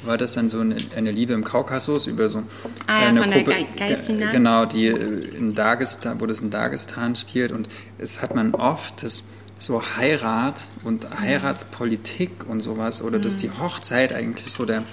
war 0.07 0.17
das 0.17 0.33
dann 0.33 0.49
so 0.49 0.61
eine, 0.61 0.79
eine 0.97 1.11
Liebe 1.11 1.35
im 1.35 1.45
Kaukasus 1.45 2.07
über 2.07 2.31
so 2.31 2.43
ah, 2.87 3.03
ja, 3.03 3.09
eine 3.09 3.21
von 3.21 3.31
Gruppe, 3.33 3.67
der 3.79 3.97
Ge 3.99 4.29
genau, 4.33 4.65
die 4.65 4.87
äh, 4.87 5.37
in 5.37 5.55
Dagestan, 5.55 6.19
wo 6.19 6.25
das 6.25 6.41
in 6.41 6.51
Dagestan 6.51 7.17
spielt 7.17 7.53
und 7.53 7.69
es 7.99 8.23
hat 8.23 8.35
man 8.35 8.55
oft 8.55 9.03
das 9.03 9.25
so 9.59 9.83
Heirat 9.99 10.69
und 10.85 11.05
mhm. 11.05 11.21
Heiratspolitik 11.21 12.49
und 12.49 12.63
sowas 12.63 13.03
oder 13.03 13.19
mhm. 13.19 13.25
dass 13.25 13.37
die 13.37 13.51
Hochzeit 13.51 14.15
eigentlich 14.15 14.51
so 14.51 14.65
der 14.65 14.85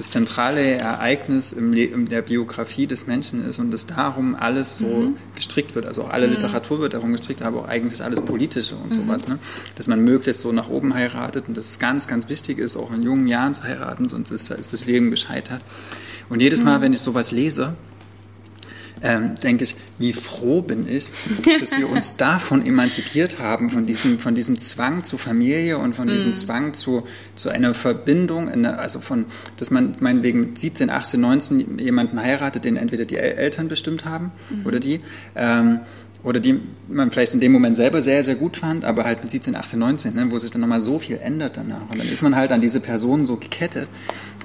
das 0.00 0.08
zentrale 0.08 0.78
Ereignis 0.78 1.52
im 1.52 1.74
in 1.74 2.08
der 2.08 2.22
Biografie 2.22 2.86
des 2.86 3.06
Menschen 3.06 3.46
ist 3.46 3.58
und 3.58 3.70
dass 3.70 3.86
darum 3.86 4.34
alles 4.34 4.78
so 4.78 4.86
mhm. 4.86 5.16
gestrickt 5.34 5.74
wird. 5.74 5.84
Also 5.84 6.04
alle 6.04 6.26
mhm. 6.26 6.32
Literatur 6.32 6.80
wird 6.80 6.94
darum 6.94 7.12
gestrickt, 7.12 7.42
aber 7.42 7.60
auch 7.60 7.68
eigentlich 7.68 8.02
alles 8.02 8.22
Politische 8.22 8.76
und 8.76 8.92
mhm. 8.92 8.94
sowas. 8.94 9.28
Ne? 9.28 9.38
Dass 9.76 9.88
man 9.88 10.02
möglichst 10.02 10.40
so 10.40 10.52
nach 10.52 10.70
oben 10.70 10.94
heiratet 10.94 11.48
und 11.48 11.56
dass 11.58 11.66
es 11.66 11.78
ganz, 11.78 12.08
ganz 12.08 12.30
wichtig 12.30 12.56
ist, 12.56 12.78
auch 12.78 12.90
in 12.94 13.02
jungen 13.02 13.26
Jahren 13.26 13.52
zu 13.52 13.62
heiraten, 13.64 14.08
sonst 14.08 14.30
ist, 14.30 14.50
ist 14.50 14.72
das 14.72 14.86
Leben 14.86 15.10
gescheitert. 15.10 15.60
Und 16.30 16.40
jedes 16.40 16.64
Mal, 16.64 16.78
mhm. 16.78 16.82
wenn 16.82 16.92
ich 16.94 17.02
sowas 17.02 17.30
lese, 17.30 17.74
ähm, 19.02 19.36
denke 19.42 19.64
ich, 19.64 19.76
wie 19.98 20.12
froh 20.12 20.62
bin 20.62 20.88
ich, 20.88 21.10
dass 21.60 21.70
wir 21.72 21.88
uns 21.88 22.16
davon 22.18 22.66
emanzipiert 22.66 23.38
haben, 23.38 23.70
von 23.70 23.86
diesem, 23.86 24.18
von 24.18 24.34
diesem 24.34 24.58
Zwang 24.58 25.04
zur 25.04 25.18
Familie 25.18 25.78
und 25.78 25.94
von 25.94 26.08
diesem 26.08 26.30
mm. 26.30 26.34
Zwang 26.34 26.74
zu, 26.74 27.06
zu 27.34 27.48
einer 27.48 27.74
Verbindung, 27.74 28.48
eine, 28.48 28.78
also 28.78 29.00
von, 29.00 29.26
dass 29.56 29.70
man 29.70 29.94
meinetwegen 30.00 30.40
mit 30.40 30.58
17, 30.58 30.90
18, 30.90 31.20
19 31.20 31.78
jemanden 31.78 32.20
heiratet, 32.20 32.64
den 32.64 32.76
entweder 32.76 33.04
die 33.04 33.16
Eltern 33.16 33.68
bestimmt 33.68 34.04
haben 34.04 34.32
mm. 34.50 34.66
oder 34.66 34.80
die. 34.80 35.00
Ähm, 35.34 35.80
oder 36.22 36.40
die 36.40 36.60
man 36.88 37.10
vielleicht 37.10 37.32
in 37.32 37.40
dem 37.40 37.52
Moment 37.52 37.76
selber 37.76 38.02
sehr, 38.02 38.22
sehr 38.22 38.34
gut 38.34 38.58
fand, 38.58 38.84
aber 38.84 39.04
halt 39.04 39.22
mit 39.22 39.30
17, 39.30 39.56
18, 39.56 39.78
19, 39.78 40.14
ne, 40.14 40.26
wo 40.30 40.38
sich 40.38 40.50
dann 40.50 40.60
nochmal 40.60 40.80
so 40.80 40.98
viel 40.98 41.16
ändert 41.16 41.56
danach. 41.56 41.88
Und 41.90 41.98
dann 41.98 42.08
ist 42.08 42.22
man 42.22 42.36
halt 42.36 42.52
an 42.52 42.60
diese 42.60 42.80
Person 42.80 43.24
so 43.24 43.36
gekettet. 43.36 43.88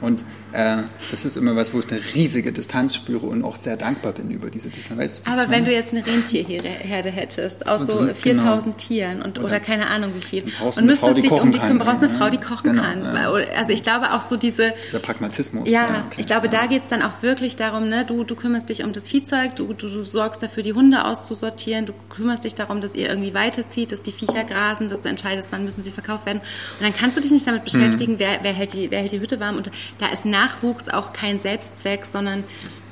Und 0.02 0.24
äh, 0.56 0.84
das 1.12 1.26
ist 1.26 1.36
immer 1.36 1.56
was, 1.56 1.74
wo 1.74 1.80
ich 1.80 1.92
eine 1.92 2.02
riesige 2.14 2.52
Distanz 2.52 2.96
spüre 2.96 3.26
und 3.26 3.44
auch 3.44 3.58
sehr 3.58 3.76
dankbar 3.76 4.14
bin 4.14 4.32
über 4.32 4.50
diese 4.50 4.70
Distanz. 4.70 5.00
Weißt, 5.00 5.22
Aber 5.26 5.50
wenn 5.50 5.66
du 5.66 5.72
jetzt 5.72 5.92
eine 5.92 6.06
Rentierherde 6.06 7.10
hättest, 7.10 7.68
aus 7.68 7.86
so 7.86 8.08
4000 8.08 8.24
genau. 8.24 8.78
Tieren 8.78 9.22
und, 9.22 9.38
oder, 9.38 9.48
oder, 9.48 9.60
keine 9.60 9.88
Ahnung 9.88 10.12
wie 10.16 10.22
viel, 10.22 10.44
und 10.44 10.86
müsstest 10.86 11.00
Frau, 11.00 11.14
dich 11.14 11.32
um 11.32 11.52
die 11.52 11.60
kümmern, 11.60 11.80
brauchst 11.80 12.04
eine 12.04 12.14
Frau, 12.14 12.30
die 12.30 12.38
kochen 12.38 12.72
genau, 12.72 12.84
kann. 12.84 13.04
Ja. 13.04 13.32
Also 13.56 13.74
ich 13.74 13.84
glaube 13.84 14.14
auch 14.14 14.22
so 14.22 14.38
diese... 14.38 14.74
Dieser 14.86 15.00
Pragmatismus. 15.00 15.68
Ja, 15.68 15.82
ja 15.82 16.06
okay, 16.08 16.18
ich 16.18 16.26
glaube, 16.26 16.48
ja. 16.48 16.54
da 16.54 16.66
geht 16.68 16.84
es 16.84 16.90
dann 16.90 17.02
auch 17.02 17.22
wirklich 17.22 17.56
darum, 17.56 17.90
ne, 17.90 18.06
du, 18.06 18.24
du 18.24 18.36
kümmerst 18.36 18.70
dich 18.70 18.84
um 18.84 18.94
das 18.94 19.10
Viehzeug, 19.10 19.56
du, 19.56 19.74
du, 19.74 19.90
du 19.90 20.04
sorgst 20.04 20.42
dafür, 20.42 20.64
die 20.64 20.74
Hunde 20.74 21.04
auszusortieren, 21.04 21.86
du 21.86 21.94
kümmerst 22.10 22.46
dich 22.46 22.56
darum, 22.56 22.80
dass 22.80 22.96
ihr 22.96 23.10
irgendwie 23.10 23.34
weiterzieht, 23.34 23.92
dass 23.92 24.02
die 24.02 24.12
Viecher 24.12 24.46
grasen, 24.46 24.90
dass 24.90 25.02
du 25.02 25.10
entscheidest, 25.10 25.50
wann 25.52 25.66
müssen 25.66 25.84
sie 25.84 25.92
verkauft 25.92 26.26
werden. 26.26 26.40
Und 26.80 26.86
dann 26.86 26.96
kannst 26.96 27.18
du 27.18 27.22
dich 27.22 27.32
nicht 27.32 27.46
damit 27.46 27.62
mhm. 27.62 27.66
beschäftigen, 27.66 28.14
mhm. 28.14 28.20
wer, 28.20 28.40
wer, 28.42 28.54
hält 28.54 28.74
die, 28.74 28.90
wer 28.90 29.00
hält 29.00 29.12
die 29.12 29.20
Hütte 29.20 29.40
warm. 29.40 29.58
Und 29.58 29.70
da 29.98 30.08
ist 30.08 30.26
Nachwuchs 30.46 30.90
auch 30.90 31.14
kein 31.14 31.40
Selbstzweck, 31.40 32.06
sondern 32.06 32.44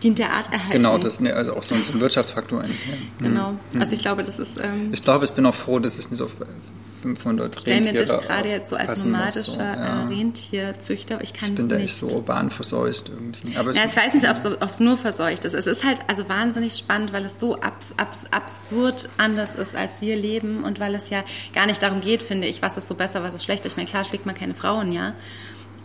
dient 0.02 0.20
der 0.20 0.32
Arterhaltung. 0.32 0.72
Genau, 0.72 0.98
das 0.98 1.20
ist 1.20 1.32
also 1.32 1.56
auch 1.56 1.64
so 1.64 1.76
ein, 1.76 2.02
Wirtschaftsfaktor. 2.02 2.64
Genau, 3.20 3.56
mhm. 3.72 3.82
also 3.82 3.94
ich 3.94 4.02
glaube, 4.02 4.24
das 4.24 4.40
ist... 4.40 4.60
Ähm, 4.60 4.90
ich 4.92 5.04
glaube, 5.04 5.26
ich 5.26 5.32
bin 5.32 5.46
auch 5.46 5.56
froh, 5.56 5.80
dass 5.80 5.98
es 5.98 6.12
nicht 6.12 6.22
auf 6.22 6.32
500 7.04 7.60
Stell 7.60 7.82
mir 7.82 7.92
dich 7.92 8.10
gerade 8.10 8.50
jetzt 8.50 8.70
so 8.70 8.78
als 8.78 9.04
nomadischer 9.04 9.52
so, 9.52 9.60
ja. 9.60 10.08
Rentierzüchter, 10.08 11.22
ich 11.22 11.34
kann 11.34 11.50
Ich 11.50 11.56
bin 11.56 11.68
da 11.68 11.76
echt 11.76 11.98
so 11.98 12.08
urban 12.08 12.50
verseucht 12.50 13.10
irgendwie. 13.10 13.58
Aber 13.58 13.74
ja, 13.74 13.84
ich 13.86 13.96
weiß 13.96 14.14
nicht, 14.14 14.28
ob 14.30 14.70
es 14.70 14.80
nur 14.80 14.98
verseucht 14.98 15.44
ist. 15.44 15.54
Es 15.54 15.68
ist 15.68 15.84
halt 15.84 16.00
also 16.08 16.30
wahnsinnig 16.30 16.76
spannend, 16.78 17.12
weil 17.12 17.26
es 17.26 17.40
so 17.42 17.60
abs, 17.60 17.94
abs, 17.98 18.26
absurd 18.32 19.10
anders 19.18 19.56
ist, 19.56 19.76
als 19.76 20.00
wir 20.00 20.16
leben 20.16 20.64
und 20.64 20.80
weil 20.80 20.96
es 20.96 21.10
ja 21.10 21.26
gar 21.54 21.66
nicht 21.66 21.84
darum 21.84 22.00
geht, 22.00 22.24
finde 22.24 22.48
ich, 22.48 22.62
was 22.62 22.78
ist 22.78 22.88
so 22.88 22.96
besser, 22.96 23.22
was 23.22 23.34
ist 23.34 23.44
schlechter. 23.44 23.68
Ich 23.68 23.76
meine, 23.76 23.90
klar 23.90 24.06
schlägt 24.06 24.26
man 24.26 24.36
keine 24.36 24.54
Frauen, 24.54 24.94
ja 24.94 25.14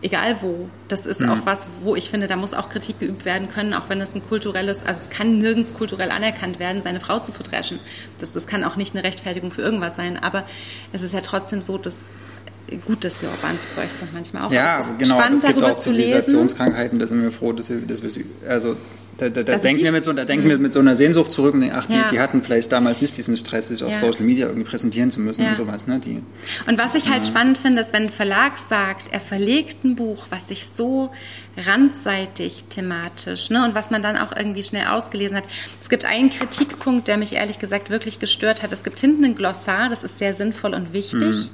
egal 0.02 0.36
wo. 0.40 0.68
Das 0.88 1.06
ist 1.06 1.20
mhm. 1.20 1.30
auch 1.30 1.38
was, 1.44 1.66
wo 1.82 1.96
ich 1.96 2.10
finde, 2.10 2.26
da 2.26 2.36
muss 2.36 2.54
auch 2.54 2.68
Kritik 2.68 3.00
geübt 3.00 3.24
werden 3.24 3.48
können, 3.48 3.74
auch 3.74 3.88
wenn 3.88 4.00
es 4.00 4.14
ein 4.14 4.26
kulturelles, 4.26 4.84
also 4.86 5.02
es 5.02 5.10
kann 5.10 5.38
nirgends 5.38 5.74
kulturell 5.74 6.10
anerkannt 6.10 6.58
werden, 6.58 6.82
seine 6.82 7.00
Frau 7.00 7.18
zu 7.18 7.32
verdreschen. 7.32 7.78
Das, 8.18 8.32
das 8.32 8.46
kann 8.46 8.64
auch 8.64 8.76
nicht 8.76 8.94
eine 8.94 9.04
Rechtfertigung 9.04 9.50
für 9.50 9.62
irgendwas 9.62 9.96
sein, 9.96 10.16
aber 10.16 10.44
es 10.92 11.02
ist 11.02 11.12
ja 11.14 11.20
trotzdem 11.20 11.62
so, 11.62 11.78
dass 11.78 12.04
gut, 12.86 13.04
dass 13.04 13.22
wir 13.22 13.30
urban 13.30 13.56
verseucht 13.56 13.98
sind 13.98 14.12
manchmal 14.12 14.44
auch. 14.44 14.52
Ja, 14.52 14.80
genau. 14.98 15.18
Spannend, 15.18 15.42
es 15.42 15.46
gibt 15.46 15.62
auch 15.62 15.76
Zivilisationskrankheiten, 15.76 16.98
da 16.98 17.06
sind 17.06 17.22
wir 17.22 17.32
froh, 17.32 17.52
dass 17.52 17.70
wir, 17.70 17.80
dass 17.80 18.02
wir 18.02 18.10
also 18.48 18.76
da, 19.18 19.28
da, 19.28 19.42
da 19.42 19.52
also 19.54 19.62
denken, 19.64 19.82
wir 19.82 19.92
mit, 19.92 20.04
so, 20.04 20.12
da 20.12 20.24
denken 20.24 20.48
wir 20.48 20.56
mhm. 20.56 20.62
mit 20.62 20.72
so 20.72 20.78
einer 20.78 20.94
Sehnsucht 20.94 21.32
zurück 21.32 21.54
und 21.54 21.60
denken, 21.60 21.76
ach, 21.76 21.86
die, 21.86 21.96
ja. 21.96 22.08
die 22.08 22.20
hatten 22.20 22.42
vielleicht 22.42 22.70
damals 22.70 23.02
nicht 23.02 23.16
diesen 23.16 23.36
Stress, 23.36 23.68
sich 23.68 23.82
auf 23.82 23.90
ja. 23.90 23.98
Social 23.98 24.22
Media 24.24 24.46
irgendwie 24.46 24.68
präsentieren 24.68 25.10
zu 25.10 25.20
müssen 25.20 25.42
ja. 25.42 25.50
und 25.50 25.56
sowas. 25.56 25.86
Ne? 25.88 25.98
Die, 25.98 26.22
und 26.68 26.78
was 26.78 26.94
ich 26.94 27.08
halt 27.08 27.26
spannend 27.26 27.58
finde, 27.58 27.80
ist, 27.80 27.92
wenn 27.92 28.04
ein 28.04 28.10
Verlag 28.10 28.52
sagt, 28.68 29.12
er 29.12 29.20
verlegt 29.20 29.84
ein 29.84 29.96
Buch, 29.96 30.26
was 30.30 30.46
sich 30.46 30.68
so 30.74 31.10
randseitig 31.56 32.64
thematisch 32.70 33.50
ne, 33.50 33.64
und 33.64 33.74
was 33.74 33.90
man 33.90 34.00
dann 34.02 34.16
auch 34.16 34.34
irgendwie 34.34 34.62
schnell 34.62 34.86
ausgelesen 34.86 35.36
hat. 35.36 35.44
Es 35.80 35.88
gibt 35.88 36.04
einen 36.04 36.30
Kritikpunkt, 36.30 37.08
der 37.08 37.16
mich 37.16 37.34
ehrlich 37.34 37.58
gesagt 37.58 37.90
wirklich 37.90 38.20
gestört 38.20 38.62
hat. 38.62 38.72
Es 38.72 38.84
gibt 38.84 39.00
hinten 39.00 39.24
ein 39.24 39.34
Glossar, 39.34 39.88
das 39.88 40.04
ist 40.04 40.18
sehr 40.18 40.34
sinnvoll 40.34 40.74
und 40.74 40.92
wichtig. 40.92 41.20
Mhm. 41.20 41.48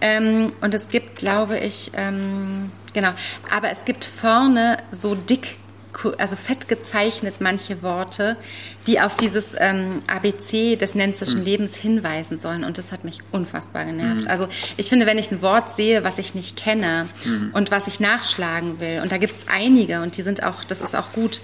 Ähm, 0.00 0.50
und 0.60 0.74
es 0.74 0.88
gibt, 0.88 1.16
glaube 1.16 1.58
ich, 1.58 1.90
ähm, 1.94 2.70
genau, 2.92 3.10
aber 3.50 3.70
es 3.70 3.84
gibt 3.84 4.04
vorne 4.04 4.78
so 4.92 5.14
dick 5.14 5.56
also 6.04 6.36
fett 6.36 6.68
gezeichnet 6.68 7.40
manche 7.40 7.82
Worte, 7.82 8.36
die 8.86 9.00
auf 9.00 9.16
dieses 9.16 9.56
ähm, 9.58 10.02
ABC 10.06 10.76
des 10.76 10.94
nenzischen 10.94 11.40
mhm. 11.40 11.46
Lebens 11.46 11.74
hinweisen 11.74 12.38
sollen. 12.38 12.64
Und 12.64 12.78
das 12.78 12.92
hat 12.92 13.04
mich 13.04 13.20
unfassbar 13.32 13.84
genervt. 13.84 14.24
Mhm. 14.24 14.30
Also 14.30 14.48
ich 14.76 14.88
finde, 14.88 15.06
wenn 15.06 15.18
ich 15.18 15.30
ein 15.30 15.42
Wort 15.42 15.76
sehe, 15.76 16.04
was 16.04 16.18
ich 16.18 16.34
nicht 16.34 16.56
kenne 16.56 17.08
mhm. 17.24 17.50
und 17.52 17.70
was 17.70 17.86
ich 17.86 18.00
nachschlagen 18.00 18.80
will, 18.80 19.00
und 19.02 19.10
da 19.10 19.18
gibt 19.18 19.34
es 19.36 19.48
einige 19.48 20.02
und 20.02 20.16
die 20.16 20.22
sind 20.22 20.42
auch, 20.42 20.62
das 20.64 20.80
ist 20.80 20.94
auch 20.94 21.12
gut, 21.12 21.40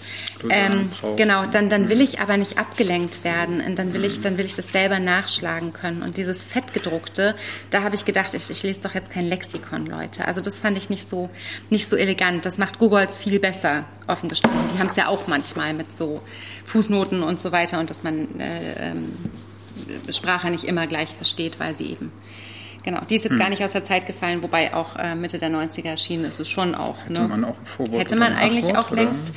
ähm, 0.49 0.91
genau, 1.17 1.45
dann, 1.47 1.69
dann 1.69 1.89
will 1.89 2.01
ich 2.01 2.21
aber 2.21 2.37
nicht 2.37 2.59
abgelenkt 2.59 3.25
werden 3.25 3.61
und 3.61 3.79
dann 3.79 3.93
will 3.93 4.05
ich, 4.05 4.21
dann 4.21 4.39
will 4.39 4.45
ich 4.45 4.55
das 4.55 4.71
selber 4.71 4.99
nachschlagen 4.99 5.73
können. 5.73 6.03
Und 6.03 6.17
dieses 6.17 6.45
Fettgedruckte, 6.45 7.35
da 7.71 7.83
habe 7.83 7.95
ich 7.95 8.05
gedacht, 8.05 8.35
ich, 8.35 8.51
ich 8.51 8.63
lese 8.63 8.81
doch 8.81 8.95
jetzt 8.95 9.11
kein 9.11 9.27
Lexikon, 9.27 9.87
Leute. 9.87 10.27
Also 10.27 10.41
das 10.41 10.59
fand 10.59 10.79
ich 10.79 10.91
nicht 10.91 11.09
so, 11.09 11.31
nicht 11.71 11.89
so 11.89 11.97
elegant. 11.97 12.47
Das 12.47 12.59
macht 12.59 12.79
Google 12.79 13.09
viel 13.09 13.41
besser, 13.41 13.85
offen 14.07 14.29
gestanden. 14.29 14.61
Die 14.75 14.79
haben 14.79 14.89
es 14.89 14.97
ja 14.97 15.09
auch 15.09 15.27
manchmal 15.27 15.75
mit 15.75 15.97
so 15.97 16.23
Fußnoten 16.65 17.23
und 17.23 17.41
so 17.41 17.53
weiter 17.53 17.81
und 17.81 17.91
dass 17.91 18.03
man 18.03 18.41
äh, 18.41 18.91
ähm, 18.91 19.13
Sprache 20.11 20.51
nicht 20.51 20.65
immer 20.65 20.87
gleich 20.87 21.11
versteht, 21.11 21.59
weil 21.59 21.77
sie 21.77 21.87
eben 21.93 22.13
Genau, 22.85 23.01
die 23.09 23.15
ist 23.15 23.25
jetzt 23.25 23.35
hm. 23.35 23.39
gar 23.39 23.49
nicht 23.49 23.63
aus 23.63 23.73
der 23.73 23.85
Zeit 23.85 24.07
gefallen, 24.07 24.43
wobei 24.43 24.75
auch 24.75 24.97
äh, 24.97 25.15
Mitte 25.15 25.39
der 25.39 25.51
90er 25.51 25.91
erschienen 25.91 26.25
ist 26.25 26.41
es 26.41 26.49
schon 26.49 26.75
auch. 26.75 26.97
Hätte 27.05 27.23
ne? 27.23 27.29
man 27.29 27.45
auch 27.45 27.55
Vorwort 27.65 28.01
Hätte 28.01 28.17
man 28.17 28.33
eigentlich 28.33 28.67
Nachwort, 28.67 28.87
auch 28.87 28.91
oder? 28.91 29.05
längst. 29.05 29.33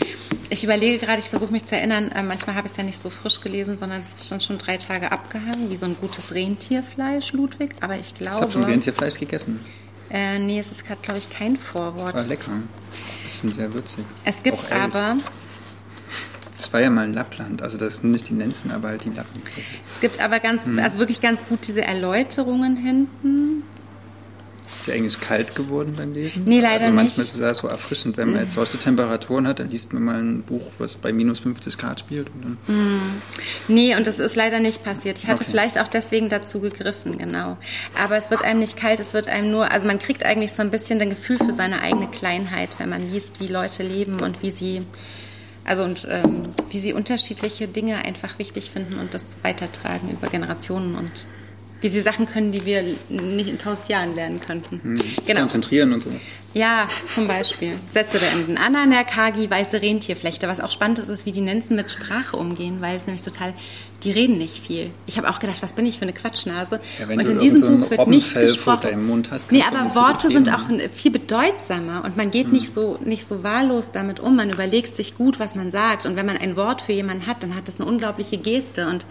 Ich 0.49 0.63
überlege 0.63 1.03
gerade, 1.03 1.19
ich 1.19 1.29
versuche 1.29 1.51
mich 1.51 1.65
zu 1.65 1.75
erinnern, 1.75 2.11
äh, 2.11 2.23
manchmal 2.23 2.55
habe 2.55 2.67
ich 2.67 2.71
es 2.71 2.77
ja 2.77 2.83
nicht 2.83 3.01
so 3.01 3.09
frisch 3.09 3.41
gelesen, 3.41 3.77
sondern 3.77 4.01
es 4.01 4.21
ist 4.21 4.29
schon, 4.29 4.41
schon 4.41 4.57
drei 4.57 4.77
Tage 4.77 5.11
abgehangen, 5.11 5.69
wie 5.69 5.75
so 5.75 5.85
ein 5.85 5.95
gutes 5.99 6.33
Rentierfleisch, 6.33 7.33
Ludwig. 7.33 7.75
Aber 7.81 7.97
ich 7.97 8.15
glaube. 8.15 8.35
Ich 8.35 8.41
habe 8.41 8.51
schon 8.51 8.63
Rentierfleisch 8.63 9.19
gegessen. 9.19 9.59
Äh, 10.09 10.39
nee, 10.39 10.59
es 10.59 10.71
ist 10.71 10.85
gerade, 10.85 11.01
glaube 11.01 11.19
ich, 11.19 11.29
kein 11.29 11.57
Vorwort. 11.57 12.15
Das 12.15 12.23
war 12.23 12.29
lecker. 12.29 12.51
Das 13.23 13.43
ist 13.43 13.55
sehr 13.55 13.73
würzig. 13.73 14.05
Es 14.23 14.41
gibt 14.41 14.71
aber. 14.71 15.17
Es 16.59 16.71
war 16.71 16.81
ja 16.81 16.89
mal 16.89 17.05
in 17.05 17.13
Lappland, 17.13 17.61
also 17.61 17.77
das 17.77 17.97
sind 17.97 18.11
nicht 18.11 18.29
die 18.29 18.33
Nenzen, 18.33 18.71
aber 18.71 18.89
halt 18.89 19.03
die 19.03 19.09
Lappen. 19.09 19.41
Es 19.93 19.99
gibt 19.99 20.21
aber 20.21 20.39
ganz, 20.39 20.65
hm. 20.65 20.79
also 20.79 20.99
wirklich 20.99 21.21
ganz 21.21 21.41
gut 21.49 21.67
diese 21.67 21.81
Erläuterungen 21.81 22.77
hinten. 22.77 23.63
Ist 24.67 24.87
dir 24.87 24.93
eigentlich 24.93 25.19
kalt 25.19 25.55
geworden 25.55 25.93
beim 25.95 26.13
Lesen? 26.13 26.43
Nee, 26.45 26.59
leider 26.59 26.85
also 26.85 26.95
manchmal 26.95 27.25
nicht. 27.25 27.35
ist 27.35 27.39
es 27.39 27.57
so 27.59 27.67
erfrischend, 27.67 28.17
wenn 28.17 28.31
man 28.31 28.41
jetzt 28.41 28.53
solche 28.53 28.77
Temperaturen 28.77 29.47
hat, 29.47 29.59
dann 29.59 29.69
liest 29.69 29.93
man 29.93 30.03
mal 30.03 30.19
ein 30.19 30.41
Buch, 30.41 30.71
was 30.79 30.95
bei 30.95 31.13
minus 31.13 31.39
50 31.39 31.77
Grad 31.77 31.99
spielt. 31.99 32.29
Und 32.29 32.43
dann 32.43 32.75
mm. 32.75 33.21
Nee, 33.67 33.95
und 33.95 34.07
das 34.07 34.19
ist 34.19 34.35
leider 34.35 34.59
nicht 34.59 34.83
passiert. 34.83 35.19
Ich 35.19 35.27
hatte 35.27 35.43
okay. 35.43 35.51
vielleicht 35.51 35.79
auch 35.79 35.87
deswegen 35.87 36.29
dazu 36.29 36.61
gegriffen, 36.61 37.17
genau. 37.17 37.57
Aber 38.01 38.17
es 38.17 38.31
wird 38.31 38.43
einem 38.43 38.59
nicht 38.59 38.75
kalt, 38.75 38.99
es 38.99 39.13
wird 39.13 39.27
einem 39.27 39.51
nur, 39.51 39.71
also 39.71 39.85
man 39.85 39.99
kriegt 39.99 40.25
eigentlich 40.25 40.53
so 40.53 40.63
ein 40.63 40.71
bisschen 40.71 40.99
ein 40.99 41.11
Gefühl 41.11 41.37
für 41.37 41.51
seine 41.51 41.81
eigene 41.81 42.07
Kleinheit, 42.07 42.79
wenn 42.79 42.89
man 42.89 43.11
liest, 43.11 43.39
wie 43.39 43.47
Leute 43.47 43.83
leben 43.83 44.19
und 44.21 44.41
wie 44.41 44.51
sie 44.51 44.81
also 45.65 45.83
und 45.83 46.07
ähm, 46.09 46.49
wie 46.69 46.79
sie 46.79 46.93
unterschiedliche 46.93 47.67
Dinge 47.67 47.97
einfach 48.05 48.39
wichtig 48.39 48.69
finden 48.69 48.99
und 48.99 49.13
das 49.13 49.37
weitertragen 49.41 50.09
über 50.11 50.27
Generationen 50.27 50.95
und 50.95 51.25
wie 51.81 51.89
sie 51.89 52.01
Sachen 52.01 52.25
können, 52.27 52.51
die 52.51 52.65
wir 52.65 52.83
nicht 53.09 53.49
in 53.49 53.57
tausend 53.57 53.89
Jahren 53.89 54.15
lernen 54.15 54.39
könnten. 54.39 54.79
Mhm. 54.83 55.01
Genau. 55.25 55.41
Konzentrieren 55.41 55.93
und 55.93 56.03
so. 56.03 56.09
Ja, 56.55 56.87
zum 57.13 57.27
Beispiel. 57.27 57.77
Sätze 57.91 58.17
beenden. 58.17 58.57
Anna 58.57 58.85
Merkagi, 58.85 59.49
weiße 59.49 59.81
Rentierflechte. 59.81 60.47
Was 60.47 60.61
auch 60.61 60.71
spannend 60.71 60.99
ist, 60.99 61.09
ist, 61.09 61.25
wie 61.25 61.33
die 61.33 61.41
Nenzen 61.41 61.75
mit 61.75 61.91
Sprache 61.91 62.37
umgehen, 62.37 62.77
weil 62.79 62.95
es 62.95 63.05
nämlich 63.05 63.23
total, 63.23 63.53
die 64.05 64.11
reden 64.11 64.37
nicht 64.37 64.65
viel. 64.65 64.91
Ich 65.05 65.17
habe 65.17 65.29
auch 65.29 65.39
gedacht, 65.39 65.61
was 65.61 65.73
bin 65.73 65.85
ich 65.85 65.97
für 65.97 66.03
eine 66.03 66.13
Quatschnase? 66.13 66.79
Ja, 66.97 67.13
und 67.13 67.27
in 67.27 67.39
diesem 67.39 67.59
so 67.59 67.67
Buch 67.67 67.89
wird 67.89 68.07
nicht 68.07 68.33
gesprochen. 68.33 69.05
Mund 69.05 69.31
hast, 69.31 69.51
nee, 69.51 69.63
aber 69.67 69.93
Worte 69.95 70.29
sind 70.29 70.49
auch 70.49 70.61
viel 70.93 71.11
bedeutsamer 71.11 72.05
und 72.05 72.15
man 72.15 72.31
geht 72.31 72.47
mhm. 72.47 72.53
nicht, 72.53 72.73
so, 72.73 72.99
nicht 73.03 73.27
so 73.27 73.43
wahllos 73.43 73.89
damit 73.91 74.21
um. 74.21 74.37
Man 74.37 74.49
überlegt 74.49 74.95
sich 74.95 75.17
gut, 75.17 75.39
was 75.39 75.55
man 75.55 75.71
sagt. 75.71 76.05
Und 76.05 76.15
wenn 76.15 76.25
man 76.25 76.37
ein 76.37 76.55
Wort 76.55 76.81
für 76.81 76.93
jemanden 76.93 77.27
hat, 77.27 77.43
dann 77.43 77.53
hat 77.57 77.67
das 77.67 77.81
eine 77.81 77.89
unglaubliche 77.89 78.37
Geste 78.37 78.87
und 78.87 79.05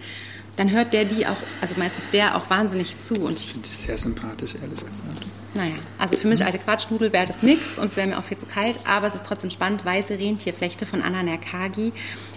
dann 0.57 0.71
hört 0.71 0.93
der 0.93 1.05
die 1.05 1.27
auch, 1.27 1.37
also 1.61 1.75
meistens 1.77 2.05
der 2.11 2.37
auch 2.37 2.49
wahnsinnig 2.49 2.99
zu. 3.01 3.13
Und 3.13 3.37
ich 3.37 3.51
finde 3.51 3.67
die 3.69 3.75
sehr 3.75 3.99
sympathisch, 3.99 4.55
ehrlich 4.59 4.83
gesagt. 4.83 5.21
Naja, 5.55 5.75
also 5.97 6.17
für 6.17 6.27
mich 6.27 6.43
alte 6.43 6.59
Quatschnudel 6.59 7.13
wäre 7.13 7.25
das 7.25 7.41
nichts 7.41 7.79
und 7.79 7.87
es 7.87 7.95
wäre 7.95 8.07
mir 8.07 8.19
auch 8.19 8.23
viel 8.23 8.37
zu 8.37 8.45
kalt, 8.45 8.77
aber 8.85 9.07
es 9.07 9.15
ist 9.15 9.25
trotzdem 9.25 9.49
spannend. 9.49 9.85
Weiße 9.85 10.19
Rentierflechte 10.19 10.85
von 10.85 11.01
Anna 11.01 11.23
Nerkagi 11.23 11.93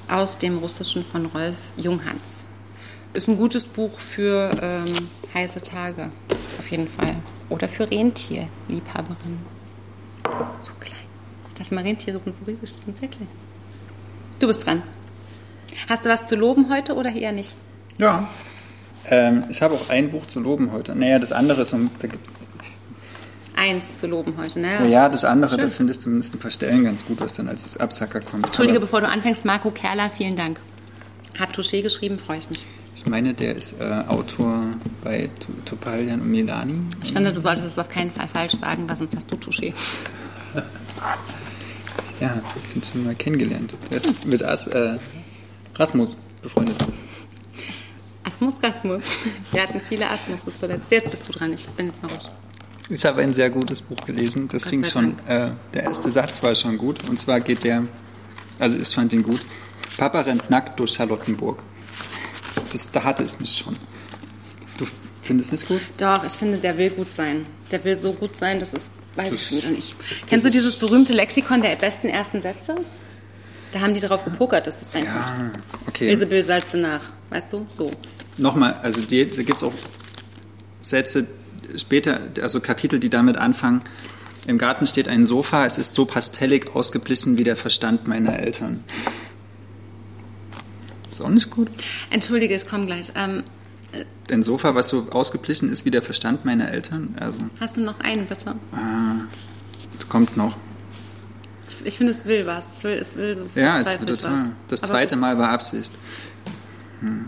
aus 0.09 0.39
dem 0.39 0.59
Russischen 0.59 1.05
von 1.05 1.27
Rolf 1.27 1.57
Junghans. 1.77 2.47
Ist 3.15 3.27
ein 3.27 3.37
gutes 3.37 3.65
Buch 3.65 3.99
für 3.99 4.51
ähm, 4.63 5.09
heiße 5.35 5.61
Tage, 5.63 6.11
auf 6.61 6.71
jeden 6.71 6.87
Fall. 6.87 7.17
Oder 7.49 7.67
für 7.67 7.91
Rentierliebhaberinnen. 7.91 9.41
So 10.61 10.73
klein. 10.79 10.95
Ich 11.49 11.55
dachte 11.55 11.75
mal, 11.75 11.83
Rentiere 11.83 12.21
sind 12.21 12.37
so 12.37 12.45
riesig, 12.45 12.73
das 12.73 12.83
sind 12.85 12.99
sehr 12.99 13.09
klein. 13.09 13.27
Du 14.39 14.47
bist 14.47 14.65
dran. 14.65 14.85
Hast 15.89 16.05
du 16.05 16.09
was 16.09 16.27
zu 16.27 16.37
loben 16.37 16.71
heute 16.71 16.95
oder 16.95 17.13
eher 17.13 17.33
nicht? 17.33 17.57
Ja. 17.97 18.29
Ähm, 19.11 19.45
ich 19.49 19.61
habe 19.61 19.75
auch 19.75 19.89
ein 19.89 20.11
Buch 20.11 20.27
zu 20.29 20.39
loben 20.39 20.71
heute. 20.71 20.95
Naja, 20.95 21.19
das 21.19 21.33
andere 21.33 21.63
ist, 21.63 21.73
da 21.73 22.07
gibt's 22.07 22.31
Eins 23.59 23.85
zu 23.99 24.07
loben 24.07 24.35
heute, 24.39 24.61
ne? 24.61 24.75
Ja, 24.81 24.87
ja 24.87 25.09
das 25.09 25.25
andere, 25.25 25.57
Schön. 25.57 25.61
da 25.61 25.71
finde 25.71 25.93
ich 25.93 26.01
zumindest 26.01 26.35
ein 26.35 26.39
paar 26.39 26.51
Stellen 26.51 26.85
ganz 26.85 27.05
gut, 27.05 27.21
was 27.21 27.33
dann 27.33 27.49
als 27.49 27.77
Absacker 27.77 28.21
kommt. 28.21 28.47
Entschuldige, 28.47 28.79
Aber 28.79 28.87
bevor 28.87 29.01
du 29.01 29.09
anfängst, 29.09 29.45
Marco 29.45 29.71
Kerler, 29.71 30.11
vielen 30.11 30.37
Dank. 30.37 30.61
Hat 31.39 31.57
Touché 31.57 31.83
geschrieben, 31.83 32.19
freue 32.19 32.39
ich 32.39 32.51
mich. 32.51 32.65
Ich 32.95 33.07
meine, 33.07 33.35
der 33.35 33.57
ist 33.57 33.81
äh, 33.81 33.85
Autor 34.09 34.65
bei 35.05 35.31
Topalian 35.65 36.21
und 36.21 36.31
Milani. 36.31 36.83
Ich 37.03 37.13
finde, 37.13 37.33
du 37.33 37.41
solltest 37.41 37.67
es 37.67 37.79
auf 37.79 37.89
keinen 37.89 38.11
Fall 38.11 38.29
falsch 38.29 38.55
sagen, 38.55 38.89
weil 38.89 38.97
sonst 38.97 39.15
hast 39.15 39.31
du 39.31 39.37
Touché. 39.37 39.73
ja, 42.21 42.41
den 42.75 42.83
schon 42.83 43.05
mal 43.05 43.15
kennengelernt. 43.15 43.73
Der 43.91 43.99
ist 43.99 44.27
mit 44.27 44.43
As, 44.43 44.67
äh, 44.67 44.99
Rasmus 45.77 46.17
befreundet. 46.43 46.77
Asmus, 48.25 48.55
Rasmus. 48.63 49.05
Wir 49.53 49.63
hatten 49.63 49.81
viele 49.89 50.09
Asmus 50.11 50.41
zuletzt. 50.59 50.91
Jetzt 50.91 51.11
bist 51.11 51.29
du 51.29 51.33
dran, 51.33 51.53
ich 51.53 51.69
bin 51.71 51.87
jetzt 51.87 52.03
mal 52.03 52.09
ruhig. 52.09 52.29
Ich 52.91 53.05
habe 53.05 53.23
ein 53.23 53.35
sehr 53.35 53.51
gutes 53.51 53.83
Buch 53.83 53.99
gelesen. 54.07 54.49
Das 54.49 54.65
fing 54.65 54.85
schon, 54.85 55.19
äh, 55.27 55.51
der 55.75 55.85
erste 55.85 56.11
Satz 56.11 56.43
war 56.43 56.55
schon 56.55 56.79
gut. 56.79 57.09
Und 57.09 57.19
zwar 57.19 57.41
geht 57.41 57.65
der, 57.65 57.85
also 58.59 58.77
ich 58.77 58.89
fand 58.89 59.13
ihn 59.13 59.23
gut. 59.23 59.41
Papa 59.97 60.21
rennt 60.23 60.49
nackt 60.49 60.79
durch 60.81 60.93
Charlottenburg. 60.93 61.59
Das, 62.73 62.91
da 62.91 63.05
hatte 63.05 63.25
es 63.25 63.41
mich 63.41 63.59
schon. 63.59 63.77
Du 64.79 64.87
findest 65.23 65.53
es 65.53 65.67
gut? 65.67 65.81
Doch, 65.99 66.25
ich 66.25 66.33
finde, 66.33 66.59
der 66.59 66.79
will 66.79 66.91
gut 66.91 67.13
sein. 67.13 67.47
Der 67.71 67.85
will 67.85 67.99
so 67.99 68.13
gut 68.13 68.37
sein, 68.37 68.61
das 68.61 68.73
ist, 68.73 68.91
weiß 69.17 69.31
das, 69.31 69.53
ich 69.53 69.59
wieder 69.59 69.71
nicht. 69.75 69.95
Kennst 70.27 70.47
du 70.47 70.51
dieses 70.51 70.77
berühmte 70.77 71.13
Lexikon 71.13 71.61
der 71.61 71.77
besten 71.77 72.09
ersten 72.09 72.41
Sätze? 72.41 72.77
Da 73.73 73.81
haben 73.81 73.93
die 73.93 74.01
darauf 74.01 74.25
gepokert, 74.25 74.67
dass 74.67 74.81
es 74.81 74.95
reinkommt. 74.95 75.17
Ja, 75.17 75.53
okay. 75.87 76.09
Ilsebill 76.09 76.43
salzte 76.43 76.79
nach, 76.79 77.03
weißt 77.29 77.53
du? 77.53 77.67
So. 77.69 77.91
Nochmal, 78.39 78.75
also 78.83 79.03
die, 79.03 79.29
da 79.29 79.43
gibt 79.43 79.59
es 79.59 79.63
auch 79.63 79.75
Sätze 80.81 81.27
später, 81.77 82.21
also 82.43 82.61
Kapitel, 82.61 82.99
die 82.99 83.11
damit 83.11 83.37
anfangen. 83.37 83.83
Im 84.47 84.59
Garten 84.59 84.87
steht 84.87 85.09
ein 85.09 85.27
Sofa, 85.27 85.67
es 85.67 85.77
ist 85.79 85.95
so 85.95 86.07
pastellig 86.07 86.75
ausgeblichen 86.75 87.37
wie 87.37 87.45
der 87.45 87.57
Verstand 87.57 88.09
meiner 88.09 88.39
Eltern. 88.39 88.83
Ist 91.11 91.21
auch 91.21 91.29
nicht 91.29 91.51
gut. 91.51 91.69
Entschuldige, 92.11 92.55
ich 92.55 92.67
komme 92.67 92.87
gleich. 92.87 93.13
Ähm, 93.15 93.43
äh, 93.93 94.33
ein 94.33 94.43
Sofa, 94.43 94.75
was 94.75 94.89
so 94.89 95.09
ausgeblichen 95.11 95.71
ist 95.71 95.85
wie 95.85 95.91
der 95.91 96.03
Verstand 96.03 96.45
meiner 96.45 96.71
Eltern. 96.71 97.15
Also, 97.19 97.41
Hast 97.61 97.77
du 97.77 97.81
noch 97.81 98.01
einen, 98.01 98.27
bitte? 98.27 98.55
Ah, 98.73 99.25
es 99.99 100.09
kommt 100.09 100.37
noch. 100.37 100.57
Ich 101.85 101.97
finde, 101.99 102.13
es 102.13 102.25
will 102.25 102.47
was. 102.47 102.67
Es 102.77 102.85
will, 102.85 102.93
es 102.93 103.17
will 103.17 103.37
so 103.37 103.61
Ja, 103.61 103.81
es 103.81 104.01
will 104.01 104.07
total. 104.07 104.33
Was. 104.33 104.43
Das 104.69 104.81
zweite 104.83 105.17
Mal 105.17 105.39
war 105.39 105.51
Absicht. 105.51 105.93
Hm. 107.01 107.27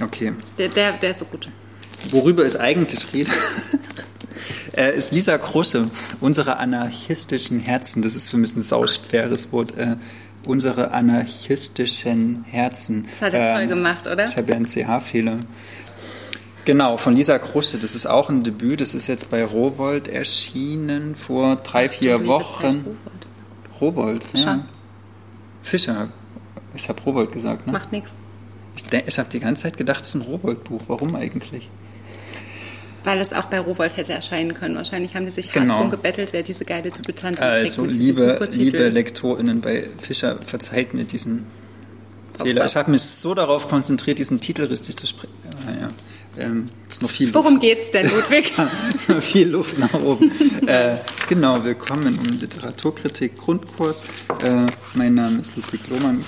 Okay. 0.00 0.32
Der, 0.58 0.68
der, 0.68 0.92
der 0.92 1.10
ist 1.10 1.20
so 1.20 1.24
gut. 1.24 1.48
Worüber 2.10 2.44
es 2.44 2.56
eigentlich 2.56 3.12
rede, 3.12 3.30
äh, 4.76 4.96
ist 4.96 5.12
Lisa 5.12 5.38
Krusche, 5.38 5.90
unsere 6.20 6.56
anarchistischen 6.56 7.60
Herzen. 7.60 8.02
Das 8.02 8.16
ist 8.16 8.28
für 8.28 8.36
mich 8.36 8.54
ein 8.56 8.62
sauschweres 8.62 9.52
Wort. 9.52 9.76
Äh, 9.76 9.96
unsere 10.46 10.92
anarchistischen 10.92 12.44
Herzen. 12.48 13.06
Das 13.10 13.22
hat 13.22 13.34
er 13.34 13.50
ähm, 13.50 13.56
toll 13.56 13.66
gemacht, 13.68 14.06
oder? 14.06 14.24
Ich 14.24 14.36
habe 14.36 14.50
ja 14.50 14.56
einen 14.56 14.66
CH-Fehler. 14.66 15.38
Genau, 16.64 16.96
von 16.96 17.16
Lisa 17.16 17.38
Krusche. 17.38 17.78
Das 17.78 17.94
ist 17.94 18.06
auch 18.06 18.28
ein 18.28 18.44
Debüt. 18.44 18.80
Das 18.80 18.94
ist 18.94 19.06
jetzt 19.06 19.30
bei 19.30 19.44
Rowold 19.44 20.08
erschienen 20.08 21.16
vor 21.16 21.56
drei, 21.56 21.88
vier 21.88 22.26
Wochen. 22.26 22.96
Rowold, 23.80 24.24
Fischer. 24.24 24.44
ja. 24.44 24.64
Fischer. 25.62 26.08
Ich 26.74 26.88
habe 26.88 27.00
Rowold 27.02 27.32
gesagt, 27.32 27.66
ne? 27.66 27.72
Macht 27.72 27.92
nichts. 27.92 28.14
Ich, 28.76 28.84
ich 29.06 29.18
habe 29.18 29.28
die 29.30 29.40
ganze 29.40 29.62
Zeit 29.62 29.76
gedacht, 29.76 30.02
es 30.02 30.10
ist 30.10 30.14
ein 30.16 30.20
Rowold-Buch. 30.22 30.82
Warum 30.88 31.14
eigentlich? 31.16 31.70
Weil 33.08 33.20
es 33.20 33.32
auch 33.32 33.46
bei 33.46 33.58
Rowold 33.58 33.96
hätte 33.96 34.12
erscheinen 34.12 34.52
können. 34.52 34.76
Wahrscheinlich 34.76 35.14
haben 35.14 35.24
die 35.24 35.30
sich 35.30 35.50
genau. 35.50 35.72
hart 35.72 35.80
drum 35.80 35.90
gebettelt, 35.90 36.34
wer 36.34 36.42
diese 36.42 36.66
geile 36.66 36.90
Debütantin 36.90 37.42
also, 37.42 37.86
liebe, 37.86 38.38
liebe 38.52 38.90
LektorInnen 38.90 39.62
bei 39.62 39.88
Fischer, 39.98 40.38
verzeiht 40.46 40.92
mir 40.92 41.04
diesen 41.04 41.46
Fehler. 42.38 42.66
Ich 42.66 42.76
habe 42.76 42.90
mich 42.90 43.00
so 43.00 43.32
darauf 43.32 43.66
konzentriert, 43.68 44.18
diesen 44.18 44.42
Titel 44.42 44.64
richtig 44.64 44.98
zu 44.98 45.06
sprechen. 45.06 45.32
Ah, 45.66 45.70
ja 45.80 45.90
ähm, 46.38 46.68
ist 46.86 47.00
noch 47.00 47.10
viel 47.10 47.32
Worum 47.32 47.54
Luft. 47.54 47.62
geht's 47.62 47.90
denn, 47.92 48.10
Ludwig? 48.14 48.52
ist 48.94 49.08
noch 49.08 49.22
viel 49.22 49.48
Luft 49.48 49.78
nach 49.78 49.94
oben. 49.94 50.30
äh, 50.66 50.96
genau, 51.28 51.64
willkommen 51.64 52.06
im 52.06 52.38
Literaturkritik 52.38 53.38
Grundkurs. 53.38 54.04
Äh, 54.42 54.66
mein 54.94 55.14
Name 55.14 55.40
ist 55.40 55.56
Ludwig 55.56 55.80
Lohmann. 55.88 56.22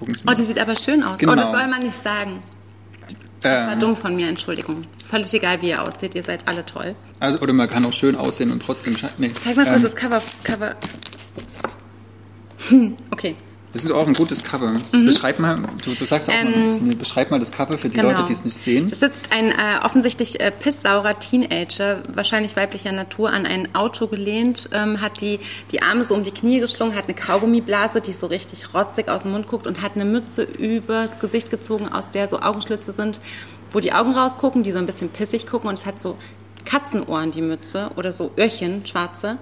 Oh, 0.00 0.32
die 0.32 0.44
sieht 0.44 0.58
aber 0.58 0.76
schön 0.76 1.02
aus. 1.02 1.18
Genau. 1.18 1.32
Oh, 1.32 1.36
das 1.36 1.52
soll 1.52 1.68
man 1.68 1.80
nicht 1.80 2.02
sagen. 2.02 2.42
Das 3.46 3.66
war 3.68 3.76
dumm 3.76 3.96
von 3.96 4.16
mir, 4.16 4.28
Entschuldigung. 4.28 4.84
Ist 4.98 5.08
völlig 5.08 5.32
egal, 5.34 5.62
wie 5.62 5.70
ihr 5.70 5.82
aussieht. 5.82 6.14
Ihr 6.14 6.22
seid 6.22 6.46
alle 6.46 6.64
toll. 6.64 6.94
Also, 7.20 7.40
oder 7.40 7.52
man 7.52 7.68
kann 7.68 7.84
auch 7.84 7.92
schön 7.92 8.16
aussehen 8.16 8.50
und 8.50 8.60
trotzdem... 8.60 8.96
Nee. 9.18 9.32
Zeig 9.34 9.56
mal 9.56 9.64
kurz 9.64 9.76
ähm, 9.76 9.82
das 9.82 9.96
Cover. 9.96 10.22
Cover. 10.44 10.76
Hm, 12.68 12.96
okay. 13.10 13.36
Das 13.76 13.84
ist 13.84 13.90
auch 13.90 14.06
ein 14.06 14.14
gutes 14.14 14.42
Cover. 14.42 14.72
Mhm. 14.92 15.04
Beschreib 15.04 15.38
mal, 15.38 15.58
du, 15.84 15.94
du 15.94 16.06
sagst 16.06 16.30
auch 16.30 16.34
ähm, 16.34 16.86
mal, 16.86 16.96
beschreib 16.96 17.30
mal 17.30 17.38
das 17.38 17.52
Cover 17.52 17.76
für 17.76 17.90
die 17.90 17.98
genau. 17.98 18.08
Leute, 18.08 18.24
die 18.24 18.32
es 18.32 18.42
nicht 18.42 18.56
sehen. 18.56 18.88
Es 18.90 19.00
sitzt 19.00 19.32
ein 19.32 19.50
äh, 19.50 19.84
offensichtlich 19.84 20.40
äh, 20.40 20.50
pisssaurer 20.50 21.18
Teenager, 21.18 22.02
wahrscheinlich 22.14 22.56
weiblicher 22.56 22.92
Natur, 22.92 23.30
an 23.30 23.44
ein 23.44 23.74
Auto 23.74 24.06
gelehnt, 24.06 24.70
ähm, 24.72 25.02
hat 25.02 25.20
die, 25.20 25.40
die 25.72 25.82
Arme 25.82 26.04
so 26.04 26.14
um 26.14 26.24
die 26.24 26.30
Knie 26.30 26.60
geschlungen, 26.60 26.96
hat 26.96 27.04
eine 27.04 27.14
Kaugummiblase, 27.14 28.00
die 28.00 28.14
so 28.14 28.28
richtig 28.28 28.72
rotzig 28.72 29.10
aus 29.10 29.24
dem 29.24 29.32
Mund 29.32 29.46
guckt 29.46 29.66
und 29.66 29.82
hat 29.82 29.92
eine 29.94 30.06
Mütze 30.06 30.44
übers 30.44 31.18
Gesicht 31.18 31.50
gezogen, 31.50 31.86
aus 31.86 32.10
der 32.10 32.28
so 32.28 32.40
Augenschlitze 32.40 32.92
sind, 32.92 33.20
wo 33.72 33.80
die 33.80 33.92
Augen 33.92 34.12
rausgucken, 34.12 34.62
die 34.62 34.72
so 34.72 34.78
ein 34.78 34.86
bisschen 34.86 35.10
pissig 35.10 35.46
gucken 35.46 35.68
und 35.68 35.78
es 35.78 35.84
hat 35.84 36.00
so 36.00 36.16
Katzenohren, 36.64 37.30
die 37.30 37.42
Mütze, 37.42 37.90
oder 37.96 38.10
so 38.10 38.32
Öhrchen, 38.38 38.86
schwarze. 38.86 39.36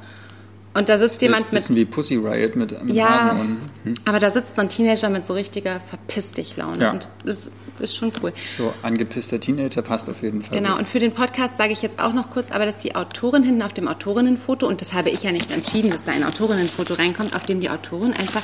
Und 0.75 0.89
da 0.89 0.99
sitzt 0.99 1.23
jemand 1.23 1.45
mit. 1.45 1.53
Ein 1.53 1.55
bisschen 1.55 1.77
wie 1.77 1.85
Pussy 1.85 2.17
Riot 2.17 2.57
mit, 2.57 2.85
mit 2.85 2.97
Ja, 2.97 3.31
und, 3.31 3.59
hm. 3.85 3.95
aber 4.05 4.19
da 4.19 4.31
sitzt 4.31 4.57
so 4.57 4.63
ein 4.63 4.69
Teenager 4.69 5.09
mit 5.09 5.25
so 5.25 5.33
richtiger 5.33 5.79
Verpiss 5.79 6.33
dich 6.33 6.57
Laune. 6.57 6.81
Ja. 6.81 6.91
Und 6.91 7.09
das 7.25 7.49
ist 7.79 7.97
schon 7.97 8.11
cool. 8.21 8.33
So 8.49 8.75
angepisster 8.83 9.39
Teenager 9.39 9.83
passt 9.83 10.11
auf 10.11 10.21
jeden 10.23 10.43
Fall. 10.43 10.59
Genau, 10.59 10.77
und 10.77 10.89
für 10.89 10.99
den 10.99 11.13
Podcast 11.13 11.59
sage 11.59 11.73
ich 11.73 11.81
jetzt 11.81 12.01
auch 12.01 12.13
noch 12.13 12.31
kurz, 12.31 12.51
aber 12.51 12.67
dass 12.67 12.79
die 12.79 12.97
Autorin 12.97 13.45
hinten 13.45 13.63
auf 13.63 13.73
dem 13.73 13.87
Autorinnenfoto, 13.87 14.67
und 14.67 14.81
das 14.81 14.93
habe 14.93 15.11
ich 15.11 15.23
ja 15.23 15.31
nicht 15.31 15.53
entschieden, 15.53 15.91
dass 15.91 16.03
da 16.03 16.13
ein 16.13 16.25
Autorinnenfoto 16.25 16.95
reinkommt, 16.95 17.37
auf 17.37 17.47
dem 17.47 17.61
die 17.61 17.71
Autorin 17.71 18.13
einfach 18.13 18.43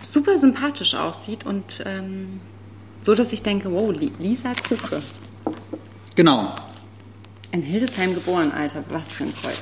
super 0.00 0.38
sympathisch 0.38 0.94
aussieht 0.94 1.44
und 1.44 1.82
ähm, 1.84 2.40
so, 3.02 3.16
dass 3.16 3.32
ich 3.32 3.42
denke, 3.42 3.72
wow, 3.72 3.92
Lisa 4.18 4.52
Kuke. 4.68 5.02
Genau. 6.14 6.54
In 7.50 7.62
Hildesheim 7.62 8.14
geboren, 8.14 8.52
Alter, 8.52 8.84
was 8.90 9.08
für 9.08 9.24
ein 9.24 9.34
Kreuz. 9.34 9.60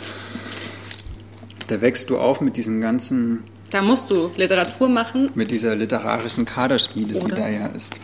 Da 1.66 1.80
wächst 1.80 2.10
du 2.10 2.18
auf 2.18 2.40
mit 2.40 2.56
diesem 2.56 2.80
ganzen. 2.80 3.44
Da 3.70 3.82
musst 3.82 4.10
du 4.10 4.30
Literatur 4.36 4.88
machen. 4.88 5.30
Mit 5.34 5.50
dieser 5.50 5.74
literarischen 5.74 6.44
Kaderschmiede, 6.44 7.16
Oder? 7.16 7.34
die 7.34 7.40
da 7.40 7.48
ja 7.48 7.66
ist. 7.68 7.98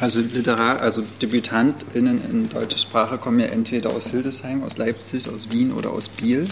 Also 0.00 0.18
Literar, 0.18 0.80
also 0.80 1.04
DebütantInnen 1.22 2.28
in 2.28 2.48
deutscher 2.48 2.78
Sprache 2.78 3.18
kommen 3.18 3.38
ja 3.38 3.46
entweder 3.46 3.90
aus 3.90 4.08
Hildesheim, 4.10 4.64
aus 4.64 4.76
Leipzig, 4.76 5.28
aus 5.28 5.50
Wien 5.50 5.72
oder 5.72 5.90
aus 5.90 6.08
Biel, 6.08 6.48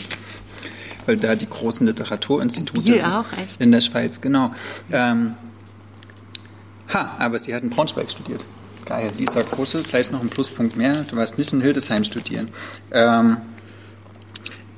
weil 1.07 1.17
da 1.17 1.35
die 1.35 1.49
großen 1.51 1.85
Literaturinstitute 1.85 2.81
Biel 2.81 3.01
sind 3.01 3.05
auch, 3.05 3.33
echt? 3.33 3.61
in 3.61 3.73
der 3.73 3.81
Schweiz, 3.81 4.21
genau. 4.21 4.53
Ähm, 4.93 5.35
ha, 6.95 7.17
aber 7.19 7.41
sie 7.41 7.53
hat 7.53 7.65
in 7.65 7.71
Braunschweig 7.71 8.09
studiert. 8.13 8.47
Geil, 8.87 9.11
Lisa 9.19 9.43
Große, 9.43 9.83
gleich 9.83 10.13
noch 10.13 10.23
ein 10.23 10.29
Pluspunkt 10.29 10.77
mehr. 10.77 11.05
Du 11.11 11.17
warst 11.17 11.37
nicht 11.37 11.53
in 11.53 11.61
Hildesheim 11.61 12.05
studieren. 12.05 12.51
Ähm, 12.93 13.39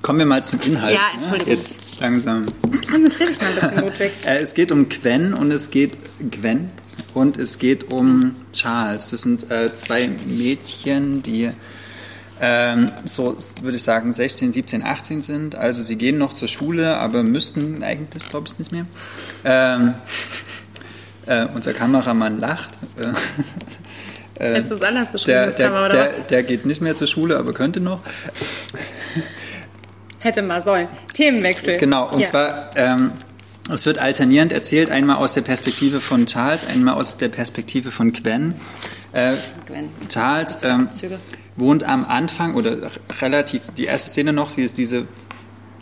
Kommen 0.03 0.19
wir 0.19 0.27
mal 0.27 0.43
zum 0.43 0.61
Inhalt. 0.61 0.95
Ja, 0.95 1.11
Entschuldigung. 1.15 1.55
Jetzt 1.55 2.01
langsam. 2.01 2.47
Konzentriere 2.91 3.31
dich 3.31 3.41
mal 3.41 3.47
ein 3.47 3.55
bisschen, 3.55 3.85
Ludwig. 3.85 4.13
Äh, 4.27 4.39
es 4.39 4.55
geht 4.55 4.73
um 4.73 4.89
Gwen 4.89 5.33
und 5.33 5.53
es 5.53 5.71
geht 5.71 5.93
Gwen 6.19 6.71
und 7.15 7.39
es 7.39 7.61
geht 7.61 7.93
um 7.93 8.35
Charles. 8.53 9.11
Das 9.11 9.23
sind 9.23 9.49
äh, 9.53 9.73
zwei 9.75 10.11
Mädchen, 10.27 11.23
die 11.23 11.51
ähm, 12.41 12.91
so 13.05 13.37
würde 13.61 13.77
ich 13.77 13.85
sagen 13.85 14.13
16, 14.13 14.53
17, 14.53 14.83
18 14.83 15.23
sind. 15.23 15.55
Also 15.55 15.83
sie 15.83 15.97
gehen 15.97 16.19
noch 16.19 16.33
zur 16.33 16.49
Schule, 16.49 16.97
aber 16.97 17.23
müssten 17.23 17.85
eigentlich, 17.85 18.29
glaube 18.29 18.49
ich, 18.49 18.59
nicht 18.59 18.73
mehr. 18.73 18.87
Ähm, 19.45 19.95
äh, 21.27 21.47
unser 21.55 21.73
Kameramann 21.73 22.41
lacht. 22.41 22.71
Äh, 24.35 24.55
Hättest 24.55 24.73
du 24.73 24.75
es 24.75 24.83
anders 24.83 25.13
beschrieben, 25.13 25.37
der, 25.37 25.51
der, 25.53 25.71
oder 25.71 25.89
der, 25.91 26.05
was? 26.05 26.27
Der 26.27 26.43
geht 26.43 26.67
nicht 26.67 26.81
mehr 26.81 26.97
zur 26.97 27.07
Schule, 27.07 27.37
aber 27.37 27.53
könnte 27.53 27.79
noch. 27.79 28.01
Hätte 30.23 30.41
mal 30.41 30.63
sollen. 30.63 30.87
Themenwechsel. 31.15 31.79
Genau, 31.79 32.09
und 32.09 32.21
ja. 32.21 32.29
zwar, 32.29 32.71
ähm, 32.77 33.11
es 33.69 33.85
wird 33.87 33.99
alternierend 33.99 34.53
erzählt, 34.53 34.89
einmal 34.89 35.17
aus 35.17 35.35
der 35.35 35.41
Perspektive 35.41 36.01
von 36.01 36.27
Charles, 36.27 36.65
einmal 36.65 36.95
aus 36.95 37.17
der 37.17 37.29
Perspektive 37.29 37.91
von 37.91 38.13
Gwen. 38.13 38.55
Äh, 39.13 39.33
Gwen. 39.67 39.91
Charles 40.09 40.63
ähm, 40.63 40.89
wohnt 41.57 41.83
am 41.83 42.05
Anfang 42.05 42.55
oder 42.55 42.93
relativ, 43.21 43.63
die 43.77 43.87
erste 43.87 44.11
Szene 44.11 44.33
noch, 44.33 44.51
sie 44.51 44.63
ist 44.63 44.79
diese, 44.79 45.09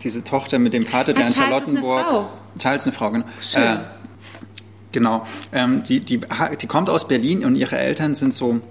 diese 0.02 0.24
Tochter 0.24 0.58
mit 0.58 0.72
dem 0.72 0.86
Vater, 0.86 1.12
der 1.12 1.24
ah, 1.24 1.28
in 1.28 1.34
Charlottenburg. 1.34 2.00
Ist 2.00 2.06
eine 2.06 2.18
Frau. 2.18 2.30
Charles 2.58 2.86
eine 2.86 2.92
Frau, 2.94 3.10
genau. 3.10 3.26
Schön. 3.42 3.62
Äh, 3.62 3.78
genau. 4.92 5.26
Ähm, 5.52 5.82
die, 5.82 6.00
die, 6.00 6.18
die 6.60 6.66
kommt 6.66 6.88
aus 6.88 7.08
Berlin 7.08 7.44
und 7.44 7.56
ihre 7.56 7.76
Eltern 7.76 8.14
sind 8.14 8.32
so 8.32 8.62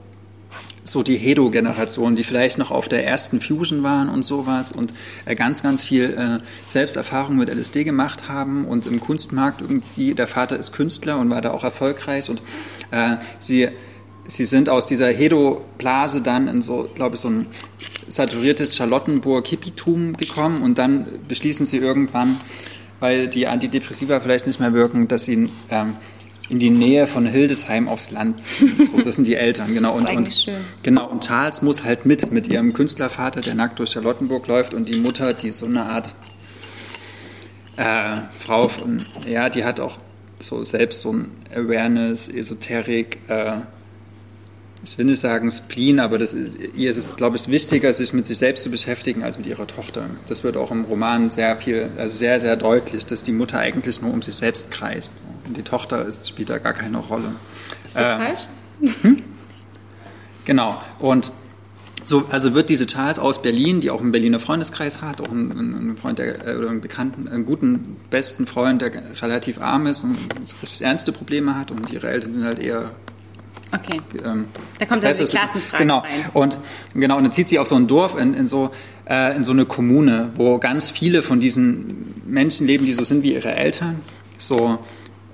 so 0.91 1.03
die 1.03 1.17
Hedo-Generation, 1.17 2.15
die 2.15 2.23
vielleicht 2.23 2.57
noch 2.57 2.71
auf 2.71 2.89
der 2.89 3.05
ersten 3.05 3.41
Fusion 3.41 3.83
waren 3.83 4.09
und 4.09 4.23
sowas 4.23 4.71
und 4.71 4.93
äh, 5.25 5.35
ganz, 5.35 5.63
ganz 5.63 5.83
viel 5.83 6.11
äh, 6.11 6.39
Selbsterfahrung 6.71 7.37
mit 7.37 7.49
LSD 7.49 7.83
gemacht 7.83 8.27
haben 8.27 8.65
und 8.65 8.85
im 8.85 8.99
Kunstmarkt 8.99 9.61
irgendwie, 9.61 10.13
der 10.13 10.27
Vater 10.27 10.57
ist 10.57 10.71
Künstler 10.71 11.19
und 11.19 11.29
war 11.29 11.41
da 11.41 11.51
auch 11.51 11.63
erfolgreich 11.63 12.29
und 12.29 12.41
äh, 12.91 13.17
sie, 13.39 13.69
sie 14.25 14.45
sind 14.45 14.69
aus 14.69 14.85
dieser 14.85 15.07
Hedo-Blase 15.07 16.21
dann 16.21 16.47
in 16.47 16.61
so, 16.61 16.87
glaube 16.95 17.15
ich, 17.15 17.21
so 17.21 17.29
ein 17.29 17.47
saturiertes 18.07 18.75
Charlottenburg-Hippitum 18.75 20.17
gekommen 20.17 20.61
und 20.61 20.77
dann 20.77 21.05
beschließen 21.27 21.65
sie 21.65 21.77
irgendwann, 21.77 22.37
weil 22.99 23.27
die 23.27 23.47
Antidepressiva 23.47 24.19
vielleicht 24.19 24.47
nicht 24.47 24.59
mehr 24.59 24.73
wirken, 24.73 25.07
dass 25.07 25.25
sie 25.25 25.49
ähm, 25.69 25.95
in 26.49 26.57
die 26.57 26.71
Nähe 26.71 27.05
von 27.05 27.25
Hildesheim 27.25 27.87
aufs 27.87 28.09
Land 28.11 28.41
ziehen. 28.43 28.85
So, 28.85 29.01
das 29.01 29.15
sind 29.15 29.25
die 29.25 29.35
Eltern, 29.35 29.73
genau. 29.73 29.95
Und, 29.95 30.09
und, 30.09 30.33
schön. 30.33 30.55
genau. 30.83 31.07
Und 31.07 31.23
Charles 31.23 31.61
muss 31.61 31.83
halt 31.83 32.05
mit, 32.05 32.31
mit 32.31 32.47
ihrem 32.47 32.73
Künstlervater, 32.73 33.41
der 33.41 33.53
nackt 33.55 33.79
durch 33.79 33.91
Charlottenburg 33.91 34.47
läuft, 34.47 34.73
und 34.73 34.89
die 34.89 34.99
Mutter, 34.99 35.33
die 35.33 35.51
so 35.51 35.67
eine 35.67 35.83
Art 35.83 36.13
äh, 37.77 38.21
Frau 38.39 38.67
von, 38.67 39.05
ja, 39.27 39.49
die 39.49 39.63
hat 39.63 39.79
auch 39.79 39.97
so 40.39 40.63
selbst 40.65 41.01
so 41.01 41.13
ein 41.13 41.31
Awareness, 41.55 42.29
Esoterik, 42.29 43.19
äh, 43.27 43.57
ich 44.83 44.97
will 44.97 45.05
nicht 45.05 45.19
sagen 45.19 45.51
Spleen, 45.51 45.99
aber 45.99 46.17
das, 46.17 46.33
ihr 46.33 46.91
ist 46.91 46.97
es, 46.97 47.15
glaube 47.15 47.35
ich, 47.35 47.49
wichtiger, 47.49 47.93
sich 47.93 48.13
mit 48.13 48.25
sich 48.25 48.37
selbst 48.37 48.63
zu 48.63 48.71
beschäftigen, 48.71 49.23
als 49.23 49.37
mit 49.37 49.47
ihrer 49.47 49.67
Tochter. 49.67 50.09
Das 50.27 50.43
wird 50.43 50.55
auch 50.55 50.71
im 50.71 50.85
Roman 50.85 51.31
sehr 51.31 51.57
viel, 51.57 51.89
also 51.97 52.15
sehr, 52.15 52.39
sehr 52.39 52.55
deutlich, 52.55 53.05
dass 53.05 53.23
die 53.23 53.33
Mutter 53.33 53.59
eigentlich 53.59 54.01
nur 54.01 54.13
um 54.13 54.21
sich 54.21 54.35
selbst 54.35 54.71
kreist. 54.71 55.11
Und 55.45 55.57
die 55.57 55.63
Tochter 55.63 56.05
ist, 56.05 56.29
spielt 56.29 56.49
da 56.49 56.59
gar 56.59 56.73
keine 56.73 56.99
Rolle. 56.99 57.33
Ist 57.85 57.95
das 57.95 58.03
äh, 58.03 58.17
falsch? 58.17 58.41
Hm? 59.01 59.21
Genau. 60.45 60.79
Und 60.99 61.31
so, 62.05 62.25
also 62.31 62.55
wird 62.55 62.69
diese 62.69 62.87
Charles 62.87 63.19
aus 63.19 63.41
Berlin, 63.41 63.81
die 63.81 63.91
auch 63.91 64.01
einen 64.01 64.11
Berliner 64.11 64.39
Freundeskreis 64.39 65.01
hat, 65.01 65.21
auch 65.21 65.29
einen, 65.29 65.51
einen 65.51 65.97
Freund 65.97 66.19
der, 66.19 66.47
äh, 66.47 66.55
oder 66.55 66.69
einen 66.69 66.81
bekannten, 66.81 67.27
einen 67.27 67.45
guten, 67.45 67.97
besten 68.09 68.47
Freund, 68.47 68.81
der 68.81 68.91
relativ 69.21 69.61
arm 69.61 69.87
ist 69.87 70.03
und 70.03 70.17
richtig 70.61 70.81
ernste 70.81 71.11
Probleme 71.11 71.55
hat 71.55 71.69
und 71.69 71.91
ihre 71.91 72.09
Eltern 72.09 72.33
sind 72.33 72.45
halt 72.45 72.59
eher 72.59 72.91
Okay. 73.71 74.01
Ähm, 74.25 74.45
da 74.79 74.85
kommt 74.85 75.03
dann 75.03 75.13
die 75.13 75.23
Klassenfrage 75.23 75.83
genau. 75.83 75.99
rein. 75.99 76.25
Und 76.33 76.57
genau, 76.93 77.17
und 77.17 77.23
dann 77.23 77.31
zieht 77.31 77.49
sie 77.49 77.59
auf 77.59 77.67
so 77.67 77.75
ein 77.75 77.87
Dorf 77.87 78.17
in, 78.17 78.33
in 78.33 78.47
so 78.47 78.71
äh, 79.07 79.35
in 79.35 79.43
so 79.43 79.51
eine 79.51 79.65
Kommune, 79.65 80.31
wo 80.35 80.57
ganz 80.57 80.89
viele 80.89 81.21
von 81.21 81.39
diesen 81.39 82.21
Menschen 82.25 82.67
leben, 82.67 82.85
die 82.85 82.93
so 82.93 83.03
sind 83.03 83.23
wie 83.23 83.33
ihre 83.33 83.53
Eltern, 83.53 84.01
so 84.37 84.79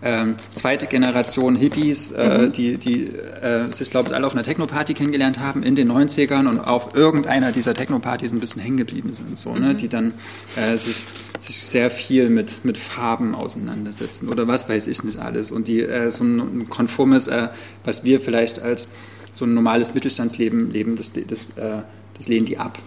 ähm, 0.03 0.35
zweite 0.53 0.87
Generation 0.87 1.55
Hippies, 1.55 2.11
äh, 2.11 2.37
mhm. 2.37 2.51
die, 2.51 2.77
die 2.77 3.07
äh, 3.07 3.71
sich, 3.71 3.89
glaube 3.89 4.09
ich, 4.09 4.15
alle 4.15 4.27
auf 4.27 4.33
einer 4.33 4.43
Techno-Party 4.43 4.93
kennengelernt 4.93 5.39
haben 5.39 5.63
in 5.63 5.75
den 5.75 5.91
90ern 5.91 6.47
und 6.47 6.59
auf 6.59 6.95
irgendeiner 6.95 7.51
dieser 7.51 7.73
Techno-Partys 7.73 8.31
ein 8.31 8.39
bisschen 8.39 8.61
hängen 8.61 8.77
geblieben 8.77 9.13
sind, 9.13 9.39
so, 9.39 9.53
ne? 9.53 9.59
mhm. 9.59 9.67
ne? 9.67 9.75
die 9.75 9.87
dann 9.87 10.13
äh, 10.55 10.77
sich, 10.77 11.03
sich 11.39 11.63
sehr 11.63 11.89
viel 11.89 12.29
mit, 12.29 12.65
mit 12.65 12.77
Farben 12.77 13.33
auseinandersetzen 13.33 14.29
oder 14.29 14.47
was 14.47 14.69
weiß 14.69 14.87
ich 14.87 15.03
nicht 15.03 15.17
alles 15.17 15.51
und 15.51 15.67
die 15.67 15.81
äh, 15.81 16.11
so 16.11 16.23
ein 16.23 16.69
konformes, 16.69 17.27
äh, 17.27 17.49
was 17.83 18.03
wir 18.03 18.19
vielleicht 18.21 18.59
als 18.59 18.87
so 19.33 19.45
ein 19.45 19.53
normales 19.53 19.93
Mittelstandsleben 19.93 20.71
leben, 20.71 20.95
das, 20.95 21.11
das, 21.13 21.57
äh, 21.57 21.81
das 22.15 22.27
lehnen 22.27 22.45
die 22.45 22.57
ab. 22.57 22.79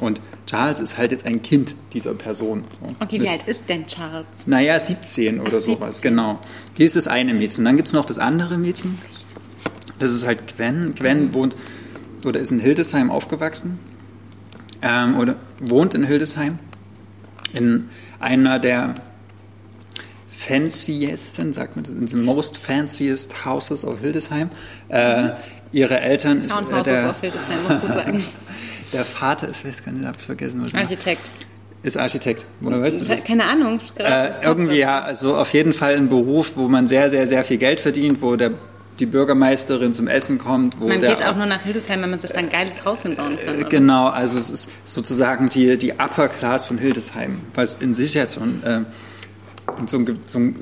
Und 0.00 0.20
Charles 0.46 0.80
ist 0.80 0.96
halt 0.96 1.12
jetzt 1.12 1.26
ein 1.26 1.42
Kind 1.42 1.74
dieser 1.92 2.14
Person. 2.14 2.64
So. 2.80 2.94
Okay, 3.00 3.20
wie 3.20 3.28
alt 3.28 3.44
ist 3.44 3.62
denn 3.68 3.86
Charles? 3.86 4.26
Naja, 4.46 4.78
17 4.78 5.40
oder 5.40 5.58
Ach, 5.58 5.62
sowas, 5.62 6.00
genau. 6.00 6.38
Hier 6.74 6.86
ist 6.86 6.96
das 6.96 7.06
eine 7.06 7.34
Mädchen. 7.34 7.62
Und 7.62 7.64
dann 7.66 7.76
gibt 7.76 7.88
es 7.88 7.94
noch 7.94 8.06
das 8.06 8.18
andere 8.18 8.58
Mädchen. 8.58 8.98
Das 9.98 10.12
ist 10.12 10.24
halt 10.24 10.56
Gwen. 10.56 10.92
Gwen 10.92 11.26
mhm. 11.26 11.34
wohnt 11.34 11.56
oder 12.24 12.40
ist 12.40 12.52
in 12.52 12.60
Hildesheim 12.60 13.10
aufgewachsen. 13.10 13.78
Ähm, 14.82 15.18
oder 15.18 15.36
wohnt 15.58 15.94
in 15.94 16.04
Hildesheim. 16.04 16.58
In 17.52 17.88
einer 18.20 18.58
der 18.58 18.94
fanciesten, 20.30 21.52
sagt 21.52 21.76
man 21.76 21.84
das, 21.84 21.92
in 21.92 22.06
the 22.06 22.16
most 22.16 22.58
fanciest 22.58 23.44
houses 23.44 23.84
of 23.84 24.00
Hildesheim. 24.00 24.50
Äh, 24.88 25.30
ihre 25.72 26.00
Eltern 26.00 26.42
Townhouses 26.46 26.78
ist 26.78 26.86
äh, 26.86 26.92
der, 26.92 27.10
of 27.10 27.20
Hildesheim, 27.20 27.58
musst 27.68 27.82
du 27.82 27.88
sagen. 27.88 28.24
Der 28.92 29.04
Vater 29.04 29.48
ist, 29.48 29.58
ich 29.58 29.66
weiß 29.66 29.84
gar 29.84 29.92
nicht, 29.92 30.06
hab's 30.06 30.24
vergessen. 30.24 30.62
Was 30.64 30.74
Architekt. 30.74 31.22
Ist 31.82 31.96
Architekt. 31.96 32.44
Woher 32.60 32.82
weißt 32.82 33.00
du 33.00 33.04
das? 33.04 33.22
Keine 33.22 33.44
Ahnung. 33.44 33.78
Äh, 33.98 34.30
irgendwie 34.42 34.78
ja, 34.78 35.00
also 35.00 35.36
auf 35.36 35.52
jeden 35.52 35.72
Fall 35.72 35.96
ein 35.96 36.08
Beruf, 36.08 36.52
wo 36.56 36.68
man 36.68 36.88
sehr, 36.88 37.08
sehr, 37.08 37.26
sehr 37.26 37.44
viel 37.44 37.58
Geld 37.58 37.80
verdient, 37.80 38.20
wo 38.20 38.34
der 38.34 38.52
die 38.98 39.06
Bürgermeisterin 39.06 39.94
zum 39.94 40.08
Essen 40.08 40.38
kommt. 40.38 40.80
man 40.80 41.00
geht 41.00 41.24
auch 41.24 41.36
nur 41.36 41.46
nach 41.46 41.62
Hildesheim, 41.62 42.02
wenn 42.02 42.10
man 42.10 42.18
sich 42.18 42.30
da 42.30 42.38
ein 42.38 42.50
geiles 42.50 42.84
Haus 42.84 43.02
hinbauen 43.02 43.38
kann. 43.44 43.56
Oder? 43.60 43.68
Genau, 43.68 44.08
also 44.08 44.38
es 44.38 44.50
ist 44.50 44.88
sozusagen 44.88 45.48
die, 45.48 45.78
die 45.78 45.92
Upper 45.92 46.28
Class 46.28 46.64
von 46.64 46.78
Hildesheim, 46.78 47.40
was 47.54 47.74
in 47.74 47.94
sich 47.94 48.14
jetzt 48.14 48.34
schon 48.34 48.62
äh, 48.64 48.80
so, 49.86 49.98
ein, 49.98 50.18
so 50.26 50.38
ein 50.38 50.56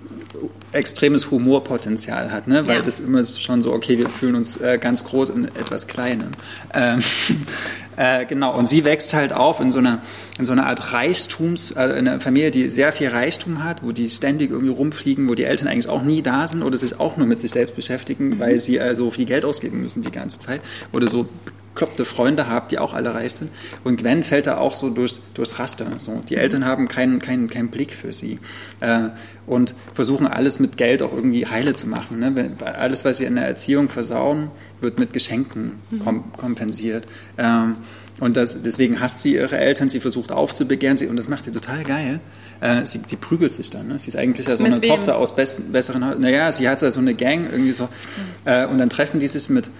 extremes 0.77 1.31
Humorpotenzial 1.31 2.31
hat, 2.31 2.47
ne? 2.47 2.67
weil 2.67 2.77
ja. 2.77 2.83
das 2.83 3.01
immer 3.01 3.25
schon 3.25 3.63
so, 3.63 3.73
okay, 3.73 3.99
wir 3.99 4.09
fühlen 4.09 4.37
uns 4.37 4.57
äh, 4.59 4.79
ganz 4.79 5.05
groß 5.05 5.31
in 5.31 5.45
etwas 5.47 5.87
Kleinem. 5.87 6.31
Ähm, 6.75 7.01
äh, 7.97 8.27
genau, 8.27 8.57
und 8.57 8.67
sie 8.67 8.85
wächst 8.85 9.15
halt 9.15 9.33
auf 9.33 9.61
in 9.61 9.71
so 9.71 9.79
einer, 9.79 10.03
in 10.39 10.45
so 10.45 10.53
einer 10.53 10.67
Art 10.67 10.93
Reichtums, 10.93 11.73
also 11.75 11.95
in 11.95 12.07
einer 12.07 12.21
Familie, 12.21 12.51
die 12.51 12.71
sehr 12.71 12.93
viel 12.93 13.09
Reichtum 13.09 13.65
hat, 13.65 13.83
wo 13.83 13.93
die 13.93 14.09
ständig 14.09 14.51
irgendwie 14.51 14.73
rumfliegen, 14.73 15.29
wo 15.29 15.35
die 15.35 15.45
Eltern 15.45 15.69
eigentlich 15.69 15.89
auch 15.89 16.03
nie 16.03 16.23
da 16.23 16.47
sind 16.47 16.63
oder 16.63 16.79
sich 16.79 17.01
auch 17.01 17.17
nur 17.17 17.27
mit 17.27 17.41
sich 17.41 17.53
selbst 17.53 17.75
beschäftigen, 17.75 18.29
mhm. 18.29 18.39
weil 18.39 18.61
sie 18.61 18.79
äh, 18.79 18.95
so 18.95 19.11
viel 19.11 19.27
Geld 19.27 19.45
ausgeben 19.45 19.83
müssen 19.83 20.03
die 20.03 20.11
ganze 20.11 20.39
Zeit 20.39 20.61
oder 20.93 21.09
so 21.09 21.29
bekloppte 21.77 22.07
Freunde 22.07 22.49
habe, 22.49 22.69
die 22.71 22.79
auch 22.79 22.95
alle 22.95 23.15
reich 23.15 23.35
sind. 23.35 23.51
Und 23.85 23.99
Gwen 23.99 24.25
fällt 24.25 24.47
da 24.47 24.57
auch 24.57 24.75
so 24.75 24.89
durch, 24.89 25.19
durchs 25.35 25.59
Raster. 25.59 25.87
So. 25.99 26.23
Die 26.27 26.37
Eltern 26.37 26.65
haben 26.65 26.89
keinen, 26.89 27.21
keinen, 27.21 27.51
keinen 27.51 27.69
Blick 27.69 27.93
für 27.93 28.15
sie 28.15 28.39
äh, 28.81 29.11
und 29.47 29.75
versuchen 29.95 30.27
alles 30.27 30.59
mit 30.59 30.79
Geld 30.79 31.03
auch 31.03 31.13
irgendwie 31.13 31.47
heile 31.47 31.75
zu 31.75 31.87
machen. 31.87 32.19
Ne? 32.19 32.57
Alles, 32.65 33.05
was 33.05 33.19
sie 33.19 33.25
in 33.25 33.37
der 33.37 33.47
Erziehung 33.47 33.91
versauen, 33.91 34.51
wird 34.81 34.99
mit 34.99 35.13
Geschenken 35.13 35.73
mhm. 35.91 35.99
kom 36.01 36.33
kompensiert. 36.33 37.07
Ähm, 37.37 37.77
und 38.21 38.39
das, 38.39 38.63
deswegen 38.63 38.99
hasst 38.99 39.21
sie 39.21 39.35
ihre 39.35 39.59
Eltern, 39.59 39.91
sie 39.91 40.01
versucht 40.01 40.33
aufzubegehren, 40.33 40.97
sie, 40.97 41.07
und 41.07 41.17
das 41.17 41.29
macht 41.29 41.45
sie 41.45 41.53
total 41.53 41.85
geil. 41.85 42.21
Äh, 42.63 42.87
sie, 42.87 43.03
sie, 43.07 43.17
prügelt 43.17 43.53
sich 43.53 43.69
dann. 43.69 43.89
Ne? 43.89 43.99
Sie 43.99 44.09
ist 44.09 44.17
eigentlich 44.17 44.47
ja 44.47 44.57
so 44.57 44.63
mit 44.63 44.73
eine 44.73 44.83
wem? 44.83 44.89
Tochter 44.89 45.19
aus 45.19 45.37
besten, 45.37 45.73
besseren, 45.73 46.19
naja, 46.23 46.51
sie 46.53 46.67
hat 46.67 46.81
ja 46.81 46.91
so 46.91 47.01
eine 47.01 47.13
Gang 47.15 47.51
irgendwie 47.53 47.75
so. 47.75 47.85
Mhm. 47.85 47.91
Äh, 48.47 48.65
und 48.65 48.79
dann 48.79 48.89
treffen 48.89 49.21
die 49.21 49.29
sich 49.29 49.51
mit 49.51 49.71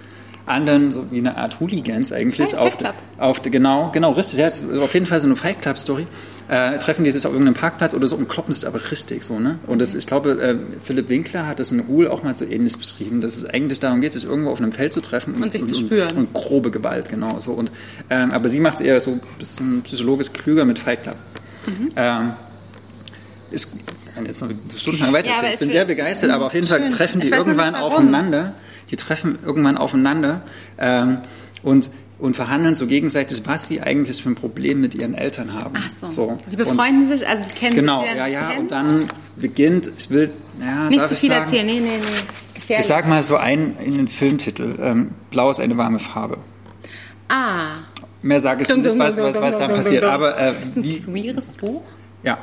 anderen, 0.47 0.91
so 0.91 1.05
wie 1.11 1.19
eine 1.19 1.37
Art 1.37 1.59
Hooligans 1.59 2.11
eigentlich. 2.11 2.51
Fight, 2.51 2.59
auf, 2.59 2.73
Fight 2.73 2.93
auf, 3.17 3.41
genau, 3.41 3.91
genau, 3.91 4.11
richtig. 4.11 4.39
Ja, 4.39 4.49
auf 4.81 4.93
jeden 4.93 5.05
Fall 5.05 5.19
so 5.19 5.27
eine 5.27 5.35
Fight 5.35 5.61
Club 5.61 5.77
Story 5.77 6.07
äh, 6.49 6.77
treffen 6.79 7.03
die 7.03 7.11
sich 7.11 7.25
auf 7.25 7.33
irgendeinem 7.33 7.55
Parkplatz 7.55 7.93
oder 7.93 8.07
so 8.07 8.15
und 8.15 8.29
kloppen 8.29 8.51
es 8.51 8.63
aber 8.63 8.91
richtig 8.91 9.23
so, 9.23 9.39
ne? 9.39 9.59
Und 9.67 9.81
das, 9.81 9.93
ich 9.93 10.07
glaube, 10.07 10.31
äh, 10.31 10.55
Philipp 10.83 11.09
Winkler 11.09 11.45
hat 11.45 11.59
das 11.59 11.71
in 11.71 11.81
Ruhl 11.81 12.07
auch 12.07 12.23
mal 12.23 12.33
so 12.33 12.45
ähnlich 12.45 12.77
beschrieben, 12.77 13.21
dass 13.21 13.35
es 13.35 13.45
eigentlich 13.45 13.79
darum 13.79 14.01
geht, 14.01 14.13
sich 14.13 14.23
irgendwo 14.23 14.51
auf 14.51 14.59
einem 14.59 14.71
Feld 14.71 14.93
zu 14.93 15.01
treffen 15.01 15.35
und, 15.35 15.43
und 15.43 15.51
sich 15.51 15.65
zu 15.65 15.75
spüren. 15.75 16.11
Und, 16.11 16.17
und, 16.17 16.33
grobe 16.33 16.71
Gewalt, 16.71 17.09
genau 17.09 17.39
so. 17.39 17.51
Und, 17.51 17.71
ähm, 18.09 18.31
aber 18.31 18.47
sie 18.47 18.59
macht 18.59 18.75
es 18.75 18.81
eher 18.81 19.01
so 19.01 19.11
ein 19.11 19.21
bisschen 19.37 19.81
psychologisch 19.83 20.31
klüger 20.31 20.63
mit 20.63 20.79
Fight 20.79 21.03
Club. 21.03 21.17
Mhm. 21.65 21.91
Ähm, 21.97 22.33
ist, 23.51 23.71
kann 24.15 24.25
jetzt 24.25 24.41
noch 24.41 24.49
stundenlang 24.75 25.13
weiter 25.13 25.29
ja, 25.29 25.49
Ich 25.51 25.59
bin 25.59 25.69
sehr 25.69 25.85
begeistert, 25.85 26.31
aber 26.31 26.47
auf 26.47 26.53
jeden 26.53 26.67
Fall 26.67 26.89
treffen 26.89 27.19
die 27.19 27.29
irgendwann 27.29 27.75
aufeinander. 27.75 28.53
Die 28.89 28.95
treffen 28.95 29.37
irgendwann 29.43 29.77
aufeinander. 29.77 30.41
Ähm, 30.77 31.19
und 31.63 31.89
und 32.19 32.35
verhandeln 32.35 32.73
so 32.73 32.87
gegenseitig, 32.87 33.43
was 33.45 33.67
sie 33.67 33.81
eigentlich 33.81 34.23
für 34.23 34.29
ein 34.29 34.35
Problem 34.35 34.81
mit 34.81 34.95
ihren 34.95 35.13
Eltern 35.13 35.53
haben. 35.53 35.75
Ach 35.77 35.89
so. 35.97 36.09
so. 36.09 36.39
Die 36.51 36.57
befreunden 36.57 37.03
und, 37.03 37.17
sich, 37.17 37.27
also 37.27 37.45
die 37.45 37.51
kennen 37.51 37.75
genau, 37.75 38.01
sich. 38.01 38.11
Genau, 38.11 38.23
ja, 38.23 38.27
ja. 38.27 38.47
Kennen. 38.47 38.61
Und 38.61 38.71
dann 38.71 39.07
beginnt, 39.35 39.91
ich 39.97 40.09
will, 40.09 40.31
ja, 40.59 40.89
nicht 40.89 41.07
zu 41.09 41.15
viel 41.15 41.29
sagen, 41.29 41.43
erzählen, 41.45 41.65
nee, 41.67 41.79
nee, 41.79 41.97
nee. 41.97 42.03
Gefährlich. 42.55 42.85
Ich 42.85 42.87
sag 42.87 43.07
mal 43.07 43.23
so 43.23 43.37
einen 43.37 43.77
in 43.77 43.97
den 43.97 44.07
Filmtitel: 44.07 44.75
ähm, 44.81 45.11
Blau 45.29 45.51
ist 45.51 45.59
eine 45.59 45.77
warme 45.77 45.99
Farbe. 45.99 46.39
Ah. 47.29 47.83
Mehr 48.23 48.41
sage 48.41 48.63
ich 48.63 48.67
nicht, 48.69 48.97
was, 48.97 49.17
was, 49.17 49.35
was 49.35 49.57
da 49.57 49.67
passiert. 49.67 50.03
Aber 50.03 50.39
äh, 50.39 50.53
wie. 50.75 50.97
Ein 50.97 51.05
queeres 51.05 51.45
Buch? 51.59 51.83
Ja. 52.23 52.39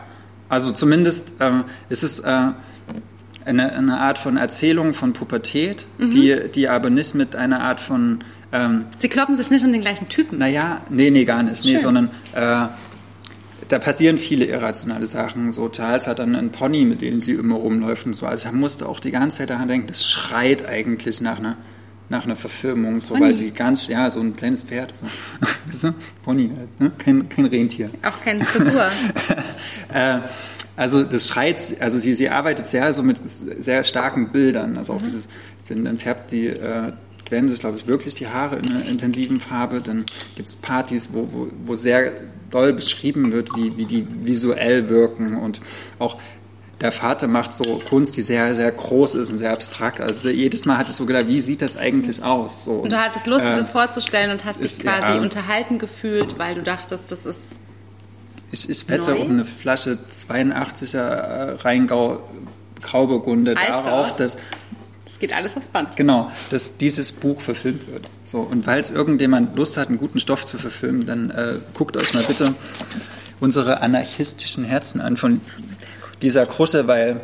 Also 0.49 0.70
zumindest 0.72 1.34
ähm, 1.40 1.64
ist 1.88 2.05
es. 2.05 2.20
Äh, 2.20 2.51
eine, 3.45 3.72
eine 3.72 3.99
Art 3.99 4.18
von 4.18 4.36
Erzählung 4.36 4.95
von 4.95 5.12
Pubertät, 5.12 5.86
mhm. 5.99 6.11
die, 6.11 6.36
die 6.55 6.68
aber 6.68 6.90
nicht 6.90 7.14
mit 7.14 7.36
einer 7.36 7.61
Art 7.61 7.80
von 7.80 8.24
ähm, 8.53 8.86
Sie 8.99 9.09
kloppen 9.09 9.36
sich 9.36 9.51
nicht 9.51 9.64
um 9.64 9.72
den 9.72 9.80
gleichen 9.80 10.09
Typen? 10.09 10.38
Naja, 10.38 10.82
nee, 10.88 11.11
nee, 11.11 11.24
gar 11.24 11.42
nicht. 11.42 11.64
Nee, 11.64 11.78
sondern 11.78 12.11
äh, 12.34 12.68
da 13.68 13.78
passieren 13.80 14.16
viele 14.16 14.45
irrationale 14.45 15.09
Sachen. 15.09 15.53
So 15.53 15.68
Charles 15.68 16.07
hat 16.07 16.20
dann 16.20 16.36
einen 16.36 16.51
Pony, 16.51 16.84
mit 16.84 17.03
dem 17.03 17.18
sie 17.18 17.32
immer 17.32 17.57
rumläuft 17.57 18.07
und 18.07 18.14
so. 18.14 18.26
Also 18.26 18.49
ich 18.49 18.55
musste 18.55 18.88
auch 18.88 19.01
die 19.01 19.11
ganze 19.11 19.38
Zeit 19.38 19.51
daran 19.51 19.68
denken, 19.68 19.88
das 19.88 20.07
schreit 20.07 20.66
eigentlich 20.68 21.20
nach 21.20 21.38
einer, 21.38 21.57
nach 22.09 22.24
einer 22.24 22.36
Verfilmung, 22.36 23.01
so, 23.01 23.18
weil 23.18 23.36
sie 23.36 23.51
ganz, 23.51 23.88
ja, 23.88 24.11
so 24.11 24.20
ein 24.20 24.36
kleines 24.36 24.62
Pferd, 24.62 24.92
so. 25.72 25.92
Pony 26.22 26.51
halt, 26.57 26.80
ne? 26.80 26.92
kein, 26.99 27.28
kein 27.28 27.47
Rentier. 27.47 27.90
Auch 28.03 28.20
keine 28.20 28.45
Frisur. 28.45 28.86
äh, 29.92 30.18
also 30.77 31.05
das 31.05 31.29
schreit, 31.29 31.77
also 31.81 31.99
sie, 31.99 32.14
sie 32.14 32.29
arbeitet 32.29 32.68
sehr 32.68 32.93
so 32.95 33.03
mit 33.03 33.20
sehr 33.25 33.85
starken 33.85 34.31
Bildern. 34.31 34.77
Also 34.77 34.95
auch 34.95 35.01
mhm. 35.01 35.05
dieses, 35.05 35.29
dann 35.68 35.99
färbt 35.99 36.33
die 36.33 36.47
äh, 36.47 36.93
quälen 37.25 37.49
sich, 37.49 37.61
glaube 37.61 37.77
ich, 37.79 37.87
wirklich 37.87 38.14
die 38.14 38.29
Haare 38.29 38.57
in 38.57 38.70
einer 38.70 38.85
intensiven 38.85 39.41
Farbe. 39.41 39.81
Dann 39.81 40.05
gibt 40.37 40.49
es 40.49 40.55
Partys, 40.55 41.11
wo, 41.12 41.29
wo, 41.33 41.49
wo 41.64 41.77
sehr 41.77 42.12
doll 42.51 42.72
beschrieben 42.72 43.33
wird, 43.33 43.55
wie, 43.57 43.77
wie 43.77 43.87
die 43.87 44.07
visuell 44.25 44.89
wirken 44.89 45.37
und 45.37 45.61
auch 45.99 46.18
der 46.81 46.93
Vater 46.93 47.29
macht 47.29 47.55
so 47.55 47.81
Kunst, 47.89 48.16
die 48.16 48.22
sehr, 48.22 48.55
sehr 48.55 48.70
groß 48.70 49.14
ist 49.14 49.31
und 49.31 49.39
sehr 49.39 49.53
abstrakt. 49.53 50.01
Also 50.01 50.29
jedes 50.29 50.66
Mal 50.66 50.77
hat 50.77 50.89
es 50.89 50.97
so 50.97 51.07
gedacht, 51.07 51.29
wie 51.29 51.41
sieht 51.41 51.62
das 51.62 51.77
eigentlich 51.77 52.22
aus? 52.22 52.64
So, 52.64 52.72
und 52.72 52.93
du 52.93 53.01
hattest 53.01 53.27
Lust, 53.27 53.45
äh, 53.45 53.57
das 53.57 53.70
vorzustellen 53.70 54.31
und 54.31 54.45
hast 54.45 54.62
dich 54.62 54.79
quasi 54.81 55.16
ja, 55.16 55.22
unterhalten 55.22 55.79
gefühlt, 55.79 56.39
weil 56.39 56.55
du 56.55 56.62
dachtest, 56.62 57.11
das 57.11 57.25
ist. 57.25 57.57
Ich, 58.55 58.70
ich 58.70 58.88
wette 58.88 59.11
neu? 59.11 59.22
um 59.22 59.30
eine 59.32 59.44
Flasche 59.44 59.98
82er 60.12 61.64
Rheingau 61.64 62.20
Grauburgunde 62.80 63.55
darauf, 63.55 64.14
dass 64.14 64.38
geht 65.18 65.36
alles 65.36 65.57
aufs 65.57 65.68
Band. 65.68 65.96
Genau, 65.96 66.30
dass 66.50 66.76
dieses 66.76 67.12
Buch 67.12 67.40
verfilmt 67.40 67.90
wird. 67.90 68.11
So, 68.24 68.40
und 68.40 68.66
falls 68.66 68.90
irgendjemand 68.90 69.57
Lust 69.57 69.76
hat, 69.76 69.88
einen 69.88 69.98
guten 69.98 70.20
Stoff 70.20 70.44
zu 70.44 70.59
verfilmen, 70.59 71.07
dann 71.07 71.30
äh, 71.30 71.55
guckt 71.72 71.96
euch 71.96 72.12
mal 72.14 72.22
bitte 72.24 72.55
unsere 73.40 73.80
anarchistischen 73.80 74.64
Herzen 74.64 75.00
an 75.00 75.16
von 75.16 75.40
dieser 76.22 76.46
Krusse, 76.46 76.86
weil 76.86 77.20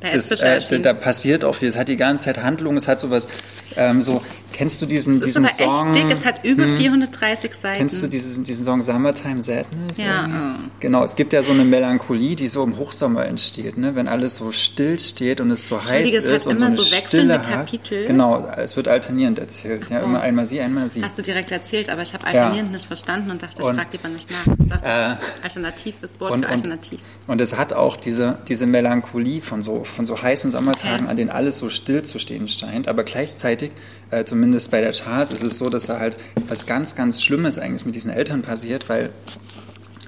das, 0.00 0.30
äh, 0.30 0.80
da 0.80 0.92
passiert 0.92 1.44
auch 1.44 1.54
viel. 1.54 1.68
Es 1.68 1.76
hat 1.76 1.88
die 1.88 1.96
ganze 1.96 2.24
Zeit 2.24 2.42
Handlung, 2.42 2.76
es 2.76 2.86
hat 2.86 3.00
sowas 3.00 3.28
ähm, 3.76 4.02
so 4.02 4.22
Kennst 4.52 4.82
du 4.82 4.86
diesen, 4.86 5.20
das 5.20 5.26
diesen 5.26 5.44
ist 5.44 5.60
aber 5.60 5.70
Song? 5.70 5.94
Echt 5.94 6.10
dick, 6.10 6.16
es 6.16 6.24
hat 6.24 6.44
über 6.44 6.64
hm. 6.64 6.78
430 6.78 7.54
Seiten. 7.54 7.78
Kennst 7.78 8.02
du 8.02 8.06
diesen, 8.06 8.44
diesen 8.44 8.64
Song 8.64 8.82
Summertime 8.82 9.42
Sadness? 9.42 9.96
Ja. 9.96 10.28
Oh. 10.28 10.68
Genau, 10.80 11.04
es 11.04 11.16
gibt 11.16 11.32
ja 11.32 11.42
so 11.42 11.52
eine 11.52 11.64
Melancholie, 11.64 12.36
die 12.36 12.48
so 12.48 12.62
im 12.62 12.76
Hochsommer 12.76 13.26
entsteht, 13.26 13.78
ne? 13.78 13.94
wenn 13.94 14.08
alles 14.08 14.36
so 14.36 14.52
still 14.52 14.98
steht 14.98 15.40
und 15.40 15.50
es 15.50 15.66
so 15.66 15.82
heiß 15.82 16.12
ist 16.12 16.46
und 16.46 16.58
so 16.58 16.64
eine 16.64 16.76
so 16.76 16.84
Stille 16.84 17.38
Kapitel. 17.38 18.02
hat. 18.02 18.06
Genau, 18.06 18.48
es 18.56 18.76
wird 18.76 18.88
alternierend 18.88 19.38
erzählt. 19.38 19.88
So. 19.88 19.94
Ja, 19.94 20.00
immer 20.00 20.20
einmal 20.20 20.46
sie, 20.46 20.60
einmal 20.60 20.90
sie. 20.90 21.02
Hast 21.02 21.18
du 21.18 21.22
direkt 21.22 21.50
erzählt, 21.50 21.88
aber 21.88 22.02
ich 22.02 22.14
habe 22.14 22.26
alternierend 22.26 22.68
ja. 22.68 22.72
nicht 22.72 22.86
verstanden 22.86 23.30
und 23.30 23.42
dachte, 23.42 23.62
ich 23.62 23.68
frage 23.68 23.88
lieber 23.92 24.08
nicht 24.08 24.30
nach. 24.30 24.54
Ich 24.58 24.66
dachte, 24.66 24.84
äh, 24.84 25.42
alternativ 25.42 25.94
ist 26.02 26.20
Wort 26.20 26.32
und, 26.32 26.44
für 26.44 26.50
alternativ. 26.50 27.00
Und, 27.26 27.32
und, 27.34 27.40
es 27.40 27.56
hat 27.56 27.72
auch 27.72 27.96
diese, 27.96 28.38
diese 28.48 28.66
Melancholie 28.66 29.40
von 29.40 29.62
so, 29.62 29.84
von 29.84 30.06
so 30.06 30.20
heißen 30.20 30.50
Sommertagen, 30.50 31.02
okay. 31.02 31.10
an 31.10 31.16
denen 31.16 31.30
alles 31.30 31.58
so 31.58 31.68
still 31.68 32.02
zu 32.02 32.18
stehen 32.18 32.48
scheint, 32.48 32.88
aber 32.88 33.04
gleichzeitig 33.04 33.72
äh, 34.12 34.24
zumindest 34.24 34.70
bei 34.70 34.80
der 34.80 34.92
Charles 34.92 35.32
ist 35.32 35.42
es 35.42 35.58
so, 35.58 35.68
dass 35.70 35.86
da 35.86 35.98
halt 35.98 36.16
was 36.46 36.66
ganz, 36.66 36.94
ganz 36.94 37.22
Schlimmes 37.22 37.58
eigentlich 37.58 37.86
mit 37.86 37.94
diesen 37.94 38.10
Eltern 38.10 38.42
passiert, 38.42 38.88
weil 38.88 39.10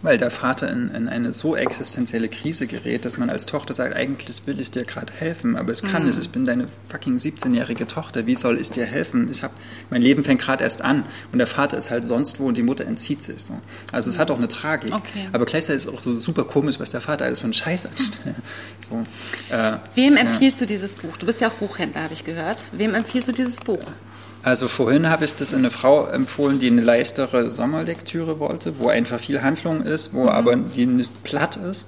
weil 0.04 0.18
der 0.18 0.30
Vater 0.30 0.70
in, 0.70 0.90
in, 0.90 1.08
eine 1.08 1.32
so 1.32 1.56
existenzielle 1.56 2.28
Krise 2.28 2.66
gerät, 2.66 3.06
dass 3.06 3.16
man 3.16 3.30
als 3.30 3.46
Tochter 3.46 3.72
sagt, 3.72 3.96
eigentlich 3.96 4.42
will 4.44 4.60
ich 4.60 4.70
dir 4.70 4.84
gerade 4.84 5.10
helfen, 5.10 5.56
aber 5.56 5.72
es 5.72 5.82
kann 5.82 6.02
mhm. 6.02 6.10
nicht. 6.10 6.20
Ich 6.20 6.28
bin 6.28 6.44
deine 6.44 6.66
fucking 6.90 7.16
17-jährige 7.16 7.86
Tochter. 7.86 8.26
Wie 8.26 8.34
soll 8.36 8.60
ich 8.60 8.70
dir 8.70 8.84
helfen? 8.84 9.30
Ich 9.30 9.42
habe 9.42 9.54
mein 9.88 10.02
Leben 10.02 10.22
fängt 10.22 10.42
gerade 10.42 10.62
erst 10.62 10.82
an 10.82 11.04
und 11.32 11.38
der 11.38 11.46
Vater 11.46 11.78
ist 11.78 11.90
halt 11.90 12.06
sonst 12.06 12.38
wo 12.38 12.46
und 12.48 12.58
die 12.58 12.62
Mutter 12.62 12.84
entzieht 12.84 13.22
sich. 13.22 13.42
So. 13.42 13.58
Also 13.92 14.10
es 14.10 14.16
mhm. 14.16 14.20
hat 14.20 14.30
auch 14.30 14.36
eine 14.36 14.48
Tragik, 14.48 14.92
okay. 14.92 15.26
aber 15.32 15.46
gleichzeitig 15.46 15.84
ist 15.84 15.88
es 15.88 15.94
auch 15.94 16.00
so 16.00 16.20
super 16.20 16.44
komisch, 16.44 16.78
was 16.78 16.90
der 16.90 17.00
Vater 17.00 17.24
alles 17.24 17.38
für 17.38 17.44
einen 17.44 17.54
Scheiß 17.54 17.86
anstellt. 17.86 18.36
So, 18.80 19.06
äh, 19.48 19.78
Wem 19.94 20.16
empfiehlst 20.16 20.60
ja. 20.60 20.66
du 20.66 20.72
dieses 20.74 20.96
Buch? 20.96 21.16
Du 21.16 21.24
bist 21.24 21.40
ja 21.40 21.48
auch 21.48 21.54
Buchhändler, 21.54 22.02
habe 22.02 22.12
ich 22.12 22.24
gehört. 22.24 22.64
Wem 22.72 22.94
empfiehlst 22.94 23.28
du 23.28 23.32
dieses 23.32 23.56
Buch? 23.56 23.80
Also 24.44 24.68
vorhin 24.68 25.08
habe 25.08 25.24
ich 25.24 25.34
das 25.34 25.54
an 25.54 25.60
eine 25.60 25.70
Frau 25.70 26.06
empfohlen, 26.06 26.60
die 26.60 26.66
eine 26.66 26.82
leichtere 26.82 27.50
Sommerlektüre 27.50 28.38
wollte, 28.38 28.78
wo 28.78 28.88
einfach 28.88 29.18
viel 29.18 29.40
Handlung 29.40 29.80
ist, 29.80 30.12
wo 30.12 30.24
mhm. 30.24 30.28
aber 30.28 30.56
die 30.56 30.84
nicht 30.84 31.24
platt 31.24 31.56
ist. 31.56 31.86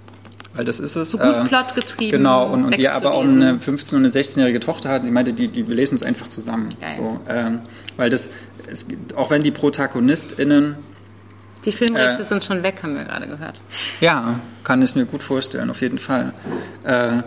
Weil 0.55 0.65
das 0.65 0.81
ist 0.81 0.97
es. 0.97 1.11
So 1.11 1.19
gut 1.19 1.37
äh, 1.37 1.45
plotgetrieben. 1.45 2.19
Genau, 2.19 2.47
und, 2.47 2.65
und 2.65 2.79
die 2.79 2.89
aber 2.89 3.13
auch 3.13 3.25
eine 3.25 3.59
15- 3.59 3.97
und 3.97 4.05
eine 4.07 4.09
16-jährige 4.09 4.61
Tochter 4.61 4.89
hat, 4.89 5.05
die 5.05 5.11
meinte, 5.11 5.35
die, 5.35 5.49
die 5.49 5.63
lesen 5.65 5.97
es 5.97 6.03
einfach 6.03 6.29
zusammen. 6.29 6.71
So, 6.97 7.21
ähm, 7.29 7.61
weil 7.99 8.09
das, 8.09 8.31
es, 8.67 8.87
auch 9.17 9.31
wenn 9.31 9.43
die 9.43 9.51
ProtagonistInnen 9.51 10.77
die 11.67 11.73
Filmrechte 11.73 12.23
äh, 12.23 12.27
sind 12.27 12.43
schon 12.43 12.63
weg, 12.63 12.77
haben 12.83 12.97
wir 12.97 13.05
gerade 13.05 13.27
gehört. 13.27 13.61
Ja, 14.01 14.39
kann 14.65 14.81
ich 14.83 14.95
mir 14.95 15.05
gut 15.05 15.23
vorstellen, 15.23 15.69
auf 15.69 15.83
jeden 15.83 15.99
Fall. 15.99 16.33
Äh, 16.85 17.23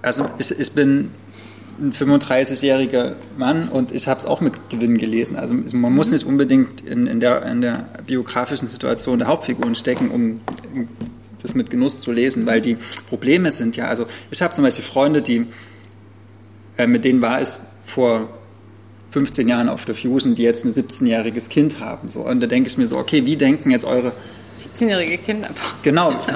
also 0.00 0.30
ich, 0.38 0.58
ich 0.58 0.72
bin 0.72 1.10
ein 1.82 1.92
35-jähriger 1.92 3.12
Mann 3.36 3.68
und 3.68 3.92
ich 3.92 4.06
habe 4.06 4.20
es 4.20 4.26
auch 4.26 4.40
mit 4.40 4.70
Gewinn 4.70 4.98
gelesen. 4.98 5.36
Also 5.36 5.54
man 5.54 5.92
muss 5.92 6.10
nicht 6.10 6.24
unbedingt 6.24 6.80
in, 6.82 7.06
in, 7.06 7.20
der, 7.20 7.44
in 7.46 7.60
der 7.60 7.88
biografischen 8.06 8.68
Situation 8.68 9.18
der 9.18 9.28
Hauptfiguren 9.28 9.74
stecken, 9.74 10.08
um 10.08 10.40
das 11.42 11.54
mit 11.54 11.70
Genuss 11.70 12.00
zu 12.00 12.12
lesen, 12.12 12.46
weil 12.46 12.60
die 12.60 12.76
Probleme 13.08 13.50
sind 13.50 13.76
ja, 13.76 13.88
also 13.88 14.06
ich 14.30 14.40
habe 14.42 14.54
zum 14.54 14.64
Beispiel 14.64 14.84
Freunde, 14.84 15.22
die, 15.22 15.46
äh, 16.76 16.86
mit 16.86 17.04
denen 17.04 17.20
war 17.20 17.40
es 17.40 17.60
vor 17.84 18.28
15 19.10 19.48
Jahren 19.48 19.68
auf 19.68 19.84
der 19.84 19.96
Fusion, 19.96 20.36
die 20.36 20.42
jetzt 20.42 20.64
ein 20.64 20.72
17-jähriges 20.72 21.48
Kind 21.48 21.80
haben. 21.80 22.08
So. 22.10 22.20
Und 22.20 22.40
da 22.40 22.46
denke 22.46 22.68
ich 22.70 22.78
mir 22.78 22.86
so, 22.86 22.96
okay, 22.96 23.26
wie 23.26 23.36
denken 23.36 23.70
jetzt 23.70 23.84
eure... 23.84 24.12
17-jährige 24.78 25.18
Kinder. 25.18 25.50
Genau. 25.82 26.16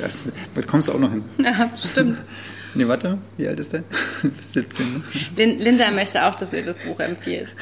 Das, 0.00 0.32
da 0.54 0.62
kommst 0.62 0.88
du 0.88 0.92
auch 0.92 0.98
noch 0.98 1.10
hin. 1.10 1.22
Ja, 1.36 1.70
stimmt. 1.76 2.16
Nee, 2.74 2.86
warte, 2.86 3.18
wie 3.36 3.48
alt 3.48 3.58
ist 3.58 3.72
der? 3.72 3.82
Bis 4.22 4.52
17. 4.52 5.04
Ne? 5.36 5.44
Linda 5.58 5.90
möchte 5.90 6.24
auch, 6.24 6.34
dass 6.34 6.50
du 6.50 6.62
das 6.62 6.78
Buch 6.78 7.00
empfiehlst. 7.00 7.52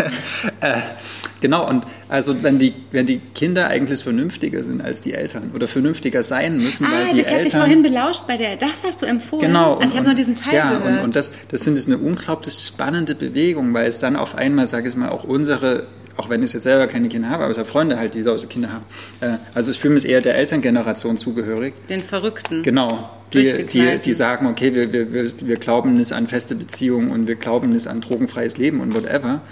äh, 0.60 0.78
genau, 1.40 1.68
und 1.68 1.84
also 2.08 2.42
wenn 2.42 2.58
die, 2.58 2.74
wenn 2.90 3.06
die 3.06 3.18
Kinder 3.34 3.68
eigentlich 3.68 4.02
vernünftiger 4.02 4.64
sind 4.64 4.80
als 4.80 5.00
die 5.00 5.12
Eltern 5.12 5.50
oder 5.54 5.68
vernünftiger 5.68 6.22
sein 6.22 6.58
müssen, 6.58 6.86
ah, 6.86 6.90
weil 6.92 7.14
die 7.14 7.20
ich 7.20 7.26
Eltern... 7.26 7.28
Ich 7.28 7.32
habe 7.32 7.44
dich 7.44 7.52
vorhin 7.52 7.82
belauscht 7.82 8.26
bei 8.26 8.36
der, 8.36 8.56
das 8.56 8.70
hast 8.84 9.02
du 9.02 9.06
empfohlen. 9.06 9.46
Genau. 9.46 9.74
Also 9.74 9.88
ich 9.88 9.96
habe 9.96 10.06
nur 10.06 10.16
diesen 10.16 10.34
Teil 10.34 10.54
ja, 10.54 10.72
gehört. 10.72 10.98
Und, 10.98 11.04
und 11.04 11.16
das, 11.16 11.32
das 11.50 11.64
finde 11.64 11.80
ich 11.80 11.86
eine 11.86 11.98
unglaublich 11.98 12.54
spannende 12.54 13.14
Bewegung, 13.14 13.74
weil 13.74 13.88
es 13.88 13.98
dann 13.98 14.16
auf 14.16 14.34
einmal, 14.34 14.66
sage 14.66 14.88
ich 14.88 14.96
mal, 14.96 15.10
auch 15.10 15.24
unsere 15.24 15.86
auch 16.18 16.28
wenn 16.28 16.42
ich 16.42 16.52
jetzt 16.52 16.64
selber 16.64 16.88
keine 16.88 17.08
Kinder 17.08 17.30
habe, 17.30 17.44
aber 17.44 17.52
ich 17.52 17.58
habe 17.58 17.68
Freunde 17.68 17.98
halt, 17.98 18.14
die 18.14 18.22
solche 18.22 18.48
Kinder 18.48 18.72
haben. 18.72 18.84
Äh, 19.20 19.38
also 19.54 19.70
ich 19.70 19.78
fühle 19.78 19.94
mich 19.94 20.04
eher 20.04 20.20
der 20.20 20.34
Elterngeneration 20.34 21.16
zugehörig. 21.16 21.74
Den 21.86 22.00
Verrückten. 22.02 22.62
Genau. 22.64 23.10
Die, 23.32 23.64
die, 23.66 23.98
die 23.98 24.12
sagen, 24.14 24.46
okay, 24.46 24.74
wir, 24.74 24.92
wir, 24.92 25.12
wir 25.12 25.56
glauben 25.56 25.94
nicht 25.96 26.12
an 26.12 26.26
feste 26.26 26.54
Beziehungen 26.56 27.10
und 27.10 27.28
wir 27.28 27.36
glauben 27.36 27.70
nicht 27.70 27.86
an 27.86 28.00
drogenfreies 28.00 28.56
Leben 28.58 28.80
und 28.80 28.94
whatever. 28.94 29.42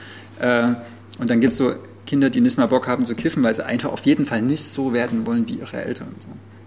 Äh, 0.40 0.74
und 1.20 1.30
dann 1.30 1.40
gibt 1.40 1.52
es 1.52 1.58
so 1.58 1.72
Kinder, 2.04 2.30
die 2.30 2.40
nicht 2.40 2.58
mal 2.58 2.66
Bock 2.66 2.88
haben 2.88 3.04
zu 3.04 3.14
kiffen, 3.14 3.42
weil 3.44 3.54
sie 3.54 3.64
einfach 3.64 3.92
auf 3.92 4.04
jeden 4.04 4.26
Fall 4.26 4.42
nicht 4.42 4.64
so 4.64 4.92
werden 4.92 5.24
wollen 5.24 5.46
wie 5.46 5.54
ihre 5.54 5.84
Eltern. 5.84 6.08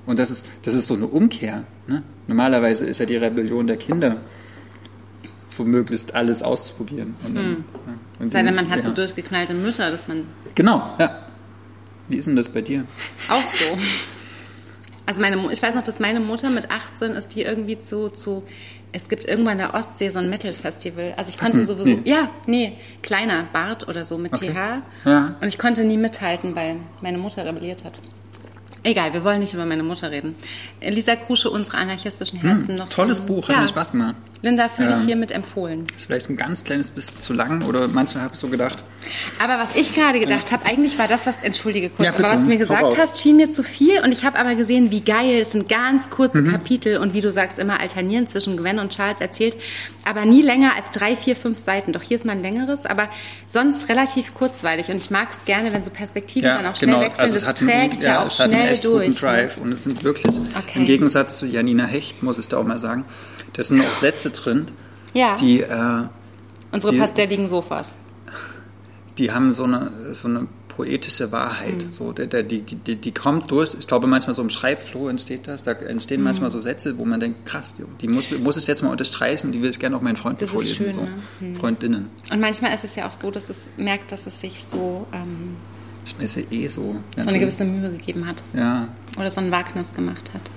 Und 0.05 0.17
das 0.17 0.31
ist, 0.31 0.45
das 0.63 0.75
ist 0.75 0.87
so 0.87 0.93
eine 0.93 1.07
Umkehr. 1.07 1.65
Ne? 1.87 2.03
Normalerweise 2.27 2.85
ist 2.85 2.99
ja 2.99 3.05
die 3.05 3.17
Rebellion 3.17 3.67
der 3.67 3.77
Kinder 3.77 4.17
so 5.47 5.65
möglichst 5.65 6.15
alles 6.15 6.41
auszuprobieren. 6.41 7.15
Und, 7.25 7.37
hm. 7.37 7.63
ja. 7.85 7.93
Sei 8.19 8.43
denn, 8.43 8.55
man 8.55 8.69
hat 8.69 8.79
ja. 8.79 8.83
so 8.83 8.91
durchgeknallte 8.91 9.53
Mütter, 9.53 9.89
dass 9.91 10.07
man. 10.07 10.25
Genau, 10.55 10.93
ja. 10.99 11.27
Wie 12.07 12.17
ist 12.17 12.27
denn 12.27 12.35
das 12.35 12.49
bei 12.49 12.61
dir? 12.61 12.85
Auch 13.29 13.47
so. 13.47 13.77
Also 15.05 15.21
meine, 15.21 15.51
ich 15.51 15.61
weiß 15.61 15.73
noch, 15.75 15.83
dass 15.83 15.99
meine 15.99 16.19
Mutter 16.19 16.49
mit 16.49 16.69
18 16.69 17.11
ist 17.13 17.35
die 17.35 17.43
irgendwie 17.43 17.79
zu, 17.79 18.09
zu 18.09 18.43
es 18.91 19.07
gibt 19.07 19.25
irgendwann 19.25 19.53
in 19.53 19.59
der 19.59 19.73
Ostsee 19.73 20.09
so 20.09 20.19
ein 20.19 20.29
Metal-Festival. 20.29 21.13
Also 21.15 21.29
ich 21.29 21.37
konnte 21.37 21.65
sowieso, 21.65 21.89
nee. 21.89 22.09
ja, 22.09 22.29
nee, 22.47 22.77
kleiner 23.01 23.47
Bart 23.53 23.87
oder 23.87 24.03
so 24.03 24.17
mit 24.17 24.33
okay. 24.33 24.51
TH. 24.51 25.07
Ja. 25.07 25.35
Und 25.39 25.47
ich 25.47 25.57
konnte 25.57 25.83
nie 25.83 25.97
mithalten, 25.97 26.55
weil 26.55 26.77
meine 27.01 27.17
Mutter 27.17 27.45
rebelliert 27.45 27.83
hat. 27.83 27.99
Egal, 28.83 29.13
wir 29.13 29.23
wollen 29.23 29.39
nicht 29.39 29.53
über 29.53 29.65
meine 29.65 29.83
Mutter 29.83 30.09
reden. 30.09 30.35
Lisa 30.81 31.15
Krusche, 31.15 31.49
unsere 31.49 31.77
anarchistischen 31.77 32.39
Herzen 32.39 32.69
hm, 32.69 32.75
noch. 32.75 32.89
Tolles 32.89 33.17
zum, 33.17 33.27
Buch, 33.27 33.49
ja. 33.49 33.55
hat 33.55 33.61
mir 33.63 33.67
Spaß 33.67 33.91
gemacht. 33.91 34.15
Linda, 34.41 34.69
für 34.69 34.83
ähm, 34.83 34.89
dich 34.89 34.99
hiermit 34.99 35.31
empfohlen. 35.31 35.85
Ist 35.95 36.05
vielleicht 36.05 36.29
ein 36.29 36.37
ganz 36.37 36.63
kleines 36.63 36.91
bisschen 36.91 37.19
zu 37.19 37.33
lang 37.33 37.61
oder 37.63 37.89
manchmal 37.89 38.23
habe 38.23 38.35
ich 38.35 38.39
so 38.39 38.47
gedacht. 38.47 38.85
Aber 39.43 39.59
was 39.59 39.75
ich 39.75 39.93
gerade 39.93 40.19
gedacht 40.21 40.53
habe, 40.53 40.65
eigentlich 40.65 40.97
war 40.97 41.09
das, 41.09 41.27
was, 41.27 41.41
entschuldige 41.41 41.89
kurz, 41.89 42.05
ja, 42.05 42.13
aber 42.13 42.23
was 42.23 42.43
du 42.43 42.47
mir 42.47 42.57
gesagt 42.57 42.97
hast, 42.97 43.21
schien 43.21 43.35
mir 43.35 43.51
zu 43.51 43.63
viel 43.63 44.01
und 44.01 44.13
ich 44.13 44.23
habe 44.23 44.39
aber 44.39 44.55
gesehen, 44.55 44.91
wie 44.91 45.01
geil, 45.01 45.41
es 45.41 45.51
sind 45.51 45.67
ganz 45.67 46.09
kurze 46.09 46.41
mhm. 46.41 46.51
Kapitel 46.51 46.97
und 46.97 47.13
wie 47.13 47.19
du 47.19 47.31
sagst, 47.31 47.59
immer 47.59 47.81
alternieren 47.81 48.27
zwischen 48.27 48.55
Gwen 48.55 48.79
und 48.79 48.95
Charles 48.95 49.19
erzählt, 49.19 49.57
aber 50.05 50.23
nie 50.23 50.41
länger 50.41 50.75
als 50.77 50.85
drei, 50.93 51.17
vier, 51.17 51.35
fünf 51.35 51.59
Seiten. 51.59 51.91
Doch 51.91 52.01
hier 52.01 52.15
ist 52.15 52.25
mal 52.25 52.31
ein 52.31 52.41
längeres, 52.41 52.85
aber 52.85 53.09
sonst 53.51 53.89
relativ 53.89 54.33
kurzweilig 54.33 54.89
und 54.89 54.97
ich 54.97 55.09
mag 55.09 55.29
es 55.31 55.45
gerne, 55.45 55.73
wenn 55.73 55.83
so 55.83 55.89
Perspektiven 55.89 56.47
ja, 56.47 56.57
dann 56.57 56.65
auch 56.67 56.75
schnell 56.75 56.91
genau. 56.91 57.01
wechseln. 57.01 57.21
Also 57.21 57.39
das 57.39 57.55
trägt 57.55 57.93
einen, 57.93 58.01
ja, 58.01 58.23
auch 58.23 58.31
schnell 58.31 58.77
durch. 58.77 59.15
Drive 59.15 59.57
und 59.57 59.71
es 59.71 59.83
sind 59.83 60.03
wirklich, 60.03 60.27
okay. 60.27 60.79
im 60.79 60.85
Gegensatz 60.85 61.39
zu 61.39 61.45
Janina 61.45 61.85
Hecht, 61.85 62.21
muss 62.21 62.37
ich 62.37 62.47
da 62.47 62.57
auch 62.57 62.63
mal 62.63 62.79
sagen, 62.79 63.05
da 63.53 63.63
sind 63.63 63.81
auch 63.81 63.95
Sätze 63.95 64.29
drin, 64.29 64.67
ja. 65.13 65.35
die... 65.35 65.61
Äh, 65.61 66.03
Unsere 66.71 66.93
die, 66.93 66.99
pastelligen 66.99 67.47
Sofas. 67.47 67.95
Die 69.17 69.31
haben 69.31 69.53
so 69.53 69.63
eine, 69.63 69.91
so 70.13 70.27
eine 70.27 70.47
poetische 70.79 71.33
Wahrheit. 71.33 71.87
Mhm. 71.87 71.91
So, 71.91 72.13
der, 72.13 72.27
der, 72.27 72.41
die, 72.41 72.61
die, 72.61 72.95
die 72.95 73.11
kommt 73.11 73.51
durch. 73.51 73.75
Ich 73.77 73.85
glaube, 73.85 74.07
manchmal 74.07 74.33
so 74.33 74.41
im 74.41 74.49
Schreibflow 74.49 75.09
entsteht 75.09 75.45
das. 75.45 75.61
Da 75.61 75.73
entstehen 75.73 76.21
mhm. 76.21 76.23
manchmal 76.23 76.51
so 76.51 76.61
Sätze, 76.61 76.97
wo 76.97 77.03
man 77.03 77.19
denkt, 77.19 77.45
krass, 77.45 77.73
die 77.99 78.07
muss, 78.07 78.31
muss 78.31 78.55
ich 78.55 78.65
jetzt 78.65 78.81
mal 78.81 78.89
unterstreichen, 78.89 79.51
die 79.51 79.61
will 79.61 79.71
ich 79.71 79.79
gerne 79.79 79.97
auch 79.97 80.01
meinen 80.01 80.15
Freunden 80.15 80.39
das 80.39 80.51
vorlesen. 80.51 80.75
Schön, 80.77 80.93
so. 80.93 81.01
ne? 81.01 81.11
mhm. 81.41 81.55
Freundinnen. 81.57 82.09
Und 82.31 82.39
manchmal 82.39 82.73
ist 82.73 82.85
es 82.85 82.95
ja 82.95 83.09
auch 83.09 83.11
so, 83.11 83.29
dass 83.29 83.49
es 83.49 83.67
merkt, 83.75 84.13
dass 84.13 84.25
es 84.25 84.39
sich 84.39 84.63
so. 84.63 85.05
Ähm, 85.11 85.57
ist 86.17 86.37
ja 86.37 86.43
eh 86.49 86.67
so. 86.67 86.95
So 87.17 87.29
eine 87.29 87.39
gewisse 87.39 87.65
Mühe 87.65 87.91
gegeben 87.91 88.25
hat. 88.25 88.41
Ja. 88.53 88.87
Oder 89.17 89.29
so 89.29 89.41
ein 89.41 89.51
Wagnis 89.51 89.93
gemacht 89.93 90.31
hat. 90.33 90.49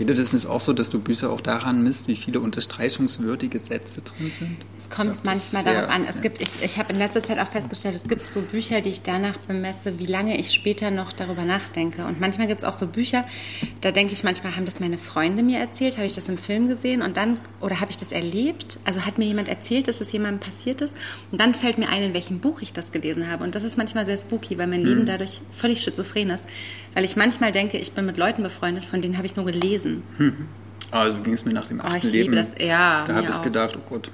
Geht 0.00 0.08
dir 0.08 0.14
das 0.14 0.32
nicht 0.32 0.46
auch 0.46 0.62
so, 0.62 0.72
dass 0.72 0.88
du 0.88 0.98
Bücher 0.98 1.28
auch 1.28 1.42
daran 1.42 1.82
misst, 1.82 2.08
wie 2.08 2.16
viele 2.16 2.40
unterstreichungswürdige 2.40 3.58
Sätze 3.58 4.00
drin 4.00 4.30
sind? 4.30 4.56
Es 4.78 4.88
kommt 4.88 5.26
manchmal 5.26 5.62
darauf 5.62 5.90
an. 5.90 6.04
Es 6.04 6.22
gibt, 6.22 6.40
ich, 6.40 6.48
ich 6.62 6.78
habe 6.78 6.94
in 6.94 6.98
letzter 6.98 7.22
Zeit 7.22 7.38
auch 7.38 7.48
festgestellt, 7.48 7.96
es 7.96 8.04
gibt 8.04 8.26
so 8.26 8.40
Bücher, 8.40 8.80
die 8.80 8.88
ich 8.88 9.02
danach 9.02 9.36
bemesse, 9.36 9.98
wie 9.98 10.06
lange 10.06 10.40
ich 10.40 10.54
später 10.54 10.90
noch 10.90 11.12
darüber 11.12 11.42
nachdenke. 11.42 12.06
Und 12.06 12.18
manchmal 12.18 12.46
gibt 12.46 12.62
es 12.62 12.64
auch 12.64 12.72
so 12.72 12.86
Bücher, 12.86 13.26
da 13.82 13.90
denke 13.90 14.14
ich 14.14 14.24
manchmal, 14.24 14.56
haben 14.56 14.64
das 14.64 14.80
meine 14.80 14.96
Freunde 14.96 15.42
mir 15.42 15.58
erzählt, 15.58 15.98
habe 15.98 16.06
ich 16.06 16.14
das 16.14 16.30
im 16.30 16.38
Film 16.38 16.68
gesehen 16.68 17.02
und 17.02 17.18
dann, 17.18 17.38
oder 17.60 17.82
habe 17.82 17.90
ich 17.90 17.98
das 17.98 18.10
erlebt? 18.10 18.78
Also 18.86 19.04
hat 19.04 19.18
mir 19.18 19.26
jemand 19.26 19.48
erzählt, 19.48 19.86
dass 19.86 20.00
es 20.00 20.10
jemandem 20.12 20.40
passiert 20.40 20.80
ist? 20.80 20.96
Und 21.30 21.42
dann 21.42 21.54
fällt 21.54 21.76
mir 21.76 21.90
ein, 21.90 22.02
in 22.02 22.14
welchem 22.14 22.38
Buch 22.38 22.62
ich 22.62 22.72
das 22.72 22.90
gelesen 22.90 23.30
habe. 23.30 23.44
Und 23.44 23.54
das 23.54 23.64
ist 23.64 23.76
manchmal 23.76 24.06
sehr 24.06 24.16
spooky, 24.16 24.56
weil 24.56 24.66
mein 24.66 24.80
hm. 24.80 24.88
Leben 24.88 25.04
dadurch 25.04 25.42
völlig 25.52 25.82
schizophren 25.82 26.30
ist. 26.30 26.46
Weil 26.94 27.04
ich 27.04 27.16
manchmal 27.16 27.52
denke, 27.52 27.78
ich 27.78 27.92
bin 27.92 28.06
mit 28.06 28.16
Leuten 28.16 28.42
befreundet, 28.42 28.84
von 28.84 29.00
denen 29.00 29.16
habe 29.16 29.26
ich 29.26 29.36
nur 29.36 29.44
gelesen. 29.44 30.02
Hm. 30.16 30.34
Also 30.90 31.20
ging 31.22 31.34
es 31.34 31.44
mir 31.44 31.52
nach 31.52 31.66
dem 31.66 31.80
achten 31.80 32.08
oh, 32.08 32.10
Leben. 32.10 32.34
Das, 32.34 32.50
ja, 32.58 33.04
da 33.06 33.14
habe 33.14 33.28
ich 33.30 33.42
gedacht, 33.42 33.76
oh 33.76 33.88
Gott, 33.88 34.10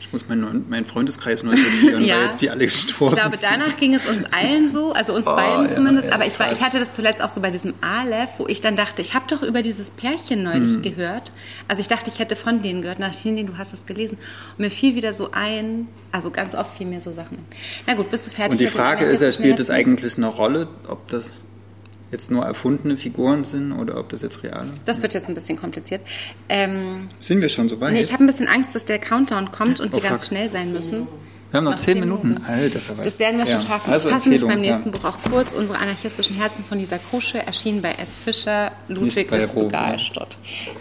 ich 0.00 0.12
muss 0.12 0.28
meinen, 0.28 0.68
meinen 0.70 0.86
Freundeskreis 0.86 1.42
neu 1.42 1.54
sortieren, 1.56 2.04
ja. 2.04 2.16
weil 2.16 2.22
jetzt 2.24 2.40
die 2.40 2.50
alle 2.50 2.64
gestorben 2.64 3.16
sind. 3.16 3.34
Ich 3.34 3.40
glaube, 3.40 3.56
danach 3.58 3.76
ging 3.76 3.94
es 3.94 4.06
uns 4.06 4.24
allen 4.32 4.68
so, 4.68 4.92
also 4.92 5.14
uns 5.14 5.26
oh, 5.26 5.34
beiden 5.34 5.68
ja, 5.68 5.74
zumindest. 5.74 6.08
Ja, 6.08 6.14
aber 6.14 6.26
ich, 6.26 6.38
war, 6.38 6.50
ich 6.50 6.62
hatte 6.62 6.78
das 6.78 6.94
zuletzt 6.94 7.20
auch 7.20 7.28
so 7.28 7.40
bei 7.40 7.50
diesem 7.50 7.74
Aleph, 7.80 8.30
wo 8.38 8.46
ich 8.46 8.60
dann 8.60 8.74
dachte, 8.74 9.02
ich 9.02 9.14
habe 9.14 9.26
doch 9.28 9.42
über 9.42 9.60
dieses 9.60 9.90
Pärchen 9.90 10.42
neulich 10.44 10.74
hm. 10.74 10.82
gehört. 10.82 11.30
Also 11.68 11.80
ich 11.82 11.88
dachte, 11.88 12.10
ich 12.10 12.18
hätte 12.18 12.36
von 12.36 12.62
denen 12.62 12.82
gehört. 12.82 13.00
Nach 13.00 13.14
denen, 13.14 13.46
du 13.46 13.58
hast 13.58 13.74
es 13.74 13.86
gelesen. 13.86 14.18
Und 14.56 14.60
mir 14.60 14.70
fiel 14.70 14.94
wieder 14.94 15.12
so 15.12 15.30
ein, 15.32 15.88
also 16.10 16.30
ganz 16.30 16.54
oft 16.54 16.76
fiel 16.76 16.86
mir 16.86 17.00
so 17.00 17.12
Sachen. 17.12 17.38
Na 17.86 17.94
gut, 17.94 18.10
bist 18.10 18.26
du 18.26 18.30
fertig? 18.30 18.52
Und 18.52 18.60
die 18.60 18.66
Frage 18.68 19.04
ist 19.04 19.20
ja, 19.20 19.30
spielt 19.30 19.60
es 19.60 19.68
eigentlich 19.70 20.16
eine 20.16 20.28
Rolle, 20.28 20.68
ob 20.86 21.08
das 21.08 21.30
jetzt 22.10 22.30
nur 22.30 22.44
erfundene 22.44 22.96
Figuren 22.96 23.44
sind 23.44 23.72
oder 23.72 23.98
ob 23.98 24.08
das 24.08 24.22
jetzt 24.22 24.42
real 24.42 24.66
ist? 24.66 24.80
Das 24.84 25.02
wird 25.02 25.14
jetzt 25.14 25.28
ein 25.28 25.34
bisschen 25.34 25.58
kompliziert. 25.58 26.00
Ähm, 26.48 27.08
sind 27.20 27.42
wir 27.42 27.48
schon 27.48 27.68
so 27.68 27.80
weit? 27.80 27.92
Nee, 27.92 28.00
ich 28.00 28.12
habe 28.12 28.24
ein 28.24 28.26
bisschen 28.26 28.48
Angst, 28.48 28.74
dass 28.74 28.84
der 28.84 28.98
Countdown 28.98 29.50
kommt 29.50 29.80
und 29.80 29.88
oh, 29.88 29.96
wir 29.96 30.00
fuck. 30.00 30.10
ganz 30.10 30.26
schnell 30.26 30.48
sein 30.48 30.72
müssen. 30.72 31.06
Wir 31.50 31.58
haben 31.58 31.64
noch, 31.64 31.76
zehn, 31.76 31.98
Minuten. 31.98 32.28
Minuten. 32.28 32.46
Alter, 32.46 32.78
Verweis. 32.78 33.04
Das 33.06 33.18
werden 33.18 33.38
wir 33.38 33.46
ja. 33.46 33.52
schon 33.52 33.62
schaffen. 33.62 33.90
Also 33.90 34.10
fassen 34.10 34.28
mich 34.28 34.44
beim 34.44 34.60
nächsten 34.60 34.90
ja. 34.90 34.98
Buch 34.98 35.04
auch 35.04 35.16
kurz. 35.30 35.54
Unsere 35.54 35.78
anarchistischen 35.78 36.36
Herzen 36.36 36.62
von 36.62 36.78
Lisa 36.78 36.98
Kusche 37.10 37.38
erschienen 37.38 37.80
bei 37.80 37.92
S. 37.92 38.18
Fischer. 38.18 38.72
Ludwig 38.88 39.32
ist. 39.32 39.54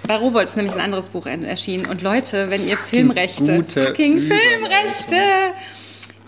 Bei 0.08 0.16
Rowold 0.18 0.50
ist 0.50 0.58
nämlich 0.58 0.76
ein 0.76 0.82
anderes 0.82 1.10
Buch 1.10 1.26
erschienen. 1.26 1.86
Und 1.86 2.02
Leute, 2.02 2.50
wenn 2.50 2.68
ihr 2.68 2.78
Filmrechte, 2.78 3.64
fucking 3.64 4.20
Filmrechte 4.20 5.16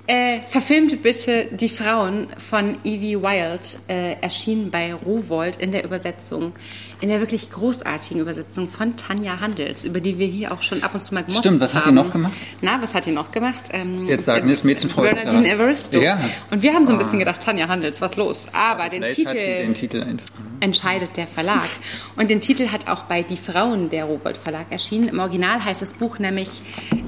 äh, 0.10 0.39
verfilmt 0.39 1.03
bitte 1.03 1.45
Die 1.51 1.70
Frauen 1.70 2.30
von 2.39 2.78
Evie 2.84 3.22
Wild, 3.22 3.78
äh, 3.88 4.14
erschienen 4.22 4.72
bei 4.72 4.91
Rowold 4.91 5.57
in 5.57 5.72
der 5.72 5.86
Übersetzung, 5.86 6.53
in 6.99 7.10
der 7.10 7.20
wirklich 7.20 7.51
großartigen 7.51 8.20
Übersetzung 8.20 8.70
von 8.70 8.97
Tanja 8.97 9.39
Handels, 9.39 9.86
über 9.86 9.99
die 9.99 10.18
wir 10.18 10.26
hier 10.26 10.51
auch 10.51 10.64
schon 10.64 10.82
ab 10.82 10.95
und 10.95 11.03
zu 11.03 11.14
mal 11.14 11.22
gemotzt 11.22 11.41
Stimmt, 11.41 11.60
was 11.60 11.76
hat 11.76 11.86
die 11.86 11.91
noch 11.91 12.12
gemacht? 12.12 12.34
Na, 12.64 12.82
was 12.82 12.95
hat 12.95 13.05
die 13.05 13.12
noch 13.12 13.32
gemacht? 13.32 13.66
Ähm, 13.72 14.07
Jetzt 14.07 14.26
sagen 14.26 14.47
wir 14.47 14.53
es 14.53 14.64
Mädchenfreund. 14.64 15.14
Bernadine 15.14 15.47
ja. 15.47 15.53
Evaristo. 15.53 15.99
Ja. 15.99 16.20
Und 16.49 16.64
wir 16.64 16.74
haben 16.74 16.86
so 16.86 16.93
ein 16.93 16.97
bisschen 16.97 17.20
gedacht, 17.20 17.43
Tanja 17.43 17.68
Handels, 17.68 18.01
was 18.01 18.16
los? 18.16 18.47
Aber 18.53 18.89
den 18.89 19.03
Titel, 19.10 19.36
den 19.36 19.76
Titel, 19.76 20.18
entscheidet 20.60 21.18
der 21.18 21.28
Verlag. 21.28 21.70
Und 22.16 22.32
den 22.32 22.41
Titel 22.41 22.70
hat 22.70 22.88
auch 22.88 23.03
bei 23.03 23.22
Die 23.22 23.38
Frauen 23.38 23.91
der 23.91 24.05
Rowold 24.05 24.38
Verlag 24.38 24.72
erschienen. 24.72 25.10
Im 25.10 25.20
Original 25.20 25.64
heißt 25.64 25.84
das 25.84 25.93
Buch 25.93 26.18
nämlich 26.18 26.49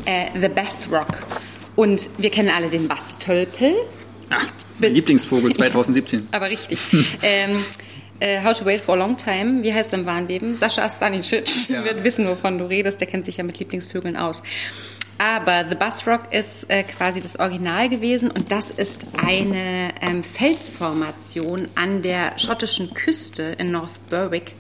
äh, 0.06 0.28
The 0.40 0.50
Best 0.50 0.88
Rock. 0.92 1.26
Und 1.82 2.10
wir 2.20 2.30
kennen 2.30 2.50
alle 2.50 2.70
den 2.70 2.88
Bastölpel. 2.88 3.74
Ach, 4.30 4.46
mein 4.78 4.94
Lieblingsvogel 4.94 5.52
2017. 5.54 6.28
Aber 6.32 6.48
richtig. 6.48 6.78
ähm, 7.24 7.58
äh, 8.20 8.44
How 8.44 8.56
to 8.56 8.66
Wait 8.66 8.82
for 8.82 8.94
a 8.94 8.98
Long 9.00 9.18
Time, 9.18 9.64
wie 9.64 9.74
heißt 9.74 9.92
im 9.94 10.06
wahren 10.06 10.28
Leben? 10.28 10.56
Sascha 10.58 10.88
Stanicic 10.88 11.70
ja. 11.70 11.84
wird 11.84 12.04
wissen, 12.04 12.28
wovon 12.28 12.60
du 12.60 12.66
redest. 12.66 13.02
Der 13.02 13.08
kennt 13.08 13.26
sich 13.26 13.38
ja 13.38 13.44
mit 13.44 13.58
Lieblingsvögeln 13.58 14.16
aus. 14.16 14.44
Aber 15.18 15.66
The 15.68 15.74
Bus 15.74 16.06
Rock 16.06 16.32
ist 16.32 16.70
äh, 16.70 16.84
quasi 16.84 17.20
das 17.20 17.40
Original 17.40 17.90
gewesen 17.90 18.30
und 18.30 18.52
das 18.52 18.70
ist 18.70 19.08
eine 19.18 19.90
ähm, 20.02 20.24
Felsformation 20.24 21.68
an 21.74 22.04
der 22.04 22.38
schottischen 22.38 22.94
Küste 22.94 23.56
in 23.58 23.72
North 23.72 24.08
Berwick, 24.08 24.54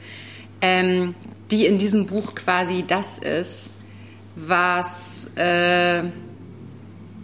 ähm, 0.61 1.13
die 1.51 1.67
in 1.67 1.77
diesem 1.77 2.07
Buch 2.07 2.33
quasi 2.33 2.83
das 2.87 3.19
ist, 3.19 3.69
was 4.35 5.27
äh, 5.35 6.05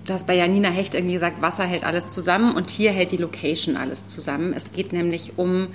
du 0.08 0.14
hast 0.14 0.26
bei 0.26 0.36
Janina 0.36 0.70
Hecht 0.70 0.96
irgendwie 0.96 1.14
gesagt, 1.14 1.42
Wasser 1.42 1.66
hält 1.66 1.84
alles 1.84 2.10
zusammen 2.10 2.56
und 2.56 2.70
hier 2.70 2.92
hält 2.92 3.12
die 3.12 3.18
Location 3.18 3.78
alles 3.78 4.08
zusammen. 4.08 4.54
Es 4.54 4.72
geht 4.72 4.94
nämlich 4.94 5.34
um 5.38 5.68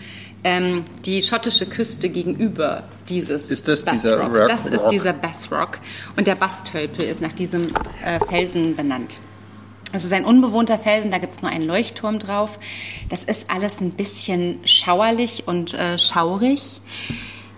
ähm, 0.43 0.85
die 1.05 1.23
schottische 1.23 1.67
Küste 1.67 2.09
gegenüber 2.09 2.89
dieses 3.09 3.51
ist 3.51 3.69
das 3.69 3.85
Bass 3.85 3.95
dieser 3.95 4.21
Rock. 4.21 4.35
Rock. 4.35 4.49
Das 4.49 4.67
ist 4.67 4.89
dieser 4.89 5.13
Bass 5.13 5.53
Rock 5.53 5.79
und 6.17 6.27
der 6.27 6.35
Bastölpel 6.35 7.05
ist 7.05 7.21
nach 7.21 7.33
diesem 7.33 7.69
äh, 8.05 8.19
Felsen 8.29 8.75
benannt. 8.75 9.21
Es 9.93 10.05
ist 10.05 10.13
ein 10.13 10.25
unbewohnter 10.25 10.79
Felsen, 10.79 11.11
da 11.11 11.19
gibt 11.19 11.35
es 11.35 11.43
nur 11.43 11.51
einen 11.51 11.67
Leuchtturm 11.67 12.19
drauf. 12.19 12.59
Das 13.11 13.25
ist 13.25 13.51
alles 13.51 13.81
ein 13.81 13.91
bisschen 13.91 14.61
schauerlich 14.65 15.45
und 15.47 15.75
äh, 15.75 15.99
schaurig. 15.99 16.81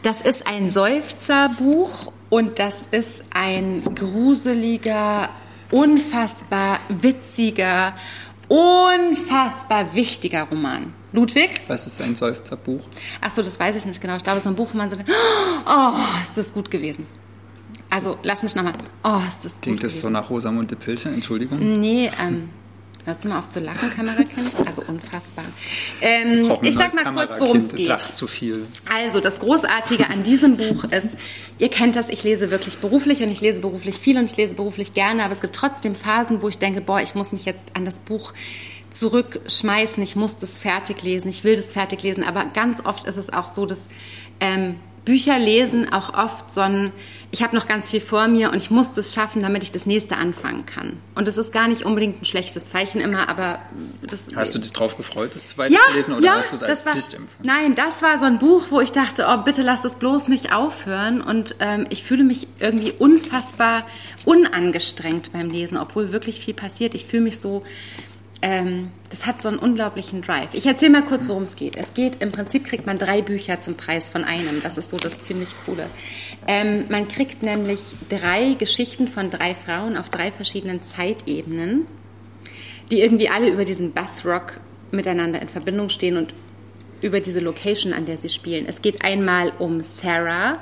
Das 0.02 0.20
ist 0.20 0.46
ein 0.46 0.68
Seufzerbuch 0.68 2.12
Und 2.34 2.58
das 2.58 2.74
ist 2.90 3.22
ein 3.32 3.84
gruseliger, 3.94 5.28
unfassbar 5.74 6.78
witziger, 6.88 7.94
unfassbar 8.48 9.94
wichtiger 9.94 10.44
Roman. 10.44 10.92
Ludwig? 11.12 11.60
Was 11.68 11.86
ist 11.86 12.00
ein 12.00 12.14
Seufzerbuch? 12.16 12.80
Achso, 13.20 13.42
das 13.42 13.58
weiß 13.58 13.76
ich 13.76 13.84
nicht 13.86 14.00
genau. 14.00 14.16
Ich 14.16 14.22
glaube, 14.24 14.38
es 14.38 14.44
ist 14.44 14.48
ein 14.48 14.56
Buch, 14.56 14.68
wo 14.72 14.78
man 14.78 14.88
so 14.90 14.96
denkt, 14.96 15.10
oh, 15.66 15.92
ist 16.22 16.36
das 16.36 16.52
gut 16.52 16.70
gewesen. 16.70 17.06
Also, 17.90 18.18
lass 18.22 18.42
mich 18.42 18.54
nochmal. 18.56 18.74
Oh, 19.04 19.20
ist 19.28 19.44
das 19.44 19.52
gut 19.54 19.62
Klingt 19.62 19.84
das 19.84 19.92
gewesen. 19.92 20.02
so 20.02 20.10
nach 20.10 20.30
Rosamunde 20.30 20.74
Pilcher? 20.76 21.10
Entschuldigung. 21.10 21.58
Nee, 21.80 22.10
ähm, 22.20 22.50
hörst 23.04 23.24
du 23.24 23.28
mal 23.28 23.38
auf 23.38 23.50
zu 23.50 23.60
lachen, 23.60 23.90
Kamerakind? 23.90 24.50
Also 24.66 24.82
unfassbar. 24.86 25.44
Ähm, 26.00 26.52
ich 26.62 26.74
sag 26.74 26.94
mal 27.12 27.26
kurz, 27.26 27.40
worum 27.40 27.58
es 27.58 27.68
geht. 27.68 27.88
lacht 27.88 28.16
zu 28.16 28.26
viel. 28.26 28.66
Also, 28.92 29.20
das 29.20 29.40
Großartige 29.40 30.08
an 30.08 30.22
diesem 30.22 30.56
Buch 30.56 30.84
ist, 30.84 31.08
ihr 31.58 31.68
kennt 31.68 31.96
das, 31.96 32.08
ich 32.08 32.22
lese 32.24 32.50
wirklich 32.50 32.78
beruflich 32.78 33.22
und 33.22 33.30
ich 33.30 33.40
lese 33.40 33.60
beruflich 33.60 33.96
viel 33.96 34.18
und 34.18 34.24
ich 34.24 34.36
lese 34.36 34.54
beruflich 34.54 34.94
gerne, 34.94 35.24
aber 35.24 35.32
es 35.32 35.40
gibt 35.40 35.54
trotzdem 35.54 35.94
Phasen, 35.94 36.42
wo 36.42 36.48
ich 36.48 36.58
denke, 36.58 36.80
boah, 36.80 37.00
ich 37.00 37.14
muss 37.14 37.32
mich 37.32 37.44
jetzt 37.44 37.74
an 37.74 37.84
das 37.84 37.98
Buch 38.00 38.32
zurückschmeißen, 38.90 40.02
ich 40.02 40.16
muss 40.16 40.38
das 40.38 40.58
fertig 40.58 41.02
lesen, 41.02 41.28
ich 41.28 41.44
will 41.44 41.56
das 41.56 41.72
fertig 41.72 42.02
lesen, 42.02 42.22
aber 42.22 42.46
ganz 42.46 42.84
oft 42.84 43.06
ist 43.06 43.16
es 43.16 43.32
auch 43.32 43.46
so, 43.46 43.66
dass 43.66 43.88
ähm, 44.40 44.76
Bücher 45.04 45.38
lesen 45.38 45.92
auch 45.92 46.14
oft 46.14 46.52
so 46.52 46.62
ein, 46.62 46.92
ich 47.30 47.42
habe 47.42 47.54
noch 47.54 47.66
ganz 47.66 47.90
viel 47.90 48.00
vor 48.00 48.28
mir 48.28 48.50
und 48.50 48.56
ich 48.56 48.70
muss 48.70 48.92
das 48.92 49.12
schaffen, 49.12 49.42
damit 49.42 49.62
ich 49.62 49.72
das 49.72 49.86
nächste 49.86 50.16
anfangen 50.16 50.64
kann. 50.66 50.98
Und 51.14 51.28
das 51.28 51.36
ist 51.36 51.52
gar 51.52 51.68
nicht 51.68 51.84
unbedingt 51.84 52.22
ein 52.22 52.24
schlechtes 52.24 52.70
Zeichen 52.70 53.00
immer, 53.00 53.28
aber 53.28 53.58
das 54.02 54.28
Hast 54.34 54.54
du 54.54 54.58
dich 54.58 54.72
drauf 54.72 54.96
gefreut, 54.96 55.34
das 55.34 55.52
ja, 55.52 55.58
weiterzulesen 55.58 56.14
oder 56.14 56.24
ja, 56.24 56.36
hast 56.36 56.52
du 56.52 56.56
es 56.56 56.62
als 56.62 56.84
das 56.84 56.86
war, 56.86 56.94
empfunden? 56.94 57.42
Nein, 57.42 57.74
das 57.74 58.02
war 58.02 58.18
so 58.18 58.24
ein 58.24 58.38
Buch, 58.38 58.66
wo 58.70 58.80
ich 58.80 58.92
dachte, 58.92 59.26
oh, 59.28 59.42
bitte 59.42 59.62
lass 59.62 59.82
das 59.82 59.96
bloß 59.96 60.28
nicht 60.28 60.52
aufhören. 60.52 61.20
Und 61.20 61.56
ähm, 61.60 61.86
ich 61.90 62.02
fühle 62.02 62.24
mich 62.24 62.46
irgendwie 62.60 62.92
unfassbar 62.92 63.86
unangestrengt 64.24 65.32
beim 65.32 65.50
Lesen, 65.50 65.76
obwohl 65.76 66.12
wirklich 66.12 66.40
viel 66.40 66.54
passiert. 66.54 66.94
Ich 66.94 67.04
fühle 67.04 67.24
mich 67.24 67.40
so, 67.40 67.64
ähm, 68.42 68.90
das 69.10 69.26
hat 69.26 69.40
so 69.40 69.48
einen 69.48 69.58
unglaublichen 69.58 70.22
Drive. 70.22 70.50
Ich 70.52 70.66
erzähle 70.66 70.92
mal 70.92 71.04
kurz, 71.04 71.28
worum 71.28 71.44
es 71.44 71.56
geht. 71.56 71.76
Es 71.76 71.94
geht, 71.94 72.22
im 72.22 72.30
Prinzip 72.30 72.64
kriegt 72.64 72.86
man 72.86 72.98
drei 72.98 73.22
Bücher 73.22 73.60
zum 73.60 73.76
Preis 73.76 74.08
von 74.08 74.24
einem. 74.24 74.62
Das 74.62 74.78
ist 74.78 74.90
so 74.90 74.96
das 74.96 75.22
ziemlich 75.22 75.50
Coole. 75.64 75.86
Ähm, 76.46 76.84
man 76.88 77.08
kriegt 77.08 77.42
nämlich 77.42 77.80
drei 78.08 78.54
Geschichten 78.54 79.08
von 79.08 79.30
drei 79.30 79.54
Frauen 79.54 79.96
auf 79.96 80.08
drei 80.10 80.30
verschiedenen 80.30 80.82
Zeitebenen 80.82 81.86
die 82.90 83.00
irgendwie 83.00 83.28
alle 83.28 83.48
über 83.48 83.64
diesen 83.64 83.92
Bassrock 83.92 84.60
miteinander 84.90 85.40
in 85.40 85.48
Verbindung 85.48 85.88
stehen 85.88 86.16
und 86.16 86.34
über 87.00 87.20
diese 87.20 87.40
Location, 87.40 87.92
an 87.92 88.06
der 88.06 88.16
sie 88.16 88.28
spielen. 88.28 88.66
Es 88.66 88.82
geht 88.82 89.04
einmal 89.04 89.52
um 89.58 89.80
Sarah. 89.80 90.58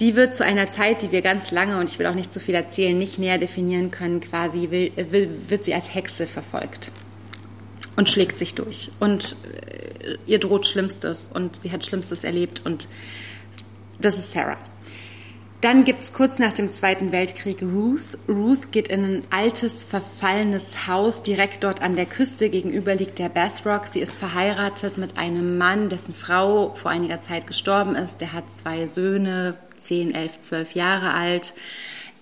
Die 0.00 0.16
wird 0.16 0.34
zu 0.34 0.44
einer 0.44 0.70
Zeit, 0.70 1.02
die 1.02 1.12
wir 1.12 1.22
ganz 1.22 1.50
lange, 1.50 1.78
und 1.78 1.88
ich 1.88 1.98
will 1.98 2.06
auch 2.06 2.14
nicht 2.14 2.32
zu 2.32 2.40
viel 2.40 2.54
erzählen, 2.54 2.98
nicht 2.98 3.18
näher 3.18 3.38
definieren 3.38 3.90
können, 3.90 4.20
quasi 4.20 4.70
will, 4.70 4.92
will, 4.96 5.30
wird 5.48 5.64
sie 5.64 5.74
als 5.74 5.94
Hexe 5.94 6.26
verfolgt 6.26 6.90
und 7.96 8.10
schlägt 8.10 8.38
sich 8.38 8.54
durch. 8.54 8.90
Und 8.98 9.36
äh, 10.02 10.16
ihr 10.26 10.40
droht 10.40 10.66
Schlimmstes 10.66 11.28
und 11.32 11.56
sie 11.56 11.70
hat 11.70 11.84
Schlimmstes 11.84 12.24
erlebt 12.24 12.62
und 12.64 12.88
das 14.00 14.18
ist 14.18 14.32
Sarah. 14.32 14.58
Dann 15.60 15.84
gibt 15.84 16.02
es 16.02 16.12
kurz 16.12 16.38
nach 16.38 16.52
dem 16.52 16.72
Zweiten 16.72 17.10
Weltkrieg 17.10 17.62
Ruth. 17.62 18.18
Ruth 18.28 18.70
geht 18.70 18.88
in 18.88 19.02
ein 19.02 19.22
altes, 19.30 19.82
verfallenes 19.82 20.86
Haus 20.86 21.22
direkt 21.22 21.64
dort 21.64 21.80
an 21.80 21.96
der 21.96 22.04
Küste. 22.04 22.50
Gegenüber 22.50 22.94
liegt 22.94 23.18
der 23.18 23.30
Bathrock. 23.30 23.86
Sie 23.86 24.00
ist 24.00 24.14
verheiratet 24.14 24.98
mit 24.98 25.16
einem 25.16 25.56
Mann, 25.56 25.88
dessen 25.88 26.12
Frau 26.12 26.74
vor 26.74 26.90
einiger 26.90 27.22
Zeit 27.22 27.46
gestorben 27.46 27.94
ist. 27.94 28.20
Der 28.20 28.34
hat 28.34 28.52
zwei 28.52 28.86
Söhne, 28.86 29.56
10, 29.84 30.14
11, 30.14 30.40
12 30.40 30.74
Jahre 30.74 31.12
alt. 31.12 31.54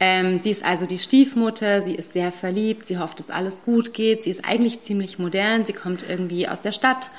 Ähm, 0.00 0.40
sie 0.40 0.50
ist 0.50 0.64
also 0.64 0.84
die 0.84 0.98
Stiefmutter, 0.98 1.80
sie 1.80 1.94
ist 1.94 2.12
sehr 2.12 2.32
verliebt, 2.32 2.86
sie 2.86 2.98
hofft, 2.98 3.20
dass 3.20 3.30
alles 3.30 3.62
gut 3.64 3.94
geht. 3.94 4.24
Sie 4.24 4.30
ist 4.30 4.44
eigentlich 4.44 4.82
ziemlich 4.82 5.18
modern, 5.18 5.64
sie 5.64 5.72
kommt 5.72 6.04
irgendwie 6.08 6.48
aus 6.48 6.60
der 6.60 6.72
Stadt 6.72 7.10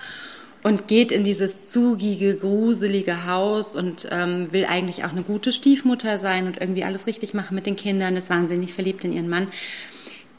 und 0.64 0.88
geht 0.88 1.12
in 1.12 1.24
dieses 1.24 1.70
zugige, 1.70 2.36
gruselige 2.36 3.26
Haus 3.26 3.76
und 3.76 4.08
ähm, 4.12 4.48
will 4.52 4.66
eigentlich 4.66 5.04
auch 5.06 5.12
eine 5.12 5.24
gute 5.24 5.52
Stiefmutter 5.52 6.18
sein 6.18 6.48
und 6.48 6.60
irgendwie 6.60 6.84
alles 6.84 7.06
richtig 7.08 7.34
machen 7.34 7.56
mit 7.56 7.66
den 7.66 7.76
Kindern, 7.76 8.16
ist 8.16 8.30
wahnsinnig 8.30 8.74
verliebt 8.74 9.04
in 9.04 9.14
ihren 9.14 9.30
Mann. 9.30 9.48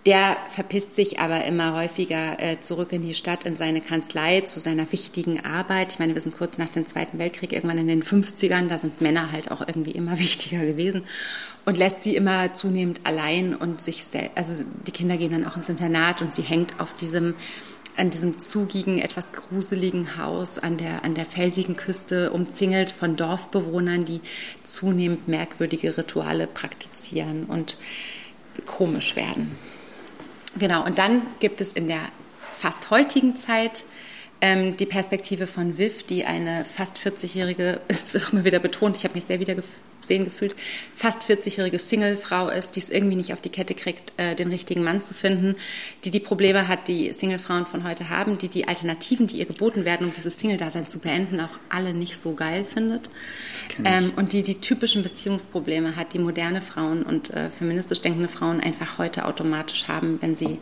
Der 0.06 0.36
verpisst 0.50 0.94
sich 0.94 1.18
aber 1.18 1.44
immer 1.46 1.72
häufiger 1.74 2.38
äh, 2.38 2.60
zurück 2.60 2.92
in 2.92 3.00
die 3.00 3.14
Stadt, 3.14 3.44
in 3.44 3.56
seine 3.56 3.80
Kanzlei, 3.80 4.42
zu 4.42 4.60
seiner 4.60 4.90
wichtigen 4.92 5.42
Arbeit. 5.46 5.94
Ich 5.94 5.98
meine, 5.98 6.12
wir 6.12 6.20
sind 6.20 6.36
kurz 6.36 6.58
nach 6.58 6.68
dem 6.68 6.84
Zweiten 6.86 7.18
Weltkrieg, 7.18 7.54
irgendwann 7.54 7.78
in 7.78 7.88
den 7.88 8.02
50ern, 8.02 8.68
da 8.68 8.76
sind 8.76 9.00
Männer 9.00 9.32
halt 9.32 9.50
auch 9.50 9.66
irgendwie 9.66 9.92
immer 9.92 10.18
wichtiger 10.18 10.60
gewesen 10.64 11.04
und 11.64 11.78
lässt 11.78 12.02
sie 12.02 12.14
immer 12.16 12.52
zunehmend 12.52 13.00
allein 13.04 13.54
und 13.54 13.80
sich, 13.80 14.04
sel- 14.04 14.28
also 14.34 14.62
die 14.86 14.92
Kinder 14.92 15.16
gehen 15.16 15.32
dann 15.32 15.46
auch 15.46 15.56
ins 15.56 15.70
Internat 15.70 16.20
und 16.20 16.34
sie 16.34 16.42
hängt 16.42 16.80
auf 16.80 16.92
diesem 16.94 17.34
an 17.96 18.10
diesem 18.10 18.40
zugigen, 18.40 18.98
etwas 18.98 19.30
gruseligen 19.30 20.18
Haus 20.18 20.58
an 20.58 20.78
der, 20.78 21.04
an 21.04 21.14
der 21.14 21.24
felsigen 21.24 21.76
Küste, 21.76 22.32
umzingelt 22.32 22.90
von 22.90 23.14
Dorfbewohnern, 23.14 24.04
die 24.04 24.20
zunehmend 24.64 25.28
merkwürdige 25.28 25.96
Rituale 25.96 26.48
praktizieren 26.48 27.44
und 27.44 27.78
komisch 28.66 29.14
werden. 29.14 29.56
Genau, 30.56 30.84
und 30.84 30.98
dann 30.98 31.22
gibt 31.40 31.60
es 31.60 31.72
in 31.72 31.88
der 31.88 32.00
fast 32.54 32.90
heutigen 32.90 33.36
Zeit 33.36 33.84
ähm, 34.40 34.76
die 34.76 34.86
Perspektive 34.86 35.46
von 35.46 35.78
Viv, 35.78 36.04
die 36.04 36.24
eine 36.24 36.64
fast 36.64 36.98
40-jährige, 36.98 37.80
es 37.88 38.14
wird 38.14 38.26
auch 38.26 38.32
mal 38.32 38.44
wieder 38.44 38.58
betont, 38.58 38.96
ich 38.96 39.04
habe 39.04 39.14
mich 39.14 39.24
sehr 39.24 39.40
wieder 39.40 39.54
gesehen 40.04 40.24
gefühlt, 40.24 40.54
fast 40.94 41.22
40-jährige 41.22 41.78
Singlefrau 41.78 42.48
ist, 42.48 42.76
die 42.76 42.80
es 42.80 42.90
irgendwie 42.90 43.16
nicht 43.16 43.32
auf 43.32 43.40
die 43.40 43.48
Kette 43.48 43.74
kriegt, 43.74 44.12
äh, 44.18 44.34
den 44.34 44.48
richtigen 44.48 44.84
Mann 44.84 45.02
zu 45.02 45.14
finden, 45.14 45.56
die 46.04 46.10
die 46.10 46.20
Probleme 46.20 46.68
hat, 46.68 46.88
die 46.88 47.12
Singlefrauen 47.12 47.66
von 47.66 47.84
heute 47.84 48.10
haben, 48.10 48.38
die 48.38 48.48
die 48.48 48.68
Alternativen, 48.68 49.26
die 49.26 49.38
ihr 49.38 49.46
geboten 49.46 49.84
werden, 49.84 50.06
um 50.06 50.12
dieses 50.12 50.38
Single-Dasein 50.38 50.86
zu 50.88 50.98
beenden, 50.98 51.40
auch 51.40 51.58
alle 51.68 51.94
nicht 51.94 52.16
so 52.16 52.34
geil 52.34 52.64
findet. 52.64 53.08
Ähm, 53.84 54.12
und 54.16 54.32
die 54.32 54.42
die 54.42 54.60
typischen 54.60 55.02
Beziehungsprobleme 55.02 55.96
hat, 55.96 56.12
die 56.12 56.18
moderne 56.18 56.60
Frauen 56.60 57.02
und 57.02 57.30
äh, 57.30 57.50
feministisch 57.50 58.00
denkende 58.00 58.28
Frauen 58.28 58.60
einfach 58.60 58.98
heute 58.98 59.24
automatisch 59.24 59.88
haben, 59.88 60.18
wenn 60.20 60.36
sie 60.36 60.58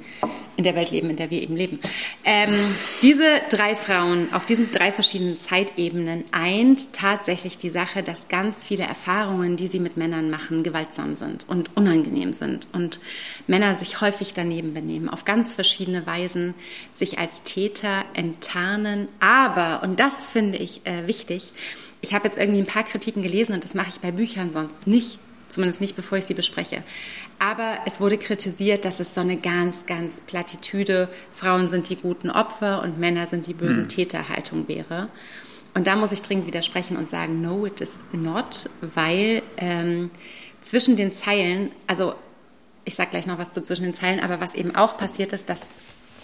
in 0.57 0.64
der 0.64 0.74
Welt 0.74 0.90
leben, 0.90 1.11
in 1.11 1.16
der 1.16 1.30
wir 1.30 1.43
eben 1.43 1.57
leben. 1.57 1.80
Ähm, 2.24 2.55
diese 3.01 3.40
drei 3.51 3.74
Frauen 3.74 4.32
auf 4.32 4.47
diesen 4.47 4.70
drei 4.70 4.93
verschiedenen 4.93 5.38
Zeitebenen 5.38 6.24
eint 6.30 6.93
tatsächlich 6.93 7.59
die 7.59 7.70
Sache, 7.70 8.03
dass 8.03 8.28
ganz 8.28 8.64
viele 8.64 8.84
Erfahrungen, 8.84 9.32
die 9.57 9.68
sie 9.68 9.80
mit 9.80 9.97
Männern 9.97 10.30
machen, 10.30 10.62
gewaltsam 10.62 11.16
sind 11.16 11.49
und 11.49 11.76
unangenehm 11.76 12.33
sind 12.33 12.68
und 12.72 13.01
Männer 13.47 13.74
sich 13.74 14.01
häufig 14.01 14.35
daneben 14.35 14.74
benehmen, 14.74 15.09
auf 15.09 15.24
ganz 15.24 15.53
verschiedene 15.53 16.07
Weisen 16.07 16.55
sich 16.93 17.18
als 17.18 17.43
Täter 17.43 18.05
enttarnen. 18.14 19.09
Aber, 19.20 19.83
und 19.83 20.01
das 20.01 20.28
finde 20.28 20.59
ich 20.59 20.87
äh, 20.87 21.07
wichtig, 21.07 21.53
ich 22.01 22.14
habe 22.14 22.28
jetzt 22.28 22.39
irgendwie 22.39 22.61
ein 22.61 22.66
paar 22.66 22.85
Kritiken 22.85 23.22
gelesen 23.22 23.55
und 23.55 23.64
das 23.64 23.74
mache 23.74 23.91
ich 23.91 24.01
bei 24.01 24.11
Büchern 24.11 24.51
sonst 24.51 24.87
nicht, 24.87 25.18
zumindest 25.49 25.80
nicht 25.80 25.97
bevor 25.97 26.18
ich 26.18 26.24
sie 26.24 26.35
bespreche. 26.35 26.83
Aber 27.39 27.78
es 27.87 28.01
wurde 28.01 28.18
kritisiert, 28.18 28.85
dass 28.85 29.01
es 29.01 29.14
so 29.14 29.20
eine 29.20 29.37
ganz, 29.37 29.87
ganz 29.87 30.20
Plattitüde, 30.20 31.09
Frauen 31.33 31.68
sind 31.68 31.89
die 31.89 31.97
guten 31.97 32.30
Opfer 32.30 32.83
und 32.83 32.99
Männer 32.99 33.26
sind 33.26 33.47
die 33.47 33.55
bösen 33.55 33.89
Täterhaltung 33.89 34.68
wäre. 34.68 35.09
Und 35.74 35.86
da 35.86 35.96
muss 35.96 36.12
ich 36.12 36.22
dringend 36.22 36.46
widersprechen 36.46 36.96
und 36.96 37.08
sagen, 37.08 37.40
no, 37.40 37.66
it 37.66 37.80
is 37.80 37.90
not, 38.12 38.68
weil 38.94 39.42
ähm, 39.56 40.10
zwischen 40.60 40.96
den 40.96 41.12
Zeilen, 41.12 41.70
also 41.86 42.14
ich 42.84 42.94
sage 42.94 43.10
gleich 43.10 43.26
noch 43.26 43.38
was 43.38 43.52
zu 43.52 43.62
zwischen 43.62 43.84
den 43.84 43.94
Zeilen, 43.94 44.20
aber 44.20 44.40
was 44.40 44.54
eben 44.54 44.74
auch 44.74 44.96
passiert 44.96 45.32
ist, 45.32 45.48
dass 45.48 45.60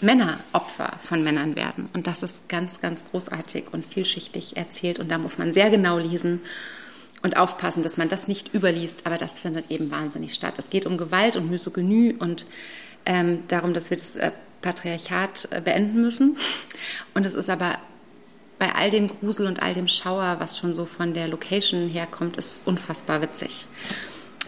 Männer 0.01 0.39
Opfer 0.53 0.99
von 1.03 1.25
Männern 1.25 1.57
werden. 1.57 1.89
Und 1.93 2.07
das 2.07 2.23
ist 2.23 2.49
ganz, 2.49 2.81
ganz 2.81 3.05
großartig 3.11 3.65
und 3.73 3.87
vielschichtig 3.87 4.57
erzählt. 4.57 4.99
Und 4.99 5.11
da 5.11 5.19
muss 5.19 5.39
man 5.39 5.53
sehr 5.53 5.71
genau 5.71 5.99
lesen 5.99 6.41
und 7.23 7.37
aufpassen, 7.37 7.83
dass 7.83 7.97
man 7.97 8.09
das 8.09 8.29
nicht 8.29 8.55
überliest. 8.55 9.07
Aber 9.07 9.19
das 9.19 9.41
findet 9.41 9.71
eben 9.71 9.91
wahnsinnig 9.91 10.35
statt. 10.35 10.55
Es 10.59 10.71
geht 10.71 10.87
um 10.87 10.99
Gewalt 10.99 11.37
und 11.37 11.51
Misogynie 11.51 12.15
und 12.17 12.47
ähm, 13.07 13.43
darum, 13.49 13.75
dass 13.75 13.91
wir 13.91 13.97
das 13.97 14.17
äh, 14.17 14.31
Patriarchat 14.63 15.49
äh, 15.51 15.61
beenden 15.61 16.01
müssen. 16.01 16.37
Und 17.15 17.27
es 17.27 17.35
ist 17.35 17.51
aber 17.51 17.79
bei 18.59 18.75
all 18.75 18.91
dem 18.91 19.09
Grusel 19.09 19.47
und 19.47 19.63
all 19.63 19.75
dem 19.75 19.89
Schauer, 19.89 20.37
was 20.41 20.59
schon 20.59 20.75
so 20.75 20.85
von 20.85 21.15
der 21.15 21.29
Location 21.29 21.89
herkommt, 21.89 22.37
ist 22.37 22.63
unfassbar 22.67 23.21
witzig. 23.23 23.67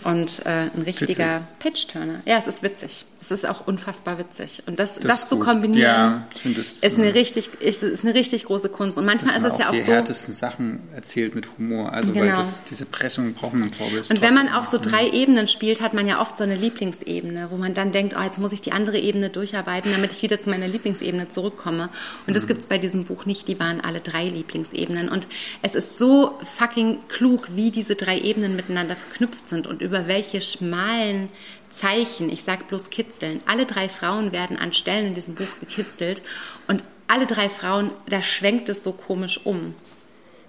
Und 0.05 0.45
äh, 0.47 0.69
ein 0.75 0.83
richtiger 0.85 1.43
Page-Turner. 1.59 2.23
Ja, 2.25 2.39
es 2.39 2.47
ist 2.47 2.63
witzig. 2.63 3.05
Es 3.21 3.31
ist 3.31 3.47
auch 3.47 3.67
unfassbar 3.67 4.19
witzig. 4.19 4.63
Und 4.67 4.79
das, 4.79 4.95
das, 4.95 5.05
das 5.05 5.29
zu 5.29 5.39
kombinieren, 5.39 5.83
ja, 5.83 6.27
das, 6.57 6.73
ist, 6.73 6.99
eine 6.99 7.13
richtig, 7.15 7.51
ist, 7.61 7.83
ist 7.83 8.05
eine 8.05 8.15
richtig 8.15 8.45
große 8.45 8.71
Kunst. 8.71 8.97
Und 8.97 9.05
manchmal 9.05 9.37
ist 9.37 9.45
es 9.45 9.59
ja 9.59 9.67
auch 9.67 9.73
die 9.73 9.79
so. 9.79 9.85
die 9.85 9.91
härtesten 9.93 10.35
Sachen 10.35 10.81
erzählt 10.95 11.35
mit 11.35 11.47
Humor. 11.59 11.93
Also, 11.93 12.13
genau. 12.13 12.27
weil 12.27 12.35
das, 12.35 12.65
diese 12.65 12.87
Pressung 12.87 13.35
braucht 13.35 13.55
man, 13.55 13.71
glaube 13.71 13.99
ich. 13.99 14.11
Und 14.11 14.23
wenn 14.23 14.33
man 14.33 14.49
auf 14.49 14.67
so 14.67 14.79
drei 14.79 15.09
Ebenen 15.09 15.49
spielt, 15.49 15.83
hat 15.83 15.93
man 15.93 16.07
ja 16.07 16.21
oft 16.21 16.39
so 16.39 16.45
eine 16.45 16.57
Lieblingsebene, 16.57 17.49
wo 17.51 17.57
man 17.57 17.75
dann 17.75 17.93
denkt, 17.93 18.15
oh, 18.19 18.23
jetzt 18.23 18.39
muss 18.39 18.53
ich 18.53 18.63
die 18.63 18.73
andere 18.73 18.99
Ebene 18.99 19.29
durcharbeiten, 19.29 19.93
damit 19.93 20.13
ich 20.13 20.23
wieder 20.23 20.41
zu 20.41 20.49
meiner 20.49 20.69
Lieblingsebene 20.69 21.29
zurückkomme. 21.29 21.91
Und 22.27 22.35
das 22.35 22.45
mhm. 22.45 22.49
gibt 22.49 22.61
es 22.61 22.67
bei 22.67 22.79
diesem 22.79 23.05
Buch 23.05 23.27
nicht. 23.27 23.49
Die 23.49 23.61
waren 23.61 23.83
alle 23.83 24.01
drei 24.01 24.29
Lieblingsebenen. 24.29 25.11
Und 25.11 25.29
es 25.61 25.75
ist 25.75 25.99
so 25.99 26.39
fucking 26.57 27.01
klug, 27.09 27.49
wie 27.55 27.71
diese 27.71 27.97
drei 27.97 28.19
Ebenen 28.19 28.57
miteinander 28.57 28.97
verknüpft 28.97 29.47
sind 29.49 29.67
und 29.67 29.83
über 29.83 30.07
welche 30.07 30.41
schmalen 30.41 31.29
Zeichen, 31.71 32.31
ich 32.31 32.43
sage 32.43 32.65
bloß 32.65 32.91
kitzeln. 32.91 33.41
Alle 33.47 33.67
drei 33.67 33.89
Frauen 33.89 34.33
werden 34.33 34.57
an 34.57 34.73
Stellen 34.73 35.09
in 35.09 35.15
diesem 35.15 35.35
Buch 35.35 35.59
gekitzelt 35.61 36.23
und 36.69 36.85
alle 37.09 37.27
drei 37.27 37.49
Frauen, 37.49 37.91
da 38.09 38.23
schwenkt 38.23 38.69
es 38.69 38.85
so 38.85 38.93
komisch 38.93 39.45
um. 39.45 39.75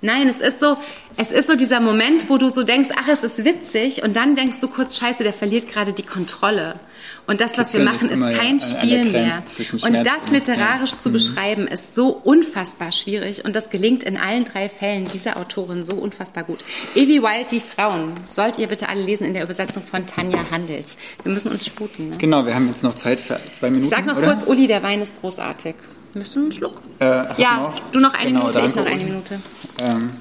Nein, 0.02 0.28
es 0.28 0.38
ist 0.38 0.60
so, 0.60 0.78
es 1.16 1.32
ist 1.32 1.48
so 1.48 1.56
dieser 1.56 1.80
Moment, 1.80 2.28
wo 2.28 2.38
du 2.38 2.50
so 2.50 2.64
denkst, 2.64 2.90
ach, 2.96 3.08
es 3.08 3.24
ist 3.24 3.46
witzig 3.46 4.02
und 4.04 4.16
dann 4.16 4.36
denkst 4.36 4.58
du 4.60 4.68
kurz, 4.68 4.98
scheiße, 4.98 5.24
der 5.24 5.34
verliert 5.34 5.68
gerade 5.68 5.94
die 5.94 6.04
Kontrolle. 6.04 6.80
Und 7.28 7.40
das, 7.40 7.58
was 7.58 7.74
wir 7.76 7.84
machen, 7.84 8.10
ist 8.10 8.38
kein 8.40 8.60
Spiel 8.60 9.06
mehr. 9.06 9.44
Und 9.84 9.94
das 10.06 10.32
literarisch 10.32 10.98
zu 10.98 11.10
mhm. 11.10 11.14
beschreiben, 11.14 11.68
ist 11.68 11.96
so 11.96 12.10
unfassbar 12.10 12.92
schwierig 12.92 13.46
und 13.46 13.56
das 13.56 13.70
gelingt 13.70 14.02
in 14.02 14.18
allen 14.18 14.44
drei 14.44 14.70
Fällen 14.70 15.06
dieser 15.06 15.38
Autorin 15.38 15.86
so 15.86 15.94
unfassbar 15.94 16.46
gut. 16.46 16.64
Evie 16.96 17.22
Wild, 17.22 17.52
die 17.52 17.60
Frauen, 17.60 18.14
sollt 18.28 18.58
ihr 18.58 18.68
bitte 18.68 18.90
alle 18.90 19.04
lesen 19.04 19.26
in 19.26 19.36
der 19.36 19.44
Übersetzung 19.44 19.84
von 19.84 20.08
Tanja 20.08 20.40
Handels. 20.50 20.98
Wir 21.24 21.32
müssen 21.32 21.52
uns 21.52 21.66
sputen. 21.66 22.10
Ne? 22.10 22.18
Genau, 22.18 22.46
wir 22.46 22.56
haben 22.56 22.68
jetzt 22.70 22.84
noch 22.84 22.96
Zeit 22.96 23.20
für 23.20 23.38
zwei 23.54 23.70
Minuten. 23.70 23.86
Ich 23.86 23.96
sag 23.96 24.06
noch 24.08 24.18
oder? 24.18 24.34
kurz, 24.34 24.48
Uli, 24.48 24.66
der 24.66 24.82
Wein 24.82 25.02
ist 25.02 25.20
großartig. 25.22 25.76
Möchtest 26.14 26.36
du 26.36 26.40
einen 26.42 26.52
Schluck? 26.52 26.82
Äh, 27.00 27.06
ja, 27.42 27.58
noch. 27.58 27.80
du 27.92 28.00
noch 28.00 28.14
eine 28.14 28.32
genau, 28.32 28.48
Minute, 28.48 28.66
ich 28.66 28.76
noch 28.76 28.86
eine 28.86 29.04
Minute. 29.04 29.40
Ähm, 29.80 30.12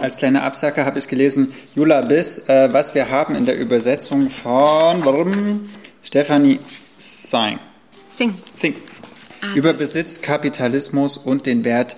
als 0.00 0.16
kleine 0.16 0.42
Absacker 0.42 0.84
habe 0.84 0.98
ich 0.98 1.08
gelesen, 1.08 1.52
Jula 1.74 2.02
Biss, 2.02 2.48
äh, 2.48 2.72
was 2.72 2.94
wir 2.94 3.10
haben 3.10 3.34
in 3.34 3.44
der 3.44 3.58
Übersetzung 3.58 4.30
von 4.30 5.04
warum? 5.04 5.68
Stephanie 6.02 6.60
Singh. 6.98 7.58
Sing. 8.16 8.34
Sing. 8.54 8.76
Ah, 9.40 9.54
Über 9.54 9.72
Besitz, 9.72 10.22
Kapitalismus 10.22 11.16
und 11.16 11.46
den 11.46 11.64
Wert 11.64 11.96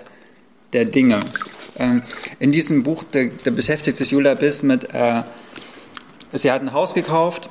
der 0.72 0.86
Dinge. 0.86 1.20
Ähm, 1.78 2.02
in 2.38 2.52
diesem 2.52 2.82
Buch, 2.82 3.04
da, 3.10 3.24
da, 3.44 3.50
beschäftigt 3.50 3.98
sich 3.98 4.10
Jula 4.12 4.34
Biss 4.34 4.62
mit, 4.62 4.94
äh, 4.94 5.22
sie 6.32 6.50
hat 6.50 6.62
ein 6.62 6.72
Haus 6.72 6.94
gekauft 6.94 7.50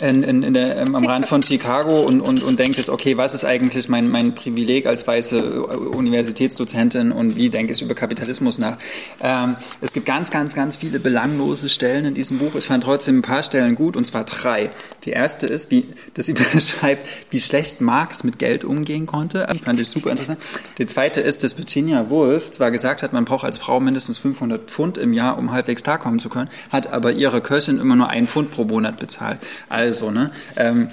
in, 0.00 0.22
in, 0.22 0.42
in 0.42 0.54
der, 0.54 0.80
am 0.80 0.94
Rand 0.94 1.26
von 1.26 1.42
Chicago 1.42 2.00
und, 2.00 2.20
und, 2.20 2.42
und 2.42 2.58
denkt 2.58 2.78
jetzt, 2.78 2.88
okay, 2.88 3.16
was 3.16 3.34
ist 3.34 3.44
eigentlich 3.44 3.88
mein, 3.88 4.08
mein 4.08 4.34
Privileg 4.34 4.86
als 4.86 5.06
weiße 5.06 5.66
Universitätsdozentin 5.66 7.12
und 7.12 7.36
wie 7.36 7.50
denke 7.50 7.72
ich 7.72 7.82
über 7.82 7.94
Kapitalismus 7.94 8.58
nach? 8.58 8.78
Ähm, 9.22 9.56
es 9.80 9.92
gibt 9.92 10.06
ganz, 10.06 10.30
ganz, 10.30 10.54
ganz 10.54 10.76
viele 10.76 11.00
belanglose 11.00 11.68
Stellen 11.68 12.06
in 12.06 12.14
diesem 12.14 12.38
Buch. 12.38 12.54
Ich 12.54 12.66
fand 12.66 12.84
trotzdem 12.84 13.18
ein 13.18 13.22
paar 13.22 13.42
Stellen 13.42 13.74
gut 13.74 13.96
und 13.96 14.04
zwar 14.04 14.24
drei. 14.24 14.70
Die 15.04 15.10
erste 15.10 15.46
ist, 15.46 15.70
wie, 15.70 15.84
dass 16.14 16.26
sie 16.26 16.32
beschreibt, 16.52 17.06
wie 17.30 17.40
schlecht 17.40 17.80
Marx 17.80 18.24
mit 18.24 18.38
Geld 18.38 18.64
umgehen 18.64 19.06
konnte. 19.06 19.44
Das 19.46 19.58
fand 19.58 19.80
ich 19.80 19.88
super 19.88 20.10
interessant. 20.10 20.46
Die 20.78 20.86
zweite 20.86 21.20
ist, 21.20 21.44
dass 21.44 21.58
Virginia 21.58 22.08
Woolf 22.08 22.50
zwar 22.50 22.70
gesagt 22.70 23.02
hat, 23.02 23.12
man 23.12 23.26
braucht 23.26 23.44
als 23.44 23.58
Frau 23.58 23.80
mindestens 23.80 24.16
500 24.18 24.70
Pfund 24.70 24.96
im 24.96 25.12
Jahr, 25.12 25.36
um 25.36 25.52
halbwegs 25.52 25.82
klarkommen 25.82 26.20
zu 26.20 26.30
können, 26.30 26.48
hat 26.70 26.90
aber 26.92 27.12
ihre 27.12 27.42
Köchin 27.42 27.78
immer 27.78 27.96
nur 27.96 28.08
einen 28.08 28.26
Pfund 28.26 28.50
pro 28.50 28.64
Monat 28.64 28.98
bezahlt. 28.98 29.38
Also 29.68 29.89
so, 29.94 30.10
ne? 30.10 30.30
Ähm, 30.56 30.88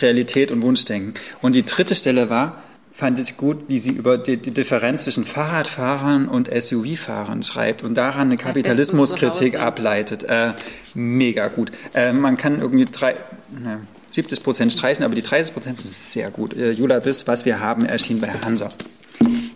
Realität 0.00 0.50
und 0.50 0.62
Wunschdenken. 0.62 1.14
Und 1.40 1.54
die 1.54 1.64
dritte 1.64 1.94
Stelle 1.94 2.28
war, 2.28 2.62
fand 2.98 3.20
ich 3.20 3.36
gut, 3.36 3.66
wie 3.68 3.78
sie 3.78 3.90
über 3.90 4.18
die, 4.18 4.38
die 4.38 4.50
Differenz 4.50 5.04
zwischen 5.04 5.24
Fahrradfahrern 5.24 6.26
und 6.26 6.50
SUV-Fahrern 6.52 7.44
schreibt 7.44 7.84
und 7.84 7.96
daran 7.96 8.28
eine 8.28 8.36
Kapitalismuskritik 8.36 9.58
ableitet. 9.58 10.24
Äh, 10.24 10.54
mega 10.94 11.46
gut. 11.46 11.70
Äh, 11.94 12.12
man 12.12 12.36
kann 12.36 12.60
irgendwie 12.60 12.86
drei, 12.86 13.14
ne, 13.50 13.80
70 14.10 14.42
Prozent 14.42 14.72
streichen, 14.72 15.04
aber 15.04 15.14
die 15.14 15.22
30 15.22 15.54
Prozent 15.54 15.78
sind 15.78 15.94
sehr 15.94 16.32
gut. 16.32 16.56
Äh, 16.56 16.72
Jula 16.72 16.98
Biss, 16.98 17.28
was 17.28 17.44
wir 17.44 17.60
haben, 17.60 17.84
erschien 17.84 18.20
bei 18.20 18.28
Hansa. 18.44 18.70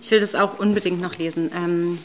Ich 0.01 0.11
will 0.13 0.21
das 0.21 0.35
auch 0.37 0.61
unbedingt 0.61 1.01
noch 1.01 1.19
lesen. 1.19 1.51
Ähm, 1.55 1.99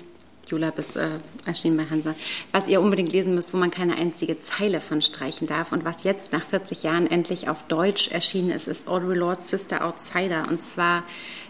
Jula 0.48 0.72
bis 0.72 0.96
äh, 0.96 1.08
erschienen 1.46 1.78
bei 1.78 1.86
Hansa, 1.90 2.16
was 2.52 2.68
ihr 2.68 2.82
unbedingt 2.82 3.12
lesen 3.12 3.36
müsst, 3.36 3.54
wo 3.54 3.58
man 3.58 3.72
keine 3.72 3.96
einzige 3.96 4.40
Zeile 4.40 4.82
von 4.82 5.02
streichen 5.02 5.48
darf 5.48 5.72
und 5.72 5.86
was 5.86 6.04
jetzt 6.04 6.32
nach 6.32 6.44
40 6.44 6.84
Jahren 6.84 7.10
endlich 7.10 7.50
auf 7.50 7.64
Deutsch 7.68 8.10
erschienen 8.10 8.52
ist, 8.52 8.68
ist 8.68 8.88
Audre 8.88 9.16
Lorde's 9.16 9.50
Sister 9.50 9.86
Outsider 9.86 10.44
und 10.50 10.62
zwar 10.62 11.04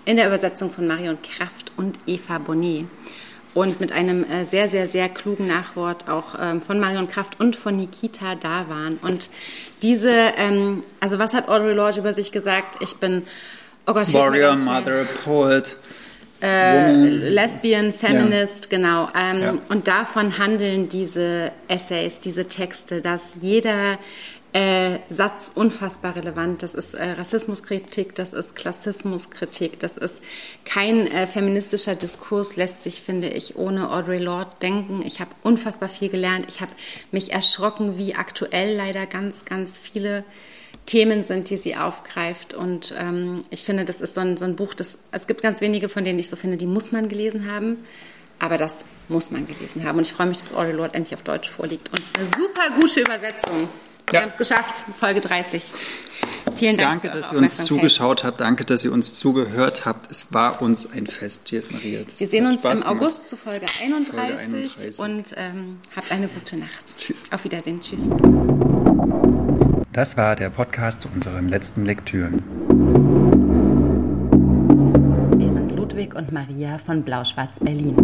in 0.06 0.18
der 0.18 0.28
Übersetzung 0.28 0.72
von 0.72 0.88
Marion 0.88 1.18
Kraft 1.22 1.72
und 1.78 1.98
Eva 2.08 2.38
Bonnet 2.38 2.86
und 3.58 3.80
mit 3.80 3.92
einem 3.92 4.24
äh, 4.24 4.46
sehr, 4.46 4.70
sehr, 4.70 4.88
sehr 4.88 5.10
klugen 5.10 5.48
Nachwort 5.48 6.08
auch 6.08 6.36
ähm, 6.40 6.62
von 6.62 6.80
Marion 6.80 7.08
Kraft 7.08 7.40
und 7.40 7.56
von 7.56 7.76
Nikita 7.76 8.36
Dawan. 8.36 9.00
Und 9.02 9.32
diese, 9.82 10.12
ähm, 10.12 10.84
also 11.00 11.18
was 11.18 11.34
hat 11.34 11.50
Audre 11.50 11.74
Lorde 11.74 12.00
über 12.00 12.14
sich 12.14 12.32
gesagt? 12.32 12.76
Ich 12.82 12.98
bin, 12.98 13.24
oh 13.88 13.94
Gott, 13.94 14.14
Warrior, 14.14 14.58
Mother, 14.58 15.06
Poet. 15.24 15.76
Äh, 16.42 16.92
Lesbian, 16.94 17.94
Feminist, 17.94 18.72
ja. 18.72 18.78
genau. 18.78 19.10
Ähm, 19.16 19.42
ja. 19.42 19.58
Und 19.70 19.88
davon 19.88 20.38
handeln 20.38 20.88
diese 20.88 21.52
Essays, 21.68 22.20
diese 22.20 22.48
Texte, 22.48 23.02
dass 23.02 23.22
jeder 23.42 23.98
äh, 24.54 25.00
Satz 25.10 25.52
unfassbar 25.54 26.16
relevant. 26.16 26.64
Das 26.64 26.74
ist 26.74 26.94
äh, 26.94 27.12
Rassismuskritik, 27.12 28.16
das 28.16 28.34
ist 28.34 28.56
Klassismuskritik, 28.56 29.80
das 29.80 29.98
ist 29.98 30.22
kein 30.66 31.08
äh, 31.08 31.28
feministischer 31.28 31.96
Diskurs, 31.96 32.56
lässt 32.56 32.84
sich, 32.84 33.02
finde 33.02 33.28
ich, 33.30 33.58
ohne 33.58 33.92
Audre 33.92 34.20
Lorde 34.20 34.52
denken. 34.62 35.04
Ich 35.06 35.20
habe 35.20 35.32
unfassbar 35.44 35.90
viel 35.90 36.10
gelernt. 36.10 36.46
Ich 36.50 36.62
habe 36.62 36.72
mich 37.12 37.34
erschrocken, 37.34 37.98
wie 37.98 38.16
aktuell 38.16 38.76
leider 38.76 39.06
ganz, 39.06 39.46
ganz 39.46 39.80
viele 39.80 40.24
Themen 40.88 41.24
sind, 41.24 41.52
die 41.52 41.58
sie 41.58 41.76
aufgreift. 41.76 42.56
Und 42.56 42.94
ähm, 42.98 43.46
ich 43.52 43.64
finde, 43.64 43.86
das 43.86 44.02
ist 44.02 44.16
so 44.16 44.22
ein, 44.22 44.38
so 44.38 44.46
ein 44.46 44.56
Buch, 44.56 44.74
das, 44.74 44.98
es 45.12 45.28
gibt 45.28 45.44
ganz 45.44 45.62
wenige, 45.62 45.90
von 45.90 46.04
denen 46.04 46.18
ich 46.18 46.30
so 46.30 46.36
finde, 46.36 46.58
die 46.58 46.66
muss 46.66 46.92
man 46.92 47.08
gelesen 47.10 47.52
haben. 47.52 47.86
Aber 48.40 48.58
das 48.58 48.74
muss 49.08 49.30
man 49.30 49.46
gelesen 49.46 49.84
haben. 49.84 50.00
Und 50.00 50.08
ich 50.08 50.14
freue 50.14 50.28
mich, 50.28 50.40
dass 50.40 50.54
Audre 50.54 50.72
Lord 50.72 50.96
endlich 50.96 51.14
auf 51.14 51.22
Deutsch 51.24 51.50
vorliegt. 51.50 51.90
Und 51.92 52.02
eine 52.18 52.26
super 52.26 52.80
gute 52.80 53.02
Übersetzung. 53.02 53.70
Wir 54.10 54.22
haben 54.22 54.32
es 54.32 54.38
geschafft, 54.38 54.86
Folge 54.98 55.20
30. 55.20 55.62
Vielen 56.56 56.78
Dank. 56.78 57.02
Danke, 57.02 57.18
dass 57.18 57.34
ihr 57.34 57.38
uns 57.40 57.66
zugeschaut 57.66 58.24
habt. 58.24 58.40
Danke, 58.40 58.64
dass 58.64 58.86
ihr 58.86 58.94
uns 58.94 59.20
zugehört 59.20 59.86
habt. 59.86 60.10
Es 60.10 60.34
war 60.34 60.62
uns 60.62 60.90
ein 60.90 61.08
Fest. 61.08 61.46
Cheers, 61.46 61.72
Maria. 61.72 62.04
Das 62.04 62.20
Wir 62.20 62.28
sehen 62.30 62.46
uns 62.46 62.56
Spaß 62.56 62.80
im 62.80 62.86
gemacht. 62.86 63.02
August 63.02 63.30
zu 63.30 63.36
Folge 63.36 63.66
31, 63.84 64.14
Folge 64.16 64.38
31. 64.38 65.00
und 65.00 65.34
ähm, 65.36 65.80
habt 65.94 66.12
eine 66.14 66.30
gute 66.30 66.56
Nacht. 66.58 66.96
Tschüss. 66.96 67.26
Auf 67.32 67.44
Wiedersehen. 67.44 67.82
Tschüss. 67.82 68.10
Das 69.98 70.16
war 70.16 70.36
der 70.36 70.52
Podcast 70.52 71.02
zu 71.02 71.10
unseren 71.10 71.50
letzten 71.50 71.84
Lektüren. 71.84 72.36
Wir 75.40 75.52
sind 75.52 75.72
Ludwig 75.72 76.14
und 76.14 76.32
Maria 76.32 76.78
von 76.78 77.02
Blau-Schwarz 77.02 77.60
Berlin. 77.60 77.96